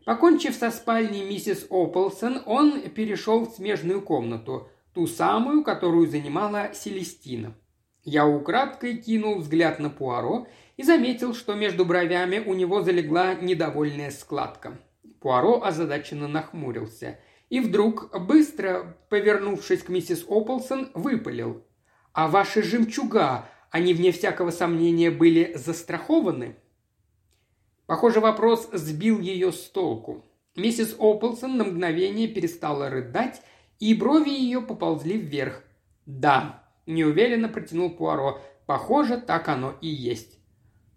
Покончив 0.08 0.54
со 0.54 0.70
спальней 0.70 1.22
миссис 1.22 1.66
Ополсон, 1.68 2.40
он 2.46 2.80
перешел 2.88 3.44
в 3.44 3.50
смежную 3.50 4.00
комнату, 4.00 4.70
ту 4.94 5.06
самую, 5.06 5.62
которую 5.62 6.06
занимала 6.08 6.70
Селестина. 6.72 7.54
Я 8.04 8.26
украдкой 8.26 8.96
кинул 8.96 9.40
взгляд 9.40 9.78
на 9.80 9.90
Пуаро 9.90 10.46
и 10.78 10.82
заметил, 10.82 11.34
что 11.34 11.52
между 11.52 11.84
бровями 11.84 12.38
у 12.38 12.54
него 12.54 12.80
залегла 12.80 13.34
недовольная 13.34 14.10
складка. 14.10 14.78
Пуаро 15.20 15.62
озадаченно 15.62 16.26
нахмурился. 16.26 17.18
И 17.50 17.60
вдруг, 17.60 18.18
быстро 18.18 18.96
повернувшись 19.10 19.82
к 19.82 19.90
миссис 19.90 20.24
Ополсон, 20.26 20.88
выпалил. 20.94 21.66
«А 22.14 22.28
ваши 22.28 22.62
жемчуга, 22.62 23.46
они, 23.70 23.92
вне 23.92 24.12
всякого 24.12 24.52
сомнения, 24.52 25.10
были 25.10 25.52
застрахованы?» 25.54 26.56
Похоже, 27.88 28.20
вопрос 28.20 28.68
сбил 28.70 29.18
ее 29.18 29.50
с 29.50 29.62
толку. 29.70 30.22
Миссис 30.56 30.94
Ополсон 30.98 31.56
на 31.56 31.64
мгновение 31.64 32.28
перестала 32.28 32.90
рыдать, 32.90 33.40
и 33.80 33.94
брови 33.94 34.28
ее 34.28 34.60
поползли 34.60 35.16
вверх. 35.16 35.64
«Да»,– 36.04 36.68
неуверенно 36.86 37.48
протянул 37.48 37.88
Пуаро,– 37.88 38.42
«похоже, 38.66 39.16
так 39.16 39.48
оно 39.48 39.74
и 39.80 39.88
есть». 39.88 40.38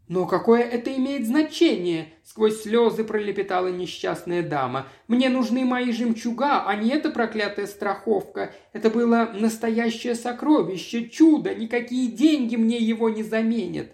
«Но 0.10 0.26
какое 0.26 0.64
это 0.64 0.94
имеет 0.94 1.26
значение?»– 1.26 2.10
сквозь 2.26 2.64
слезы 2.64 3.06
пролепетала 3.06 3.70
несчастная 3.70 4.44
дама. 4.44 4.88
«Мне 5.08 5.30
нужны 5.30 5.64
мои 5.64 5.94
жемчуга, 5.94 6.66
а 6.68 6.76
не 6.76 6.90
эта 6.90 7.10
проклятая 7.10 7.68
страховка. 7.68 8.54
Это 8.74 8.90
было 8.90 9.32
настоящее 9.34 10.16
сокровище, 10.16 11.08
чудо, 11.08 11.56
никакие 11.56 12.12
деньги 12.12 12.58
мне 12.58 12.80
его 12.80 13.10
не 13.10 13.24
заменят». 13.24 13.94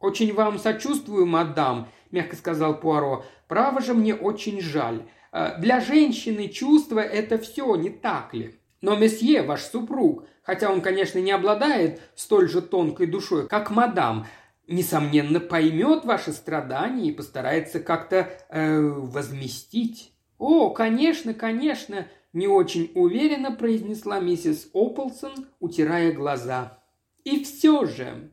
«Очень 0.00 0.34
вам 0.34 0.58
сочувствую, 0.58 1.26
мадам»,– 1.26 1.88
мягко 2.14 2.36
сказал 2.36 2.80
Пуаро. 2.80 3.24
«Право 3.48 3.80
же 3.80 3.92
мне 3.92 4.14
очень 4.14 4.60
жаль. 4.60 5.02
Э, 5.32 5.58
для 5.58 5.80
женщины 5.80 6.48
чувство– 6.48 7.00
это 7.00 7.38
все, 7.38 7.74
не 7.76 7.90
так 7.90 8.32
ли? 8.32 8.58
Но 8.80 8.96
месье, 8.96 9.42
ваш 9.42 9.62
супруг, 9.62 10.26
хотя 10.42 10.70
он, 10.70 10.80
конечно, 10.80 11.18
не 11.18 11.32
обладает 11.32 12.00
столь 12.14 12.48
же 12.48 12.62
тонкой 12.62 13.06
душой, 13.06 13.48
как 13.48 13.70
мадам, 13.70 14.26
несомненно, 14.68 15.40
поймет 15.40 16.04
ваши 16.04 16.32
страдания 16.32 17.08
и 17.08 17.12
постарается 17.12 17.80
как-то 17.80 18.28
э, 18.48 18.80
возместить. 18.80 20.12
О, 20.38 20.70
конечно, 20.70 21.34
конечно, 21.34 22.06
не 22.32 22.46
очень 22.46 22.90
уверенно 22.94 23.52
произнесла 23.52 24.20
миссис 24.20 24.68
Ополсон, 24.72 25.48
утирая 25.60 26.12
глаза. 26.12 26.78
И 27.24 27.42
все 27.42 27.84
же... 27.86 28.30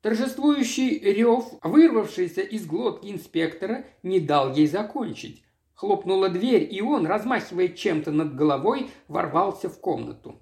Торжествующий 0.00 0.98
рев, 1.00 1.44
вырвавшийся 1.62 2.42
из 2.42 2.66
глотки 2.66 3.10
инспектора, 3.10 3.84
не 4.04 4.20
дал 4.20 4.54
ей 4.54 4.68
закончить. 4.68 5.42
Хлопнула 5.74 6.28
дверь, 6.28 6.68
и 6.70 6.80
он, 6.80 7.06
размахивая 7.06 7.68
чем-то 7.68 8.12
над 8.12 8.36
головой, 8.36 8.90
ворвался 9.08 9.68
в 9.68 9.80
комнату. 9.80 10.40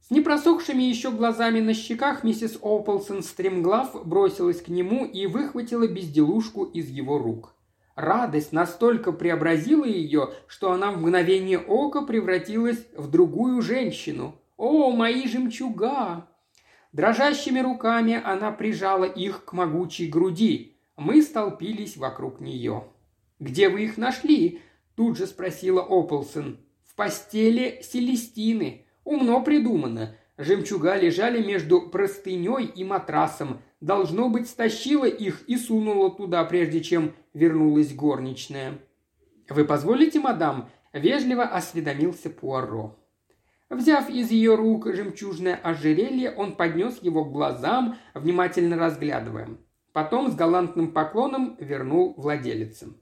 С 0.00 0.10
непросохшими 0.10 0.82
еще 0.82 1.12
глазами 1.12 1.60
на 1.60 1.74
щеках 1.74 2.24
миссис 2.24 2.58
Ополсон 2.60 3.22
стремглав 3.22 4.04
бросилась 4.04 4.60
к 4.60 4.66
нему 4.66 5.04
и 5.04 5.26
выхватила 5.26 5.86
безделушку 5.86 6.64
из 6.64 6.88
его 6.88 7.18
рук. 7.18 7.54
Радость 7.94 8.52
настолько 8.52 9.12
преобразила 9.12 9.84
ее, 9.84 10.30
что 10.48 10.72
она 10.72 10.90
в 10.90 11.00
мгновение 11.00 11.58
ока 11.58 12.02
превратилась 12.02 12.84
в 12.96 13.08
другую 13.08 13.62
женщину. 13.62 14.34
«О, 14.56 14.90
мои 14.90 15.28
жемчуга!» 15.28 16.29
Дрожащими 16.92 17.60
руками 17.60 18.20
она 18.22 18.50
прижала 18.52 19.04
их 19.04 19.44
к 19.44 19.52
могучей 19.52 20.08
груди. 20.08 20.76
Мы 20.96 21.22
столпились 21.22 21.96
вокруг 21.96 22.40
нее. 22.40 22.84
«Где 23.38 23.68
вы 23.68 23.84
их 23.84 23.96
нашли?»– 23.96 24.60
тут 24.96 25.16
же 25.16 25.26
спросила 25.26 25.80
Ополсон. 25.80 26.58
«В 26.84 26.94
постели 26.94 27.80
Селестины», 27.82 28.84
Умно 29.04 29.42
придумано. 29.42 30.16
Жемчуга 30.38 30.96
лежали 30.96 31.42
между 31.42 31.82
простыней 31.82 32.64
и 32.66 32.84
матрасом. 32.84 33.60
Должно 33.80 34.28
быть, 34.28 34.48
стащила 34.48 35.06
их 35.06 35.42
и 35.48 35.56
сунула 35.56 36.10
туда, 36.10 36.44
прежде 36.44 36.80
чем 36.80 37.14
вернулась 37.34 37.92
горничная. 37.92 38.78
«Вы 39.48 39.64
позволите, 39.64 40.20
мадам?»– 40.20 40.70
вежливо 40.92 41.42
осведомился 41.42 42.30
Пуаро. 42.30 42.96
Взяв 43.70 44.10
из 44.10 44.32
ее 44.32 44.56
рук 44.56 44.92
жемчужное 44.92 45.54
ожерелье, 45.54 46.32
он 46.32 46.56
поднес 46.56 46.98
его 47.02 47.24
к 47.24 47.30
глазам, 47.30 47.96
внимательно 48.14 48.76
разглядывая. 48.76 49.58
Потом 49.92 50.28
с 50.28 50.34
галантным 50.34 50.92
поклоном 50.92 51.56
вернул 51.60 52.14
владелицам. 52.16 52.96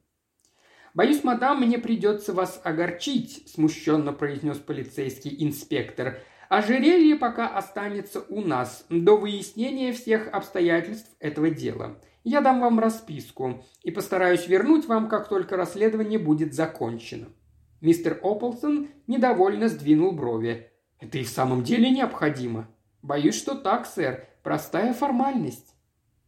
«Боюсь, 0.93 1.25
мадам, 1.25 1.63
мне 1.63 1.79
придется 1.79 2.35
вас 2.35 2.61
огорчить»,– 2.65 3.49
смущенно 3.55 4.13
произнес 4.13 4.59
полицейский 4.59 5.35
инспектор. 5.43 6.19
«Ожерелье 6.51 7.17
пока 7.17 7.49
останется 7.49 8.21
у 8.29 8.43
нас 8.43 8.85
до 8.91 9.17
выяснения 9.17 9.93
всех 9.93 10.29
обстоятельств 10.29 11.11
этого 11.19 11.49
дела. 11.49 11.99
Я 12.25 12.43
дам 12.43 12.61
вам 12.61 12.79
расписку 12.79 13.65
и 13.83 13.91
постараюсь 13.91 14.47
вернуть 14.49 14.87
вам, 14.87 15.09
как 15.09 15.29
только 15.29 15.57
расследование 15.57 16.19
будет 16.19 16.53
закончено». 16.53 17.29
Мистер 17.81 18.19
Ополсон 18.23 18.88
недовольно 19.07 19.69
сдвинул 19.69 20.12
брови. 20.12 20.71
«Это 20.99 21.19
и 21.19 21.25
в 21.25 21.29
самом 21.29 21.62
деле 21.62 21.91
необходимо?» 21.91 22.69
«Боюсь, 23.03 23.37
что 23.37 23.55
так, 23.55 23.87
сэр. 23.87 24.27
Простая 24.43 24.93
формальность». 24.93 25.75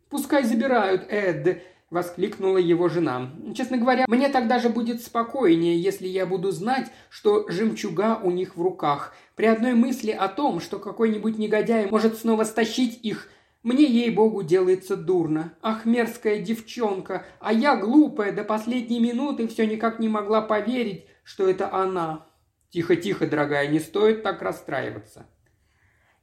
«Пускай 0.08 0.44
забирают, 0.44 1.06
Эд»,– 1.08 1.62
воскликнула 1.90 2.58
его 2.58 2.88
жена. 2.88 3.30
«Честно 3.56 3.78
говоря, 3.78 4.04
мне 4.06 4.28
тогда 4.28 4.60
же 4.60 4.68
будет 4.68 5.02
спокойнее, 5.02 5.80
если 5.80 6.06
я 6.06 6.24
буду 6.24 6.52
знать, 6.52 6.90
что 7.08 7.48
жемчуга 7.48 8.20
у 8.22 8.30
них 8.30 8.56
в 8.56 8.62
руках. 8.62 9.12
При 9.34 9.46
одной 9.46 9.74
мысли 9.74 10.12
о 10.12 10.28
том, 10.28 10.60
что 10.60 10.78
какой-нибудь 10.78 11.38
негодяй 11.38 11.90
может 11.90 12.16
снова 12.18 12.44
стащить 12.44 13.00
их, 13.02 13.28
мне, 13.62 13.84
ей-богу, 13.84 14.42
делается 14.42 14.96
дурно. 14.96 15.52
Ах, 15.60 15.84
мерзкая 15.84 16.38
девчонка, 16.38 17.26
а 17.40 17.52
я, 17.52 17.76
глупая, 17.76 18.32
до 18.32 18.42
последней 18.42 19.00
минуты 19.00 19.48
все 19.48 19.66
никак 19.66 19.98
не 19.98 20.08
могла 20.08 20.40
поверить, 20.40 21.04
что 21.30 21.48
это 21.48 21.72
она». 21.72 22.26
«Тихо-тихо, 22.70 23.26
дорогая, 23.28 23.68
не 23.68 23.78
стоит 23.78 24.24
так 24.24 24.42
расстраиваться». 24.42 25.26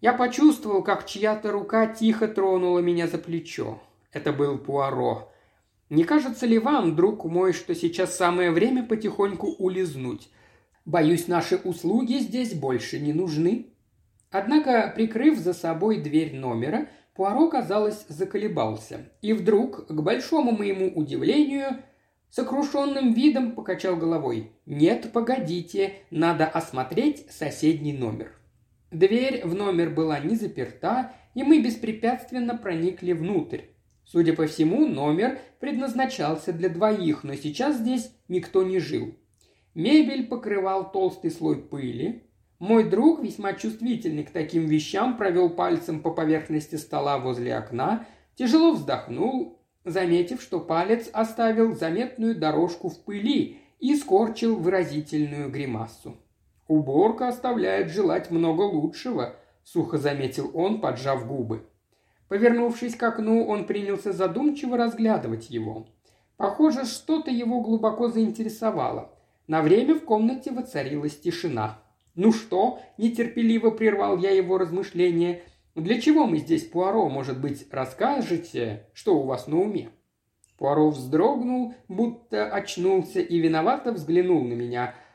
Я 0.01 0.11
почувствовал, 0.11 0.83
как 0.83 1.05
чья-то 1.05 1.51
рука 1.51 1.87
тихо 1.87 2.27
тронула 2.27 2.79
меня 2.79 3.07
за 3.07 3.17
плечо. 3.17 3.81
Это 4.11 4.33
был 4.33 4.57
Пуаро. 4.57 5.31
Не 5.89 6.03
кажется 6.03 6.45
ли 6.45 6.59
вам, 6.59 6.95
друг 6.95 7.23
мой, 7.23 7.53
что 7.53 7.73
сейчас 7.73 8.17
самое 8.17 8.51
время 8.51 8.85
потихоньку 8.85 9.47
улизнуть? 9.47 10.29
Боюсь, 10.85 11.27
наши 11.29 11.55
услуги 11.55 12.15
здесь 12.15 12.53
больше 12.53 12.99
не 12.99 13.13
нужны». 13.13 13.73
Однако, 14.29 14.91
прикрыв 14.93 15.39
за 15.39 15.53
собой 15.53 16.01
дверь 16.01 16.35
номера, 16.35 16.89
Пуаро, 17.15 17.47
казалось, 17.47 18.05
заколебался. 18.09 19.09
И 19.21 19.31
вдруг, 19.31 19.87
к 19.87 20.01
большому 20.01 20.51
моему 20.51 20.91
удивлению, 20.93 21.81
сокрушенным 22.29 23.13
видом 23.13 23.53
покачал 23.53 23.95
головой. 23.95 24.51
«Нет, 24.65 25.11
погодите, 25.13 25.95
надо 26.11 26.45
осмотреть 26.45 27.31
соседний 27.31 27.93
номер». 27.93 28.31
Дверь 28.91 29.45
в 29.45 29.53
номер 29.53 29.89
была 29.89 30.19
не 30.19 30.35
заперта, 30.35 31.11
и 31.33 31.43
мы 31.43 31.61
беспрепятственно 31.61 32.57
проникли 32.57 33.11
внутрь. 33.11 33.63
Судя 34.05 34.33
по 34.33 34.47
всему, 34.47 34.87
номер 34.87 35.39
предназначался 35.59 36.53
для 36.53 36.69
двоих, 36.69 37.25
но 37.25 37.35
сейчас 37.35 37.77
здесь 37.77 38.11
никто 38.29 38.63
не 38.63 38.79
жил. 38.79 39.13
Мебель 39.75 40.27
покрывал 40.27 40.91
толстый 40.91 41.29
слой 41.29 41.61
пыли. 41.61 42.23
Мой 42.59 42.89
друг, 42.89 43.21
весьма 43.21 43.53
чувствительный 43.53 44.23
к 44.23 44.31
таким 44.31 44.65
вещам, 44.65 45.17
провел 45.17 45.49
пальцем 45.49 46.01
по 46.01 46.11
поверхности 46.11 46.75
стола 46.75 47.19
возле 47.19 47.55
окна, 47.55 48.07
тяжело 48.35 48.71
вздохнул, 48.71 49.56
заметив, 49.87 50.41
что 50.41 50.59
палец 50.59 51.09
оставил 51.13 51.75
заметную 51.75 52.35
дорожку 52.35 52.89
в 52.89 52.99
пыли 53.03 53.59
и 53.79 53.95
скорчил 53.95 54.55
выразительную 54.55 55.49
гримасу. 55.49 56.17
«Уборка 56.67 57.27
оставляет 57.27 57.89
желать 57.89 58.29
много 58.29 58.61
лучшего»,– 58.63 59.35
сухо 59.63 59.97
заметил 59.97 60.51
он, 60.53 60.81
поджав 60.81 61.27
губы. 61.27 61.65
Повернувшись 62.27 62.95
к 62.95 63.03
окну, 63.03 63.45
он 63.47 63.65
принялся 63.65 64.11
задумчиво 64.11 64.77
разглядывать 64.77 65.49
его. 65.49 65.87
Похоже, 66.35 66.85
что-то 66.85 67.31
его 67.31 67.61
глубоко 67.61 68.09
заинтересовало. 68.09 69.11
На 69.47 69.61
время 69.61 69.95
в 69.95 70.03
комнате 70.03 70.51
воцарилась 70.51 71.17
тишина. 71.17 71.79
«Ну 72.15 72.33
что?»– 72.33 72.79
нетерпеливо 72.97 73.69
прервал 73.69 74.17
я 74.17 74.31
его 74.31 74.57
размышления. 74.57 75.41
«Для 75.77 76.01
чего 76.01 76.25
мы 76.25 76.39
здесь, 76.39 76.65
Пуаро? 76.65 77.07
Может 77.07 77.39
быть, 77.39 77.67
расскажете, 77.71 78.87
что 78.93 79.17
у 79.17 79.23
вас 79.23 79.47
на 79.47 79.61
уме?» 79.61 79.91
Пуаро 80.57 80.89
вздрогнул, 80.89 81.73
будто 81.87 82.51
очнулся 82.51 83.21
и 83.21 83.39
виновато 83.39 83.93
взглянул 83.93 84.43
на 84.43 84.53
меня– 84.53 84.93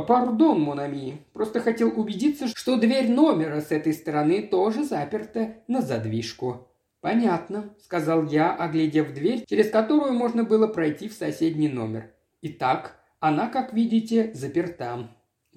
«Пардон, 0.00 0.62
Монами, 0.62 1.18
просто 1.34 1.60
хотел 1.60 1.92
убедиться, 2.00 2.48
что 2.48 2.78
дверь 2.78 3.10
номера 3.10 3.60
с 3.60 3.70
этой 3.70 3.92
стороны 3.92 4.42
тоже 4.42 4.84
заперта 4.84 5.56
на 5.68 5.82
задвижку». 5.82 6.66
«Понятно»,— 7.02 7.74
сказал 7.78 8.24
я, 8.24 8.54
оглядев 8.54 9.12
дверь, 9.12 9.44
через 9.46 9.70
которую 9.70 10.14
можно 10.14 10.44
было 10.44 10.66
пройти 10.66 11.08
в 11.08 11.12
соседний 11.12 11.68
номер. 11.68 12.10
«Итак, 12.40 13.02
она, 13.20 13.48
как 13.48 13.74
видите, 13.74 14.32
заперта». 14.32 15.10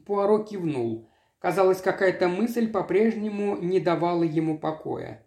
Пуаро 0.05 0.39
кивнул. 0.39 1.07
Казалось, 1.45 1.79
какая-то 1.79 2.27
мысль 2.27 2.71
по-прежнему 2.71 3.55
не 3.57 3.79
давала 3.79 4.23
ему 4.23 4.57
покоя. 4.57 5.23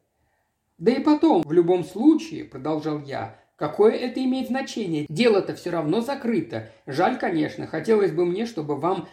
«Да 0.76 0.90
и 0.90 0.98
потом, 0.98 1.42
в 1.44 1.52
любом 1.52 1.84
случае»,— 1.84 2.42
продолжал 2.52 2.98
я, 2.98 3.38
Какое 3.54 3.92
это 3.92 4.24
имеет 4.24 4.48
значение? 4.48 5.06
Дело-то 5.08 5.54
все 5.54 5.70
равно 5.70 6.00
закрыто. 6.00 6.72
Жаль, 6.88 7.20
конечно, 7.20 7.68
хотелось 7.68 8.10
бы 8.10 8.26
мне, 8.26 8.46
чтобы 8.46 8.74
вам 8.74 9.06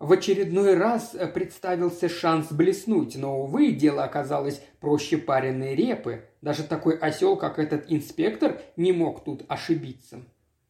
в 0.00 0.10
очередной 0.10 0.74
раз 0.74 1.14
э, 1.14 1.28
представился 1.28 2.08
шанс 2.08 2.50
блеснуть, 2.50 3.14
но, 3.16 3.40
увы, 3.40 3.70
дело 3.70 4.02
оказалось 4.02 4.60
проще 4.80 5.16
пареной 5.16 5.76
репы. 5.76 6.24
Даже 6.42 6.64
такой 6.64 6.98
осел, 6.98 7.36
как 7.36 7.60
этот 7.60 7.84
инспектор, 7.86 8.60
не 8.76 8.90
мог 8.90 9.22
тут 9.22 9.44
ошибиться. 9.46 10.24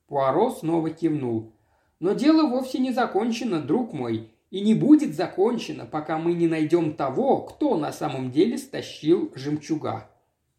Пуаро 0.07 0.51
снова 0.51 0.91
кивнул. 0.91 1.55
«Но 1.99 2.13
дело 2.13 2.47
вовсе 2.47 2.79
не 2.79 2.93
закончено, 2.93 3.63
друг 3.63 3.95
мой, 3.95 4.31
и 4.51 4.61
не 4.61 4.75
будет 4.75 5.15
закончено, 5.15 5.87
пока 5.87 6.19
мы 6.19 6.33
не 6.33 6.47
найдем 6.47 6.95
того, 6.95 7.43
кто 7.43 7.77
на 7.77 7.93
самом 7.93 8.31
деле 8.31 8.59
стащил 8.59 9.33
жемчуга. 9.35 10.11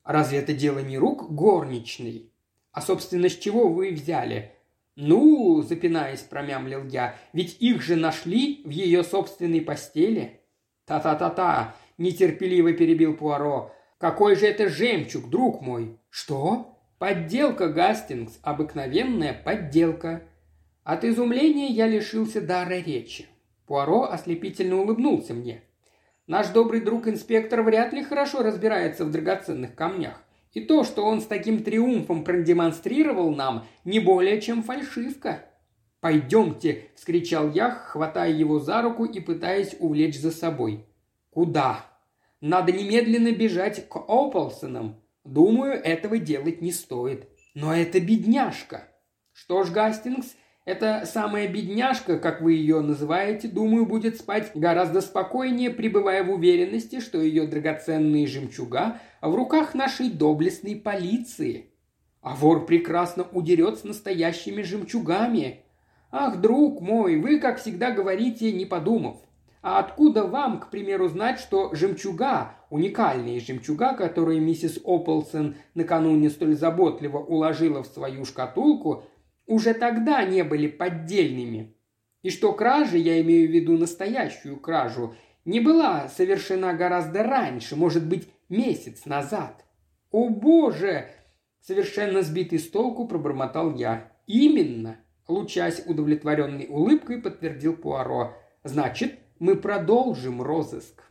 Разве 0.03 0.39
это 0.39 0.53
дело 0.53 0.79
не 0.79 0.97
рук 0.97 1.31
горничной?» 1.31 2.31
«А, 2.71 2.81
собственно, 2.81 3.29
с 3.29 3.35
чего 3.35 3.67
вы 3.67 3.91
взяли?» 3.91 4.53
«Ну,— 4.95 5.61
запинаясь, 5.67 6.19
промямлил 6.19 6.85
я,— 6.85 7.15
ведь 7.33 7.57
их 7.61 7.81
же 7.81 7.95
нашли 7.95 8.61
в 8.65 8.69
ее 8.69 9.03
собственной 9.03 9.61
постели». 9.61 10.41
«Та-та-та-та!»– 10.85 11.75
нетерпеливо 11.97 12.73
перебил 12.73 13.15
Пуаро. 13.15 13.71
«Какой 13.97 14.35
же 14.35 14.45
это 14.45 14.67
жемчуг, 14.67 15.29
друг 15.29 15.61
мой?» 15.61 15.97
«Что?» 16.09 16.75
«Подделка, 16.97 17.69
Гастингс, 17.69 18.39
обыкновенная 18.41 19.33
подделка». 19.33 20.23
От 20.83 21.05
изумления 21.05 21.67
я 21.67 21.87
лишился 21.87 22.41
дара 22.41 22.73
речи. 22.79 23.25
Пуаро 23.69 24.09
ослепительно 24.09 24.81
улыбнулся 24.81 25.35
мне. 25.35 25.61
Наш 26.25 26.47
добрый 26.47 26.81
друг-инспектор 26.81 27.61
вряд 27.61 27.93
ли 27.93 28.03
хорошо 28.03 28.41
разбирается 28.41 29.05
в 29.05 29.11
драгоценных 29.11 29.75
камнях. 29.75 30.23
И 30.53 30.61
то, 30.61 30.83
что 30.83 31.05
он 31.05 31.21
с 31.21 31.25
таким 31.25 31.63
триумфом 31.63 32.23
продемонстрировал 32.23 33.29
нам, 33.29 33.67
не 33.85 33.99
более 33.99 34.41
чем 34.41 34.63
фальшивка. 34.63 35.45
«Пойдемте!»– 35.99 36.85
вскричал 36.95 37.51
я, 37.51 37.69
хватая 37.69 38.31
его 38.31 38.59
за 38.59 38.81
руку 38.81 39.05
и 39.05 39.19
пытаясь 39.19 39.75
увлечь 39.79 40.19
за 40.19 40.31
собой. 40.31 40.87
«Куда?» 41.29 41.85
«Надо 42.41 42.71
немедленно 42.71 43.31
бежать 43.33 43.87
к 43.87 43.97
Ополсонам. 43.97 44.99
Думаю, 45.23 45.73
этого 45.73 46.17
делать 46.17 46.61
не 46.61 46.71
стоит. 46.71 47.29
Но 47.53 47.75
это 47.75 47.99
бедняжка!» 47.99 48.87
«Что 49.31 49.63
ж, 49.63 49.69
Гастингс, 49.69 50.35
эта 50.69 51.07
самая 51.07 51.47
бедняжка, 51.47 52.19
как 52.19 52.41
вы 52.41 52.53
ее 52.53 52.81
называете, 52.81 53.47
думаю, 53.47 53.87
будет 53.87 54.17
спать 54.17 54.51
гораздо 54.53 55.01
спокойнее, 55.01 55.71
пребывая 55.71 56.23
в 56.23 56.29
уверенности, 56.29 56.99
что 56.99 57.19
ее 57.19 57.47
драгоценные 57.47 58.27
жемчуга 58.27 58.99
в 59.19 59.33
руках 59.33 59.73
нашей 59.73 60.11
доблестной 60.11 60.75
полиции. 60.75 61.71
А 62.21 62.35
вор 62.35 62.67
прекрасно 62.67 63.25
удерет 63.31 63.79
с 63.79 63.83
настоящими 63.83 64.61
жемчугами. 64.61 65.63
Ах, 66.11 66.39
друг 66.39 66.81
мой, 66.81 67.15
вы, 67.15 67.39
как 67.39 67.57
всегда, 67.57 67.89
говорите, 67.89 68.51
не 68.51 68.65
подумав. 68.65 69.17
А 69.63 69.79
откуда 69.79 70.25
вам, 70.25 70.59
к 70.59 70.69
примеру, 70.69 71.07
знать, 71.07 71.39
что 71.39 71.73
жемчуга, 71.73 72.55
уникальные 72.69 73.39
жемчуга, 73.39 73.93
которые 73.93 74.39
миссис 74.39 74.79
Ополсон 74.83 75.55
накануне 75.73 76.29
столь 76.29 76.55
заботливо 76.55 77.17
уложила 77.17 77.81
в 77.81 77.87
свою 77.87 78.23
шкатулку, 78.23 79.05
уже 79.49 79.73
тогда 79.73 80.23
не 80.23 80.43
были 80.43 80.67
поддельными. 80.67 81.75
И 82.21 82.29
что 82.29 82.53
кража, 82.53 82.97
я 82.97 83.19
имею 83.21 83.49
в 83.49 83.51
виду 83.51 83.77
настоящую 83.77 84.59
кражу, 84.59 85.15
не 85.43 85.59
была 85.59 86.07
совершена 86.07 86.73
гораздо 86.73 87.23
раньше, 87.23 87.75
может 87.75 88.07
быть, 88.07 88.29
месяц 88.47 89.05
назад. 89.05 89.65
«О 90.11 90.29
боже!»– 90.29 91.09
совершенно 91.61 92.21
сбитый 92.21 92.59
с 92.59 92.69
толку 92.69 93.07
пробормотал 93.07 93.73
я. 93.75 94.11
«Именно!»– 94.27 94.97
лучась 95.27 95.81
удовлетворенной 95.85 96.67
улыбкой, 96.69 97.19
подтвердил 97.19 97.75
Пуаро. 97.75 98.35
«Значит, 98.63 99.17
мы 99.39 99.55
продолжим 99.55 100.43
розыск». 100.43 101.03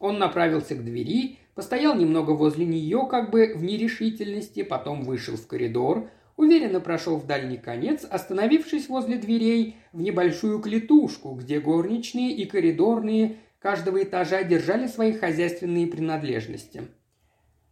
Он 0.00 0.18
направился 0.18 0.74
к 0.74 0.84
двери, 0.84 1.38
постоял 1.54 1.94
немного 1.94 2.32
возле 2.32 2.66
нее, 2.66 3.06
как 3.08 3.30
бы 3.30 3.54
в 3.54 3.62
нерешительности, 3.62 4.64
потом 4.64 5.02
вышел 5.02 5.36
в 5.36 5.46
коридор, 5.46 6.10
уверенно 6.36 6.80
прошел 6.80 7.16
в 7.16 7.26
дальний 7.26 7.56
конец, 7.56 8.04
остановившись 8.04 8.88
возле 8.88 9.16
дверей 9.16 9.76
в 9.92 10.00
небольшую 10.00 10.60
клетушку, 10.60 11.32
где 11.32 11.60
горничные 11.60 12.32
и 12.32 12.44
коридорные 12.44 13.36
каждого 13.58 14.02
этажа 14.02 14.42
держали 14.42 14.86
свои 14.86 15.12
хозяйственные 15.12 15.86
принадлежности. 15.86 16.82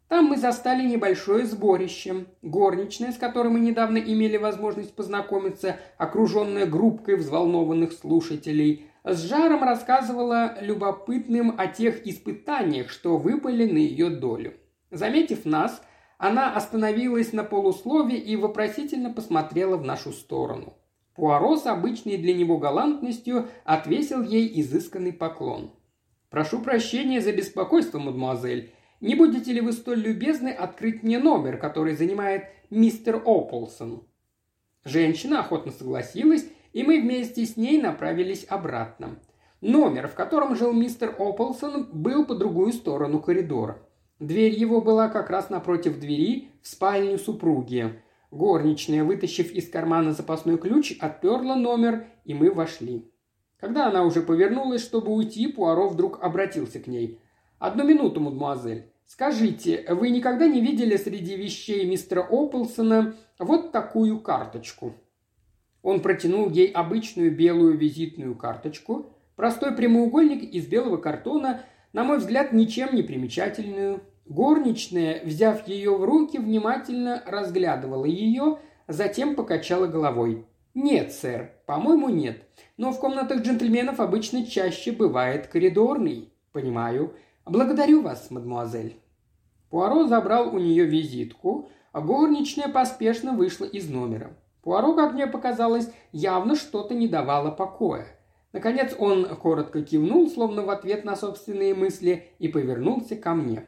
Там 0.08 0.26
мы 0.26 0.36
застали 0.36 0.86
небольшое 0.86 1.44
сборище. 1.46 2.26
Горничная, 2.42 3.12
с 3.12 3.16
которой 3.16 3.48
мы 3.48 3.60
недавно 3.60 3.98
имели 3.98 4.36
возможность 4.36 4.94
познакомиться, 4.94 5.76
окруженная 5.98 6.66
группкой 6.66 7.16
взволнованных 7.16 7.92
слушателей, 7.92 8.86
с 9.02 9.22
жаром 9.22 9.62
рассказывала 9.62 10.56
любопытным 10.60 11.54
о 11.58 11.66
тех 11.66 12.06
испытаниях, 12.06 12.90
что 12.90 13.18
выпали 13.18 13.70
на 13.70 13.78
ее 13.78 14.08
долю. 14.08 14.54
Заметив 14.90 15.44
нас– 15.44 15.82
она 16.18 16.54
остановилась 16.54 17.32
на 17.32 17.44
полуслове 17.44 18.18
и 18.18 18.36
вопросительно 18.36 19.12
посмотрела 19.12 19.76
в 19.76 19.84
нашу 19.84 20.12
сторону. 20.12 20.74
Пуаро 21.14 21.56
с 21.56 21.66
обычной 21.66 22.16
для 22.16 22.34
него 22.34 22.58
галантностью 22.58 23.48
отвесил 23.64 24.22
ей 24.22 24.60
изысканный 24.60 25.12
поклон. 25.12 25.70
«Прошу 26.30 26.60
прощения 26.60 27.20
за 27.20 27.32
беспокойство, 27.32 27.98
мадемуазель. 27.98 28.72
Не 29.00 29.14
будете 29.14 29.52
ли 29.52 29.60
вы 29.60 29.72
столь 29.72 30.00
любезны 30.00 30.48
открыть 30.48 31.02
мне 31.02 31.18
номер, 31.18 31.58
который 31.58 31.94
занимает 31.94 32.46
мистер 32.70 33.22
Ополсон?» 33.24 34.04
Женщина 34.84 35.40
охотно 35.40 35.70
согласилась, 35.70 36.46
и 36.72 36.82
мы 36.82 37.00
вместе 37.00 37.46
с 37.46 37.56
ней 37.56 37.80
направились 37.80 38.44
обратно. 38.48 39.18
Номер, 39.60 40.08
в 40.08 40.14
котором 40.14 40.56
жил 40.56 40.72
мистер 40.72 41.14
Ополсон, 41.18 41.88
был 41.92 42.26
по 42.26 42.34
другую 42.34 42.72
сторону 42.72 43.20
коридора. 43.20 43.78
Дверь 44.20 44.54
его 44.54 44.80
была 44.80 45.08
как 45.08 45.28
раз 45.30 45.50
напротив 45.50 45.98
двери 45.98 46.50
в 46.62 46.68
спальню 46.68 47.18
супруги. 47.18 48.00
Горничная, 48.30 49.04
вытащив 49.04 49.52
из 49.52 49.68
кармана 49.68 50.12
запасной 50.12 50.58
ключ, 50.58 50.96
отперла 51.00 51.56
номер, 51.56 52.06
и 52.24 52.34
мы 52.34 52.50
вошли. 52.50 53.10
Когда 53.58 53.86
она 53.86 54.04
уже 54.04 54.22
повернулась, 54.22 54.82
чтобы 54.82 55.12
уйти, 55.12 55.46
Пуаро 55.46 55.88
вдруг 55.88 56.22
обратился 56.22 56.80
к 56.80 56.86
ней. 56.86 57.20
«Одну 57.58 57.84
минуту, 57.84 58.20
мадемуазель. 58.20 58.92
Скажите, 59.06 59.84
вы 59.88 60.10
никогда 60.10 60.46
не 60.46 60.60
видели 60.60 60.96
среди 60.96 61.36
вещей 61.36 61.84
мистера 61.86 62.22
Ополсона 62.22 63.14
вот 63.38 63.72
такую 63.72 64.20
карточку?» 64.20 64.94
Он 65.82 66.00
протянул 66.00 66.50
ей 66.50 66.68
обычную 66.68 67.34
белую 67.34 67.76
визитную 67.76 68.34
карточку, 68.34 69.12
простой 69.36 69.72
прямоугольник 69.76 70.42
из 70.42 70.66
белого 70.66 70.96
картона, 70.96 71.62
на 71.94 72.02
мой 72.02 72.18
взгляд, 72.18 72.52
ничем 72.52 72.94
не 72.94 73.02
примечательную. 73.02 74.02
Горничная, 74.26 75.22
взяв 75.24 75.66
ее 75.68 75.96
в 75.96 76.04
руки, 76.04 76.38
внимательно 76.38 77.22
разглядывала 77.24 78.04
ее, 78.04 78.58
затем 78.88 79.36
покачала 79.36 79.86
головой. 79.86 80.44
«Нет, 80.74 81.12
сэр, 81.12 81.52
по-моему, 81.66 82.08
нет. 82.08 82.42
Но 82.76 82.90
в 82.90 82.98
комнатах 82.98 83.42
джентльменов 83.42 84.00
обычно 84.00 84.44
чаще 84.44 84.90
бывает 84.90 85.46
коридорный». 85.46 86.32
«Понимаю. 86.50 87.14
Благодарю 87.46 88.02
вас, 88.02 88.28
мадемуазель». 88.30 88.96
Пуаро 89.70 90.08
забрал 90.08 90.52
у 90.52 90.58
нее 90.58 90.86
визитку, 90.86 91.68
а 91.92 92.00
горничная 92.00 92.68
поспешно 92.68 93.34
вышла 93.34 93.66
из 93.66 93.88
номера. 93.88 94.36
Пуаро, 94.62 94.94
как 94.94 95.12
мне 95.12 95.28
показалось, 95.28 95.88
явно 96.10 96.56
что-то 96.56 96.92
не 96.94 97.06
давало 97.06 97.52
покоя. 97.52 98.06
Наконец 98.54 98.94
он 98.96 99.26
коротко 99.34 99.82
кивнул, 99.82 100.30
словно 100.30 100.62
в 100.62 100.70
ответ 100.70 101.04
на 101.04 101.16
собственные 101.16 101.74
мысли, 101.74 102.28
и 102.38 102.46
повернулся 102.46 103.16
ко 103.16 103.34
мне. 103.34 103.66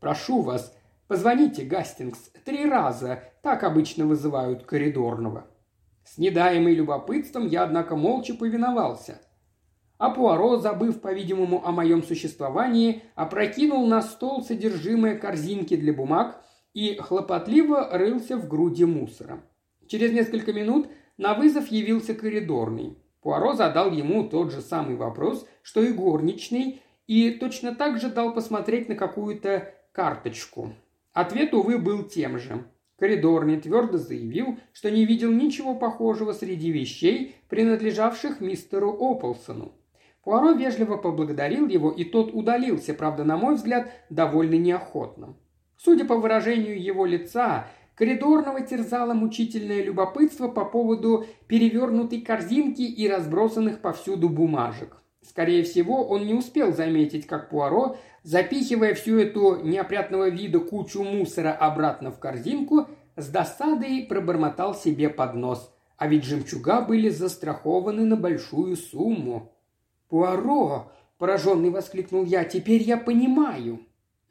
«Прошу 0.00 0.40
вас, 0.40 0.74
позвоните, 1.08 1.62
Гастингс, 1.62 2.30
три 2.42 2.64
раза, 2.64 3.22
так 3.42 3.62
обычно 3.64 4.06
вызывают 4.06 4.64
коридорного». 4.64 5.46
С 6.04 6.16
недаемой 6.16 6.74
любопытством 6.74 7.46
я, 7.46 7.64
однако, 7.64 7.96
молча 7.96 8.32
повиновался. 8.34 9.20
А 9.98 10.08
Пуаро, 10.08 10.56
забыв, 10.56 11.02
по-видимому, 11.02 11.62
о 11.62 11.72
моем 11.72 12.02
существовании, 12.02 13.02
опрокинул 13.14 13.86
на 13.86 14.00
стол 14.00 14.42
содержимое 14.42 15.18
корзинки 15.18 15.76
для 15.76 15.92
бумаг 15.92 16.42
и 16.72 16.96
хлопотливо 16.96 17.90
рылся 17.92 18.38
в 18.38 18.48
груди 18.48 18.86
мусора. 18.86 19.44
Через 19.86 20.12
несколько 20.12 20.54
минут 20.54 20.88
на 21.18 21.34
вызов 21.34 21.66
явился 21.66 22.14
коридорный. 22.14 22.96
Пуаро 23.24 23.54
задал 23.54 23.90
ему 23.90 24.28
тот 24.28 24.52
же 24.52 24.60
самый 24.60 24.96
вопрос, 24.96 25.48
что 25.62 25.80
и 25.80 25.92
горничный, 25.92 26.82
и 27.06 27.30
точно 27.30 27.74
так 27.74 27.98
же 27.98 28.10
дал 28.10 28.34
посмотреть 28.34 28.90
на 28.90 28.96
какую-то 28.96 29.72
карточку. 29.92 30.74
Ответ, 31.14 31.54
увы, 31.54 31.78
был 31.78 32.02
тем 32.02 32.38
же. 32.38 32.64
Коридорный 32.98 33.58
твердо 33.58 33.96
заявил, 33.96 34.58
что 34.74 34.90
не 34.90 35.06
видел 35.06 35.32
ничего 35.32 35.74
похожего 35.74 36.32
среди 36.32 36.70
вещей, 36.70 37.36
принадлежавших 37.48 38.42
мистеру 38.42 38.90
Ополсону. 38.92 39.72
Пуаро 40.22 40.52
вежливо 40.52 40.98
поблагодарил 40.98 41.66
его, 41.66 41.90
и 41.90 42.04
тот 42.04 42.34
удалился, 42.34 42.92
правда, 42.92 43.24
на 43.24 43.38
мой 43.38 43.54
взгляд, 43.54 43.90
довольно 44.10 44.56
неохотно. 44.56 45.34
Судя 45.78 46.04
по 46.04 46.16
выражению 46.16 46.80
его 46.80 47.06
лица, 47.06 47.68
коридорного 47.94 48.60
терзало 48.60 49.14
мучительное 49.14 49.82
любопытство 49.82 50.48
по 50.48 50.64
поводу 50.64 51.26
перевернутой 51.46 52.20
корзинки 52.20 52.82
и 52.82 53.08
разбросанных 53.08 53.80
повсюду 53.80 54.28
бумажек. 54.28 54.96
Скорее 55.22 55.62
всего, 55.62 56.06
он 56.06 56.26
не 56.26 56.34
успел 56.34 56.72
заметить, 56.72 57.26
как 57.26 57.48
Пуаро, 57.48 57.96
запихивая 58.22 58.94
всю 58.94 59.18
эту 59.18 59.56
неопрятного 59.62 60.28
вида 60.28 60.60
кучу 60.60 61.02
мусора 61.02 61.52
обратно 61.52 62.10
в 62.10 62.18
корзинку, 62.18 62.88
с 63.16 63.28
досадой 63.28 64.04
пробормотал 64.08 64.74
себе 64.74 65.08
под 65.08 65.34
нос. 65.34 65.72
А 65.96 66.08
ведь 66.08 66.24
жемчуга 66.24 66.82
были 66.82 67.08
застрахованы 67.08 68.04
на 68.04 68.16
большую 68.16 68.76
сумму. 68.76 69.52
«Пуаро!»– 70.08 70.92
пораженный 71.18 71.70
воскликнул 71.70 72.24
я. 72.24 72.44
«Теперь 72.44 72.82
я 72.82 72.96
понимаю!» 72.96 73.80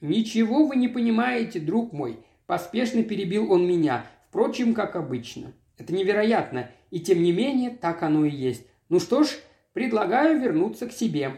«Ничего 0.02 0.66
вы 0.68 0.76
не 0.76 0.90
понимаете, 0.90 1.60
друг 1.60 1.94
мой!»– 1.94 2.20
поспешно 2.46 3.04
перебил 3.04 3.52
он 3.52 3.68
меня. 3.68 4.06
Впрочем, 4.30 4.74
как 4.74 4.96
обычно. 4.96 5.54
Это 5.78 5.94
невероятно, 5.94 6.70
и 6.92 7.00
тем 7.00 7.22
не 7.22 7.32
менее 7.32 7.72
так 7.72 8.04
оно 8.04 8.26
и 8.26 8.32
есть. 8.32 8.66
Ну 8.90 9.00
что 9.00 9.24
ж, 9.24 9.30
предлагаю 9.74 10.40
вернуться 10.40 10.88
к 10.88 10.92
себе. 10.92 11.34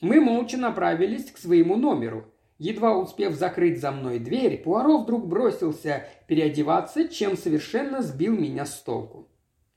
Мы 0.00 0.20
молча 0.20 0.56
направились 0.56 1.30
к 1.30 1.38
своему 1.38 1.76
номеру. 1.76 2.26
Едва 2.58 2.96
успев 2.96 3.34
закрыть 3.34 3.80
за 3.80 3.90
мной 3.90 4.18
дверь, 4.18 4.62
Пуаро 4.62 4.98
вдруг 4.98 5.26
бросился 5.26 6.04
переодеваться, 6.26 7.08
чем 7.08 7.36
совершенно 7.36 8.02
сбил 8.02 8.34
меня 8.34 8.64
с 8.64 8.80
толку. 8.80 9.28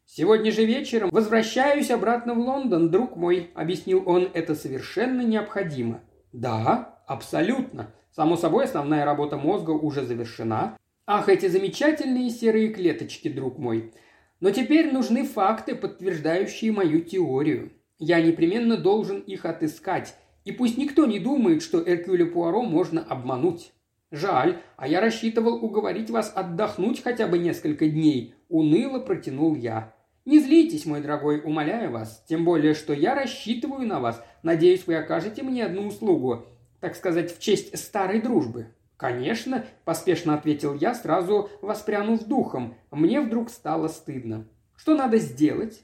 «Сегодня 0.06 0.52
же 0.52 0.66
вечером 0.66 1.10
возвращаюсь 1.12 1.92
обратно 1.92 2.34
в 2.34 2.40
Лондон, 2.40 2.90
друг 2.90 3.16
мой»,— 3.16 3.52
объяснил 3.54 4.04
он,— 4.08 4.30
«это 4.34 4.56
совершенно 4.56 5.22
необходимо». 5.22 6.02
«Да, 6.32 7.00
абсолютно. 7.06 7.94
Само 8.12 8.38
собой, 8.38 8.66
основная 8.66 9.06
работа 9.06 9.38
мозга 9.38 9.72
уже 9.72 10.06
завершена. 10.06 10.78
Ах, 11.06 11.30
эти 11.30 11.48
замечательные 11.48 12.30
серые 12.30 12.70
клеточки, 12.70 13.30
друг 13.30 13.58
мой. 13.58 13.94
Но 14.40 14.52
теперь 14.52 14.92
нужны 14.92 15.24
факты, 15.24 15.76
подтверждающие 15.76 16.72
мою 16.72 17.02
теорию. 17.02 17.72
Я 17.98 18.22
непременно 18.22 18.78
должен 18.78 19.20
их 19.20 19.46
отыскать, 19.46 20.16
и 20.46 20.52
пусть 20.52 20.78
никто 20.78 21.06
не 21.06 21.20
думает, 21.20 21.62
что 21.62 21.82
Эркюля 21.82 22.26
Пуаро 22.26 22.64
можно 22.64 23.04
обмануть. 23.04 23.74
Жаль, 24.12 24.62
а 24.78 24.88
я 24.88 25.02
рассчитывал 25.02 25.64
уговорить 25.64 26.10
вас 26.10 26.32
отдохнуть 26.34 27.04
хотя 27.04 27.28
бы 27.28 27.38
несколько 27.38 27.88
дней, 27.88 28.34
уныло 28.48 29.00
протянул 29.00 29.56
я. 29.56 29.94
Не 30.26 30.40
злитесь, 30.40 30.86
мой 30.86 31.02
дорогой, 31.02 31.42
умоляю 31.44 31.92
вас, 31.92 32.24
тем 32.28 32.46
более, 32.46 32.74
что 32.74 32.94
я 32.94 33.16
рассчитываю 33.16 33.86
на 33.86 34.00
вас. 34.00 34.24
Надеюсь, 34.42 34.88
вы 34.88 34.96
окажете 34.96 35.44
мне 35.44 35.66
одну 35.66 35.88
услугу, 35.88 36.46
так 36.80 36.96
сказать, 36.96 37.36
в 37.36 37.40
честь 37.40 37.78
старой 37.78 38.22
дружбы. 38.22 38.68
«Конечно»,– 38.98 39.66
поспешно 39.86 40.34
ответил 40.34 40.74
я, 40.74 40.94
сразу 40.94 41.50
воспрянув 41.62 42.26
духом. 42.26 42.76
Мне 42.92 43.22
вдруг 43.22 43.50
стало 43.50 43.88
стыдно. 43.88 44.46
«Что 44.76 44.96
надо 44.96 45.18
сделать?» 45.18 45.82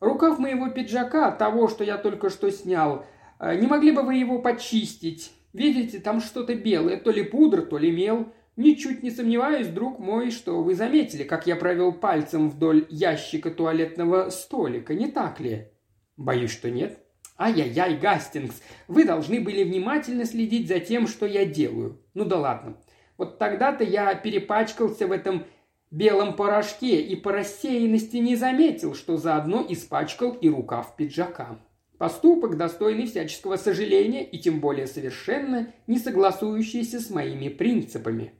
Рукав 0.00 0.38
моего 0.38 0.68
пиджака, 0.68 1.30
того, 1.30 1.68
что 1.68 1.84
я 1.84 1.98
только 1.98 2.30
что 2.30 2.50
снял, 2.50 3.04
э, 3.38 3.56
не 3.56 3.66
могли 3.66 3.92
бы 3.92 4.02
вы 4.02 4.14
его 4.14 4.38
почистить? 4.38 5.32
Видите, 5.52 5.98
там 6.00 6.20
что-то 6.20 6.54
белое, 6.54 6.98
то 6.98 7.10
ли 7.10 7.22
пудра, 7.22 7.62
то 7.62 7.78
ли 7.78 7.90
мел. 7.90 8.32
Ничуть 8.56 9.02
не 9.02 9.10
сомневаюсь, 9.10 9.68
друг 9.68 9.98
мой, 9.98 10.30
что 10.30 10.62
вы 10.62 10.74
заметили, 10.74 11.24
как 11.24 11.46
я 11.46 11.56
провел 11.56 11.92
пальцем 11.92 12.48
вдоль 12.48 12.86
ящика 12.88 13.50
туалетного 13.50 14.30
столика, 14.30 14.94
не 14.94 15.10
так 15.10 15.40
ли? 15.40 15.68
Боюсь, 16.16 16.52
что 16.52 16.70
нет. 16.70 16.98
Ай-яй-яй, 17.38 17.98
Гастингс, 17.98 18.62
вы 18.88 19.04
должны 19.04 19.40
были 19.40 19.62
внимательно 19.62 20.24
следить 20.24 20.68
за 20.68 20.80
тем, 20.80 21.06
что 21.06 21.26
я 21.26 21.44
делаю. 21.44 22.00
Ну 22.14 22.24
да 22.24 22.38
ладно. 22.38 22.76
Вот 23.18 23.38
тогда-то 23.38 23.84
я 23.84 24.14
перепачкался 24.14 25.06
в 25.06 25.12
этом 25.12 25.44
белом 25.90 26.34
порошке 26.34 27.02
и 27.02 27.14
по 27.14 27.32
рассеянности 27.32 28.16
не 28.16 28.36
заметил, 28.36 28.94
что 28.94 29.16
заодно 29.16 29.64
испачкал 29.68 30.32
и 30.32 30.48
рукав 30.48 30.96
пиджака. 30.96 31.58
Поступок, 31.98 32.56
достойный 32.56 33.06
всяческого 33.06 33.56
сожаления 33.56 34.24
и 34.24 34.38
тем 34.38 34.60
более 34.60 34.86
совершенно 34.86 35.72
не 35.86 35.98
согласующийся 35.98 37.00
с 37.00 37.10
моими 37.10 37.48
принципами. 37.48 38.32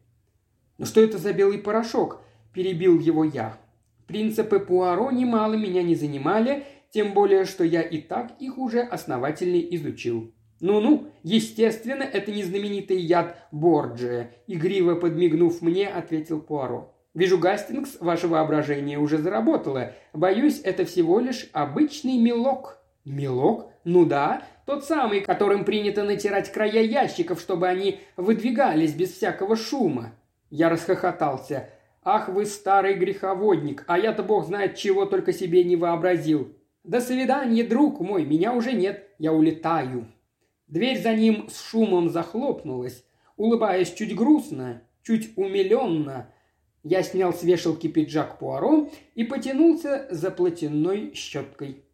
«Но 0.78 0.84
что 0.84 1.00
это 1.00 1.16
за 1.16 1.32
белый 1.32 1.58
порошок?»– 1.58 2.20
перебил 2.52 3.00
его 3.00 3.24
я. 3.24 3.58
Принципы 4.06 4.60
Пуаро 4.60 5.10
немало 5.10 5.54
меня 5.54 5.82
не 5.82 5.94
занимали, 5.94 6.64
тем 6.96 7.12
более, 7.12 7.44
что 7.44 7.62
я 7.62 7.82
и 7.82 8.00
так 8.00 8.32
их 8.38 8.56
уже 8.56 8.80
основательно 8.80 9.60
изучил. 9.76 10.32
«Ну-ну, 10.60 11.08
естественно, 11.22 12.02
это 12.02 12.32
не 12.32 12.42
знаменитый 12.42 12.96
яд 12.96 13.36
Борджия»,– 13.52 14.30
игриво 14.46 14.94
подмигнув 14.94 15.60
мне, 15.60 15.88
ответил 15.88 16.40
Пуаро. 16.40 16.94
Вижу, 17.12 17.36
Гастингс, 17.36 17.98
ваше 18.00 18.28
воображение 18.28 18.98
уже 18.98 19.18
заработало. 19.18 19.92
Боюсь, 20.14 20.62
это 20.64 20.86
всего 20.86 21.20
лишь 21.20 21.50
обычный 21.52 22.16
мелок». 22.16 22.78
«Мелок? 23.04 23.70
Ну 23.84 24.06
да, 24.06 24.42
тот 24.64 24.86
самый, 24.86 25.20
которым 25.20 25.66
принято 25.66 26.02
натирать 26.02 26.50
края 26.50 26.80
ящиков, 26.80 27.40
чтобы 27.40 27.68
они 27.68 28.00
выдвигались 28.16 28.94
без 28.94 29.12
всякого 29.12 29.54
шума». 29.54 30.14
Я 30.48 30.70
расхохотался. 30.70 31.68
«Ах 32.02 32.30
вы 32.30 32.46
старый 32.46 32.94
греховодник, 32.94 33.84
а 33.86 33.98
я-то 33.98 34.22
бог 34.22 34.46
знает, 34.46 34.76
чего 34.76 35.04
только 35.04 35.34
себе 35.34 35.62
не 35.62 35.76
вообразил. 35.76 36.56
До 36.86 37.00
свидания, 37.00 37.64
друг 37.64 37.98
мой, 37.98 38.24
меня 38.24 38.54
уже 38.54 38.72
нет, 38.72 39.08
я 39.18 39.32
улетаю». 39.32 40.06
Дверь 40.68 41.02
за 41.02 41.14
ним 41.14 41.48
с 41.48 41.60
шумом 41.60 42.10
захлопнулась. 42.10 43.04
Улыбаясь 43.36 43.92
чуть 43.92 44.14
грустно, 44.14 44.82
чуть 45.02 45.36
умиленно, 45.36 46.32
я 46.84 47.02
снял 47.02 47.32
с 47.34 47.42
вешалки 47.42 47.88
пиджак 47.88 48.38
Пуаро 48.38 48.88
и 49.16 49.24
потянулся 49.24 50.06
за 50.10 50.30
платяной 50.30 51.12
щеткой. 51.14 51.84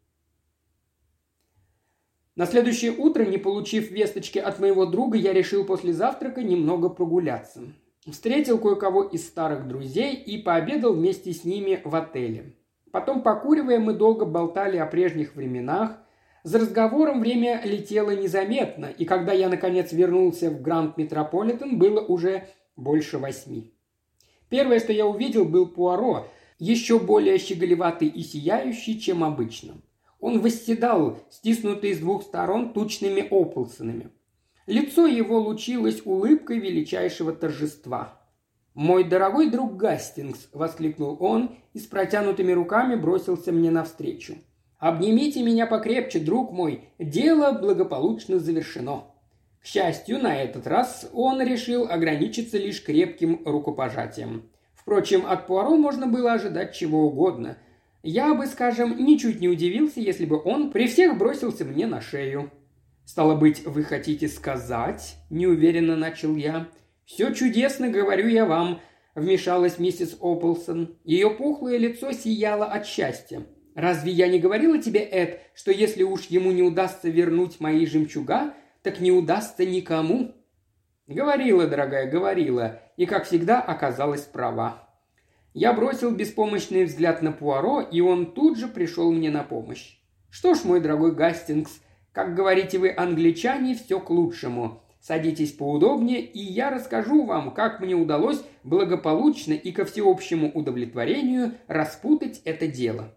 На 2.37 2.45
следующее 2.45 2.93
утро, 2.93 3.25
не 3.25 3.39
получив 3.39 3.91
весточки 3.91 4.39
от 4.39 4.59
моего 4.59 4.85
друга, 4.85 5.17
я 5.17 5.33
решил 5.33 5.65
после 5.65 5.95
завтрака 5.95 6.43
немного 6.43 6.91
прогуляться. 6.91 7.63
Встретил 8.07 8.59
кое-кого 8.59 9.05
из 9.05 9.27
старых 9.27 9.69
друзей 9.69 10.17
и 10.17 10.37
пообедал 10.37 10.93
вместе 10.95 11.33
с 11.33 11.45
ними 11.45 11.81
в 11.83 11.95
отеле. 11.95 12.57
Потом, 12.93 13.23
покуривая, 13.23 13.81
мы 13.81 13.95
долго 13.95 14.27
болтали 14.27 14.77
о 14.77 14.87
прежних 14.87 15.35
временах. 15.35 15.99
За 16.45 16.59
разговором 16.59 17.21
время 17.21 17.63
летело 17.65 18.11
незаметно, 18.11 18.87
и 18.87 19.05
когда 19.05 19.33
я, 19.33 19.49
наконец, 19.49 19.93
вернулся 19.93 20.51
в 20.51 20.61
Гранд 20.61 20.97
Метрополитен, 20.99 21.79
было 21.79 22.01
уже 22.01 22.49
больше 22.77 23.19
восьми. 23.19 23.73
Первое, 24.51 24.79
что 24.79 24.93
я 24.93 25.07
увидел, 25.07 25.47
был 25.47 25.67
Пуаро, 25.67 26.29
еще 26.59 26.99
более 26.99 27.39
щеголеватый 27.39 28.09
и 28.09 28.23
сияющий, 28.23 29.01
чем 29.01 29.25
обычно. 29.25 29.81
Он 30.21 30.41
восседал, 30.41 31.19
стиснутый 31.31 31.95
с 31.95 31.99
двух 31.99 32.23
сторон 32.23 32.75
тучными 32.75 33.27
ополсонами. 33.29 34.11
Лицо 34.67 35.07
его 35.07 35.41
лучилось 35.41 36.03
улыбкой 36.05 36.59
величайшего 36.59 37.33
торжества. 37.33 38.22
«Мой 38.75 39.05
дорогой 39.05 39.51
друг 39.51 39.77
Гастингс!»– 39.77 40.49
воскликнул 40.53 41.19
он 41.21 41.57
и 41.75 41.79
с 41.79 41.87
протянутыми 41.87 42.53
руками 42.53 42.95
бросился 42.95 43.53
мне 43.53 43.71
навстречу. 43.71 44.37
«Обнимите 44.79 45.43
меня 45.43 45.67
покрепче, 45.67 46.21
друг 46.21 46.53
мой! 46.53 46.89
Дело 46.99 47.53
благополучно 47.53 48.39
завершено!» 48.39 49.05
К 49.61 49.67
счастью, 49.67 50.21
на 50.21 50.35
этот 50.35 50.67
раз 50.67 51.09
он 51.13 51.41
решил 51.43 51.87
ограничиться 51.89 52.57
лишь 52.57 52.83
крепким 52.83 53.43
рукопожатием. 53.45 54.49
Впрочем, 54.75 55.25
от 55.27 55.47
Пуаро 55.47 55.77
можно 55.77 56.07
было 56.07 56.33
ожидать 56.33 56.75
чего 56.75 57.07
угодно. 57.07 57.59
Я 58.03 58.35
бы, 58.35 58.47
скажем, 58.47 59.05
ничуть 59.05 59.41
не 59.41 59.49
удивился, 59.49 60.01
если 60.01 60.25
бы 60.25 60.43
он 60.43 60.73
при 60.73 60.89
всех 60.89 61.17
бросился 61.19 61.65
мне 61.65 61.87
на 61.87 62.01
шею. 62.01 62.51
«Стало 63.05 63.37
быть, 63.37 63.65
вы 63.67 63.85
хотите 63.85 64.29
сказать?»– 64.29 65.17
неуверенно 65.31 65.95
начал 65.95 66.35
я– 66.37 66.69
«Все 67.13 67.31
чудесно, 67.35 67.91
говорю 67.91 68.27
я 68.27 68.47
вам»,– 68.47 68.81
вмешалась 69.15 69.79
миссис 69.79 70.17
Ополсон. 70.19 70.97
Ее 71.05 71.29
пухлое 71.29 71.77
лицо 71.77 72.11
сияло 72.13 72.65
от 72.65 72.87
счастья. 72.87 73.43
«Разве 73.75 74.13
я 74.13 74.29
не 74.29 74.39
говорила 74.39 74.79
тебе, 74.79 75.01
Эд, 75.01 75.41
что 75.53 75.73
если 75.73 76.05
уж 76.05 76.23
ему 76.29 76.53
не 76.53 76.63
удастся 76.63 77.11
вернуть 77.11 77.61
мои 77.61 77.85
жемчуга, 77.85 78.55
так 78.83 79.01
не 79.01 79.13
удастся 79.13 79.67
никому?» 79.67 80.35
«Говорила, 81.07 81.67
дорогая, 81.67 82.11
говорила, 82.11 82.81
и, 82.97 83.05
как 83.05 83.27
всегда, 83.27 83.61
оказалась 83.61 84.23
права». 84.23 84.89
Я 85.53 85.75
бросил 85.75 86.13
беспомощный 86.13 86.85
взгляд 86.85 87.21
на 87.21 87.31
Пуаро, 87.31 87.83
и 87.83 88.01
он 88.01 88.33
тут 88.33 88.57
же 88.57 88.69
пришел 88.69 89.13
мне 89.13 89.31
на 89.31 89.43
помощь. 89.43 89.99
«Что 90.31 90.55
ж, 90.55 90.65
мой 90.65 90.81
дорогой 90.81 91.15
Гастингс, 91.15 91.83
как 92.13 92.35
говорите 92.35 92.79
вы, 92.79 92.91
англичане, 92.91 93.75
все 93.75 94.01
к 94.01 94.09
лучшему. 94.09 94.83
Садитесь 95.03 95.51
поудобнее, 95.51 96.21
и 96.21 96.39
я 96.39 96.71
расскажу 96.71 97.25
вам, 97.25 97.51
как 97.51 97.81
мне 97.81 97.97
удалось 97.97 98.41
благополучно 98.63 99.53
и 99.53 99.73
ко 99.73 99.85
всеобщему 99.85 100.49
удовлетворению 100.53 101.55
распутать 101.67 102.41
это 102.45 102.69
дело. 102.69 103.13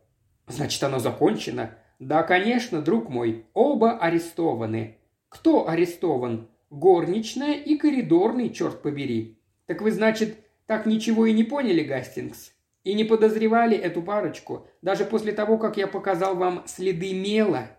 Значит, 0.47 0.81
оно 0.81 0.97
закончено? 0.97 1.75
Да, 1.99 2.23
конечно, 2.23 2.81
друг 2.81 3.09
мой, 3.09 3.45
оба 3.53 3.99
арестованы. 3.99 4.97
Кто 5.29 5.69
арестован? 5.69 6.47
Горничная 6.71 7.53
и 7.53 7.77
коридорный, 7.77 8.49
черт 8.49 8.81
побери. 8.81 9.37
Так 9.67 9.81
вы, 9.81 9.91
значит, 9.91 10.39
так 10.65 10.87
ничего 10.87 11.27
и 11.27 11.33
не 11.33 11.43
поняли, 11.43 11.83
Гастингс? 11.83 12.51
И 12.83 12.95
не 12.95 13.03
подозревали 13.03 13.77
эту 13.77 14.01
парочку, 14.01 14.65
даже 14.81 15.05
после 15.05 15.33
того, 15.33 15.59
как 15.59 15.77
я 15.77 15.85
показал 15.85 16.35
вам 16.35 16.63
следы 16.65 17.13
мела– 17.13 17.69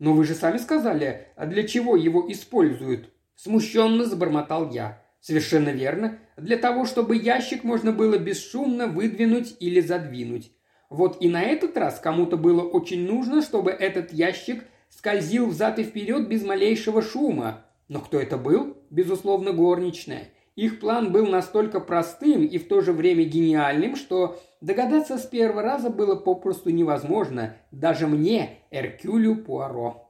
«Но 0.00 0.14
вы 0.14 0.24
же 0.24 0.34
сами 0.34 0.58
сказали, 0.58 1.28
а 1.36 1.46
для 1.46 1.62
чего 1.62 1.94
его 1.94 2.24
используют?» 2.32 3.10
Смущенно 3.36 4.06
забормотал 4.06 4.70
я. 4.70 5.00
«Совершенно 5.20 5.68
верно. 5.68 6.18
Для 6.38 6.56
того, 6.56 6.86
чтобы 6.86 7.16
ящик 7.16 7.62
можно 7.62 7.92
было 7.92 8.16
бесшумно 8.16 8.86
выдвинуть 8.86 9.54
или 9.60 9.80
задвинуть. 9.80 10.50
Вот 10.88 11.18
и 11.20 11.28
на 11.28 11.42
этот 11.42 11.76
раз 11.76 12.00
кому-то 12.00 12.38
было 12.38 12.62
очень 12.62 13.06
нужно, 13.06 13.42
чтобы 13.42 13.70
этот 13.70 14.12
ящик 14.12 14.64
скользил 14.88 15.46
взад 15.46 15.78
и 15.78 15.84
вперед 15.84 16.28
без 16.28 16.42
малейшего 16.44 17.02
шума. 17.02 17.66
Но 17.88 18.00
кто 18.00 18.18
это 18.18 18.38
был? 18.38 18.78
Безусловно, 18.88 19.52
горничная. 19.52 20.28
Их 20.60 20.78
план 20.78 21.10
был 21.10 21.26
настолько 21.26 21.80
простым 21.80 22.44
и 22.44 22.58
в 22.58 22.68
то 22.68 22.80
же 22.82 22.92
время 22.92 23.24
гениальным, 23.24 23.96
что 23.96 24.38
Догадаться 24.60 25.16
с 25.16 25.24
первого 25.24 25.62
раза 25.62 25.88
было 25.88 26.14
попросту 26.14 26.68
невозможно, 26.68 27.56
даже 27.70 28.06
мне, 28.06 28.58
Эркюлю 28.70 29.36
Пуаро. 29.36 30.06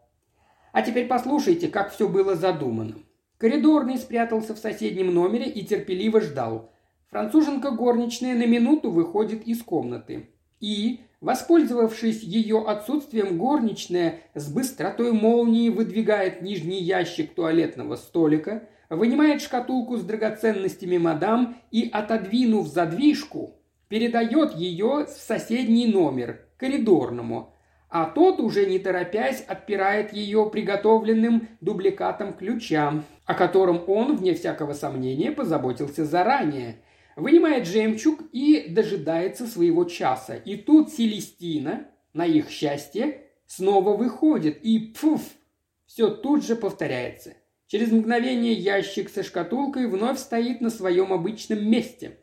А 0.72 0.82
теперь 0.82 1.06
послушайте, 1.06 1.68
как 1.68 1.92
все 1.92 2.08
было 2.08 2.34
задумано. 2.34 2.96
Коридорный 3.38 3.96
спрятался 3.96 4.54
в 4.54 4.58
соседнем 4.58 5.14
номере 5.14 5.48
и 5.48 5.64
терпеливо 5.64 6.20
ждал. 6.20 6.72
Француженка 7.10 7.70
горничная 7.70 8.34
на 8.34 8.46
минуту 8.46 8.90
выходит 8.90 9.46
из 9.46 9.62
комнаты. 9.62 10.30
И, 10.58 11.00
воспользовавшись 11.20 12.22
ее 12.22 12.64
отсутствием, 12.66 13.38
горничная 13.38 14.18
с 14.34 14.52
быстротой 14.52 15.12
молнии 15.12 15.70
выдвигает 15.70 16.42
нижний 16.42 16.82
ящик 16.82 17.34
туалетного 17.34 17.94
столика, 17.94 18.68
вынимает 18.90 19.40
шкатулку 19.40 19.96
с 19.96 20.02
драгоценностями 20.02 20.98
мадам 20.98 21.56
и, 21.70 21.88
отодвинув 21.90 22.66
задвижку, 22.66 23.54
передает 23.88 24.54
ее 24.54 25.06
в 25.06 25.08
соседний 25.08 25.86
номер, 25.86 26.40
коридорному, 26.58 27.54
а 27.88 28.04
тот 28.04 28.40
уже 28.40 28.66
не 28.66 28.78
торопясь 28.78 29.40
отпирает 29.40 30.12
ее 30.12 30.48
приготовленным 30.50 31.48
дубликатом 31.60 32.32
ключа, 32.32 33.02
о 33.24 33.34
котором 33.34 33.82
он, 33.86 34.16
вне 34.16 34.34
всякого 34.34 34.74
сомнения, 34.74 35.32
позаботился 35.32 36.04
заранее. 36.04 36.82
Вынимает 37.16 37.66
жемчуг 37.66 38.20
и 38.32 38.68
дожидается 38.68 39.46
своего 39.46 39.84
часа. 39.84 40.36
И 40.36 40.56
тут 40.56 40.90
Селестина, 40.90 41.88
на 42.12 42.24
их 42.24 42.48
счастье, 42.48 43.22
снова 43.46 43.96
выходит 43.96 44.62
и 44.62 44.78
пфуф, 44.78 45.22
все 45.86 46.08
тут 46.08 46.44
же 46.44 46.54
повторяется. 46.54 47.34
Через 47.70 47.92
мгновение 47.92 48.52
ящик 48.52 49.08
со 49.08 49.22
шкатулкой 49.22 49.86
вновь 49.86 50.18
стоит 50.18 50.60
на 50.60 50.70
своем 50.70 51.12
обычном 51.12 51.64
месте. 51.70 52.18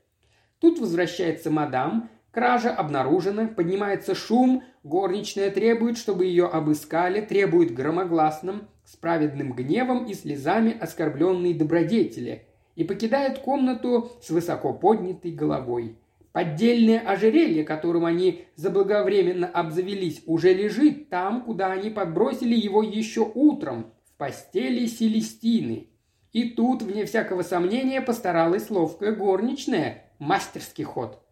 Тут 0.60 0.78
возвращается 0.78 1.50
мадам, 1.50 2.10
кража 2.32 2.70
обнаружена, 2.70 3.48
поднимается 3.48 4.14
шум, 4.14 4.66
горничная 4.84 5.50
требует, 5.50 5.98
чтобы 5.98 6.26
ее 6.26 6.48
обыскали, 6.48 7.22
требует 7.22 7.74
громогласным, 7.74 8.68
с 8.84 8.98
праведным 8.98 9.54
гневом 9.54 10.04
и 10.04 10.16
слезами 10.16 10.78
оскорбленные 10.78 11.54
добродетели, 11.54 12.45
и 12.76 12.84
покидает 12.84 13.39
комнату 13.39 14.12
с 14.22 14.30
высоко 14.30 14.74
поднятой 14.74 15.32
головой. 15.32 15.95
Поддельное 16.34 17.00
ожерелье, 17.00 17.64
которым 17.64 18.04
они 18.04 18.43
заблаговременно 18.58 19.48
обзавелись, 19.48 20.24
уже 20.26 20.54
лежит 20.54 21.08
там, 21.08 21.43
куда 21.43 21.72
они 21.72 21.89
подбросили 21.89 22.54
его 22.54 22.84
еще 22.84 23.32
утром, 23.34 23.93
постели 24.18 24.86
Селестины. 24.86 25.89
И 26.34 26.49
тут, 26.49 26.82
вне 26.82 27.05
всякого 27.05 27.41
сомнения, 27.43 28.01
постаралась 28.01 28.70
ловкая 28.70 29.13
горничная, 29.15 30.11
Мастерский 30.20 30.84
ход. 30.84 31.24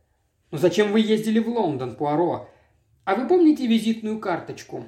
Но 0.52 0.58
зачем 0.58 0.92
вы 0.92 1.02
ездили 1.02 1.40
в 1.40 1.50
Лондон, 1.50 1.96
Пуаро? 1.96 2.50
А 3.04 3.16
вы 3.16 3.28
помните 3.28 3.68
визитную 3.68 4.20
карточку? 4.20 4.86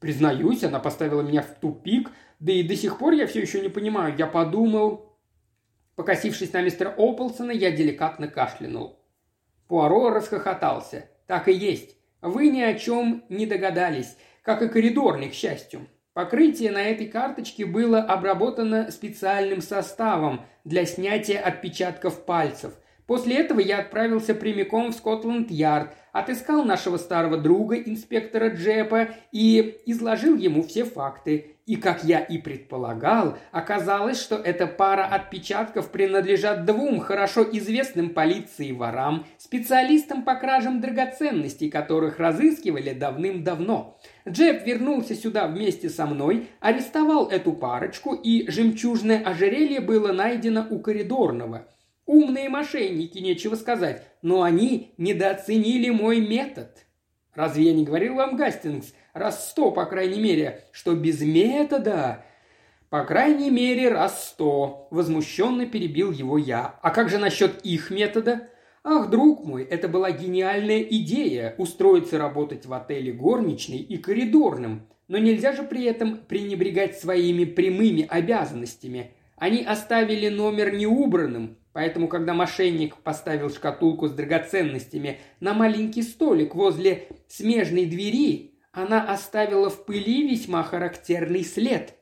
Признаюсь, 0.00 0.64
она 0.64 0.80
поставила 0.80 1.22
меня 1.22 1.42
в 1.42 1.58
тупик, 1.60 2.10
да 2.40 2.52
и 2.52 2.62
до 2.62 2.76
сих 2.76 2.98
пор 2.98 3.12
я 3.14 3.26
все 3.26 3.40
еще 3.40 3.60
не 3.60 3.68
понимаю. 3.68 4.14
Я 4.18 4.26
подумал... 4.26 5.10
Покосившись 5.96 6.52
на 6.52 6.60
мистера 6.60 6.92
Ополсона, 6.98 7.52
я 7.52 7.70
деликатно 7.70 8.26
кашлянул. 8.26 8.98
Пуаро 9.68 10.10
расхохотался. 10.10 11.08
Так 11.28 11.46
и 11.48 11.52
есть. 11.52 11.96
Вы 12.20 12.48
ни 12.48 12.60
о 12.60 12.74
чем 12.74 13.24
не 13.28 13.46
догадались, 13.46 14.16
как 14.42 14.60
и 14.62 14.68
коридорный, 14.68 15.30
к 15.30 15.34
счастью. 15.34 15.86
Покрытие 16.14 16.70
на 16.70 16.82
этой 16.82 17.08
карточке 17.08 17.66
было 17.66 17.98
обработано 17.98 18.92
специальным 18.92 19.60
составом 19.60 20.46
для 20.64 20.86
снятия 20.86 21.40
отпечатков 21.40 22.24
пальцев, 22.24 22.74
После 23.06 23.36
этого 23.36 23.60
я 23.60 23.80
отправился 23.80 24.34
прямиком 24.34 24.90
в 24.90 24.94
Скотланд-Ярд, 24.94 25.94
отыскал 26.12 26.64
нашего 26.64 26.96
старого 26.96 27.36
друга, 27.36 27.76
инспектора 27.76 28.48
Джепа, 28.48 29.08
и 29.30 29.78
изложил 29.84 30.36
ему 30.38 30.62
все 30.62 30.84
факты. 30.84 31.50
И, 31.66 31.76
как 31.76 32.04
я 32.04 32.20
и 32.20 32.38
предполагал, 32.38 33.38
оказалось, 33.50 34.20
что 34.20 34.36
эта 34.36 34.66
пара 34.66 35.04
отпечатков 35.04 35.90
принадлежат 35.90 36.66
двум 36.66 37.00
хорошо 37.00 37.42
известным 37.42 38.10
полиции 38.10 38.72
ворам, 38.72 39.26
специалистам 39.38 40.24
по 40.24 40.34
кражам 40.34 40.80
драгоценностей, 40.80 41.70
которых 41.70 42.18
разыскивали 42.18 42.92
давным-давно. 42.92 43.98
Джеб 44.28 44.66
вернулся 44.66 45.14
сюда 45.14 45.46
вместе 45.46 45.90
со 45.90 46.06
мной, 46.06 46.48
арестовал 46.60 47.28
эту 47.28 47.52
парочку, 47.52 48.14
и 48.14 48.50
жемчужное 48.50 49.22
ожерелье 49.22 49.80
было 49.80 50.12
найдено 50.12 50.66
у 50.70 50.78
коридорного– 50.78 51.68
Умные 52.06 52.50
мошенники, 52.50 53.18
нечего 53.18 53.54
сказать, 53.54 54.02
но 54.20 54.42
они 54.42 54.92
недооценили 54.98 55.88
мой 55.88 56.20
метод. 56.20 56.84
Разве 57.34 57.64
я 57.64 57.72
не 57.72 57.84
говорил 57.84 58.16
вам, 58.16 58.36
Гастингс, 58.36 58.92
раз 59.14 59.48
сто, 59.50 59.70
по 59.70 59.86
крайней 59.86 60.20
мере, 60.20 60.64
что 60.72 60.94
без 60.94 61.20
метода... 61.22 62.24
По 62.90 63.04
крайней 63.04 63.50
мере, 63.50 63.88
раз 63.88 64.28
сто, 64.28 64.86
возмущенно 64.92 65.66
перебил 65.66 66.12
его 66.12 66.38
я. 66.38 66.78
А 66.80 66.90
как 66.90 67.08
же 67.08 67.18
насчет 67.18 67.60
их 67.62 67.90
метода? 67.90 68.50
Ах, 68.86 69.08
друг 69.08 69.44
мой, 69.44 69.64
это 69.64 69.88
была 69.88 70.10
гениальная 70.10 70.80
идея– 70.80 71.54
устроиться 71.58 72.18
работать 72.18 72.66
в 72.66 72.72
отеле 72.74 73.12
горничной 73.12 73.78
и 73.78 73.96
коридорным. 73.96 74.86
Но 75.08 75.16
нельзя 75.16 75.52
же 75.52 75.62
при 75.62 75.84
этом 75.84 76.18
пренебрегать 76.18 76.98
своими 76.98 77.44
прямыми 77.44 78.06
обязанностями. 78.06 79.12
Они 79.36 79.62
оставили 79.62 80.28
номер 80.28 80.74
неубранным, 80.74 81.56
Поэтому, 81.74 82.06
когда 82.06 82.34
мошенник 82.34 82.96
поставил 82.98 83.50
шкатулку 83.50 84.06
с 84.06 84.12
драгоценностями 84.12 85.18
на 85.40 85.54
маленький 85.54 86.02
столик 86.02 86.54
возле 86.54 87.08
смежной 87.26 87.86
двери, 87.86 88.54
она 88.72 89.02
оставила 89.12 89.70
в 89.70 89.84
пыли 89.84 90.28
весьма 90.28 90.62
характерный 90.62 91.42
след. 91.42 91.94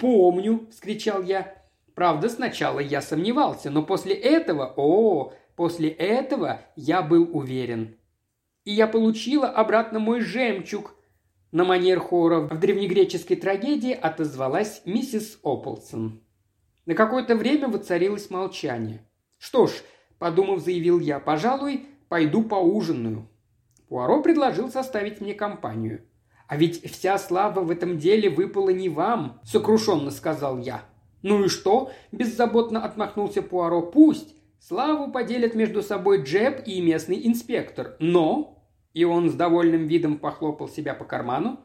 «Помню!»– 0.00 0.66
вскричал 0.72 1.22
я. 1.22 1.54
Правда, 1.94 2.28
сначала 2.28 2.80
я 2.80 3.00
сомневался, 3.00 3.70
но 3.70 3.84
после 3.84 4.14
этого, 4.14 4.74
о, 4.76 5.32
после 5.60 5.90
этого 5.90 6.62
я 6.74 7.02
был 7.02 7.36
уверен. 7.36 7.98
И 8.64 8.72
я 8.72 8.86
получила 8.86 9.46
обратно 9.46 9.98
мой 9.98 10.22
жемчуг. 10.22 10.94
На 11.52 11.64
манер 11.64 12.00
хора 12.00 12.40
в 12.40 12.58
древнегреческой 12.58 13.36
трагедии 13.36 13.92
отозвалась 13.92 14.80
миссис 14.86 15.38
Ополсон. 15.42 16.22
На 16.86 16.94
какое-то 16.94 17.36
время 17.36 17.68
воцарилось 17.68 18.30
молчание. 18.30 19.06
«Что 19.36 19.66
ж»,– 19.66 19.72
подумав, 20.18 20.60
заявил 20.60 20.98
я,– 20.98 21.20
«пожалуй, 21.20 21.88
пойду 22.08 22.42
поужинаю». 22.42 23.28
Пуаро 23.86 24.22
предложил 24.22 24.70
составить 24.70 25.20
мне 25.20 25.34
компанию. 25.34 26.06
«А 26.48 26.56
ведь 26.56 26.90
вся 26.90 27.18
слава 27.18 27.60
в 27.60 27.70
этом 27.70 27.98
деле 27.98 28.30
выпала 28.30 28.70
не 28.70 28.88
вам»,– 28.88 29.42
сокрушенно 29.44 30.10
сказал 30.10 30.56
я. 30.56 30.84
«Ну 31.20 31.44
и 31.44 31.48
что?»– 31.48 31.90
беззаботно 32.12 32.82
отмахнулся 32.82 33.42
Пуаро. 33.42 33.82
«Пусть. 33.82 34.39
Славу 34.60 35.10
поделят 35.10 35.54
между 35.54 35.82
собой 35.82 36.22
Джеб 36.22 36.62
и 36.66 36.80
местный 36.80 37.26
инспектор. 37.26 37.96
Но...» 37.98 38.62
И 38.92 39.04
он 39.04 39.30
с 39.30 39.34
довольным 39.34 39.86
видом 39.86 40.18
похлопал 40.18 40.68
себя 40.68 40.94
по 40.94 41.04
карману. 41.04 41.60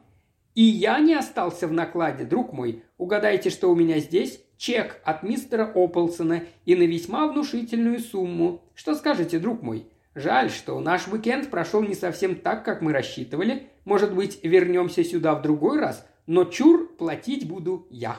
«И 0.54 0.62
я 0.62 0.98
не 1.00 1.14
остался 1.14 1.68
в 1.68 1.72
накладе, 1.72 2.24
друг 2.24 2.52
мой. 2.52 2.82
Угадайте, 2.96 3.50
что 3.50 3.70
у 3.70 3.74
меня 3.76 3.98
здесь? 3.98 4.40
Чек 4.56 5.02
от 5.04 5.22
мистера 5.22 5.70
Ополсона 5.74 6.44
и 6.64 6.74
на 6.74 6.84
весьма 6.84 7.26
внушительную 7.26 8.00
сумму. 8.00 8.62
Что 8.74 8.94
скажете, 8.94 9.38
друг 9.38 9.60
мой? 9.60 9.86
Жаль, 10.14 10.50
что 10.50 10.80
наш 10.80 11.06
уикенд 11.08 11.50
прошел 11.50 11.82
не 11.82 11.94
совсем 11.94 12.36
так, 12.36 12.64
как 12.64 12.80
мы 12.80 12.94
рассчитывали. 12.94 13.68
Может 13.84 14.14
быть, 14.14 14.40
вернемся 14.42 15.04
сюда 15.04 15.34
в 15.34 15.42
другой 15.42 15.78
раз, 15.78 16.08
но 16.26 16.44
чур 16.44 16.88
платить 16.96 17.46
буду 17.46 17.86
я». 17.90 18.16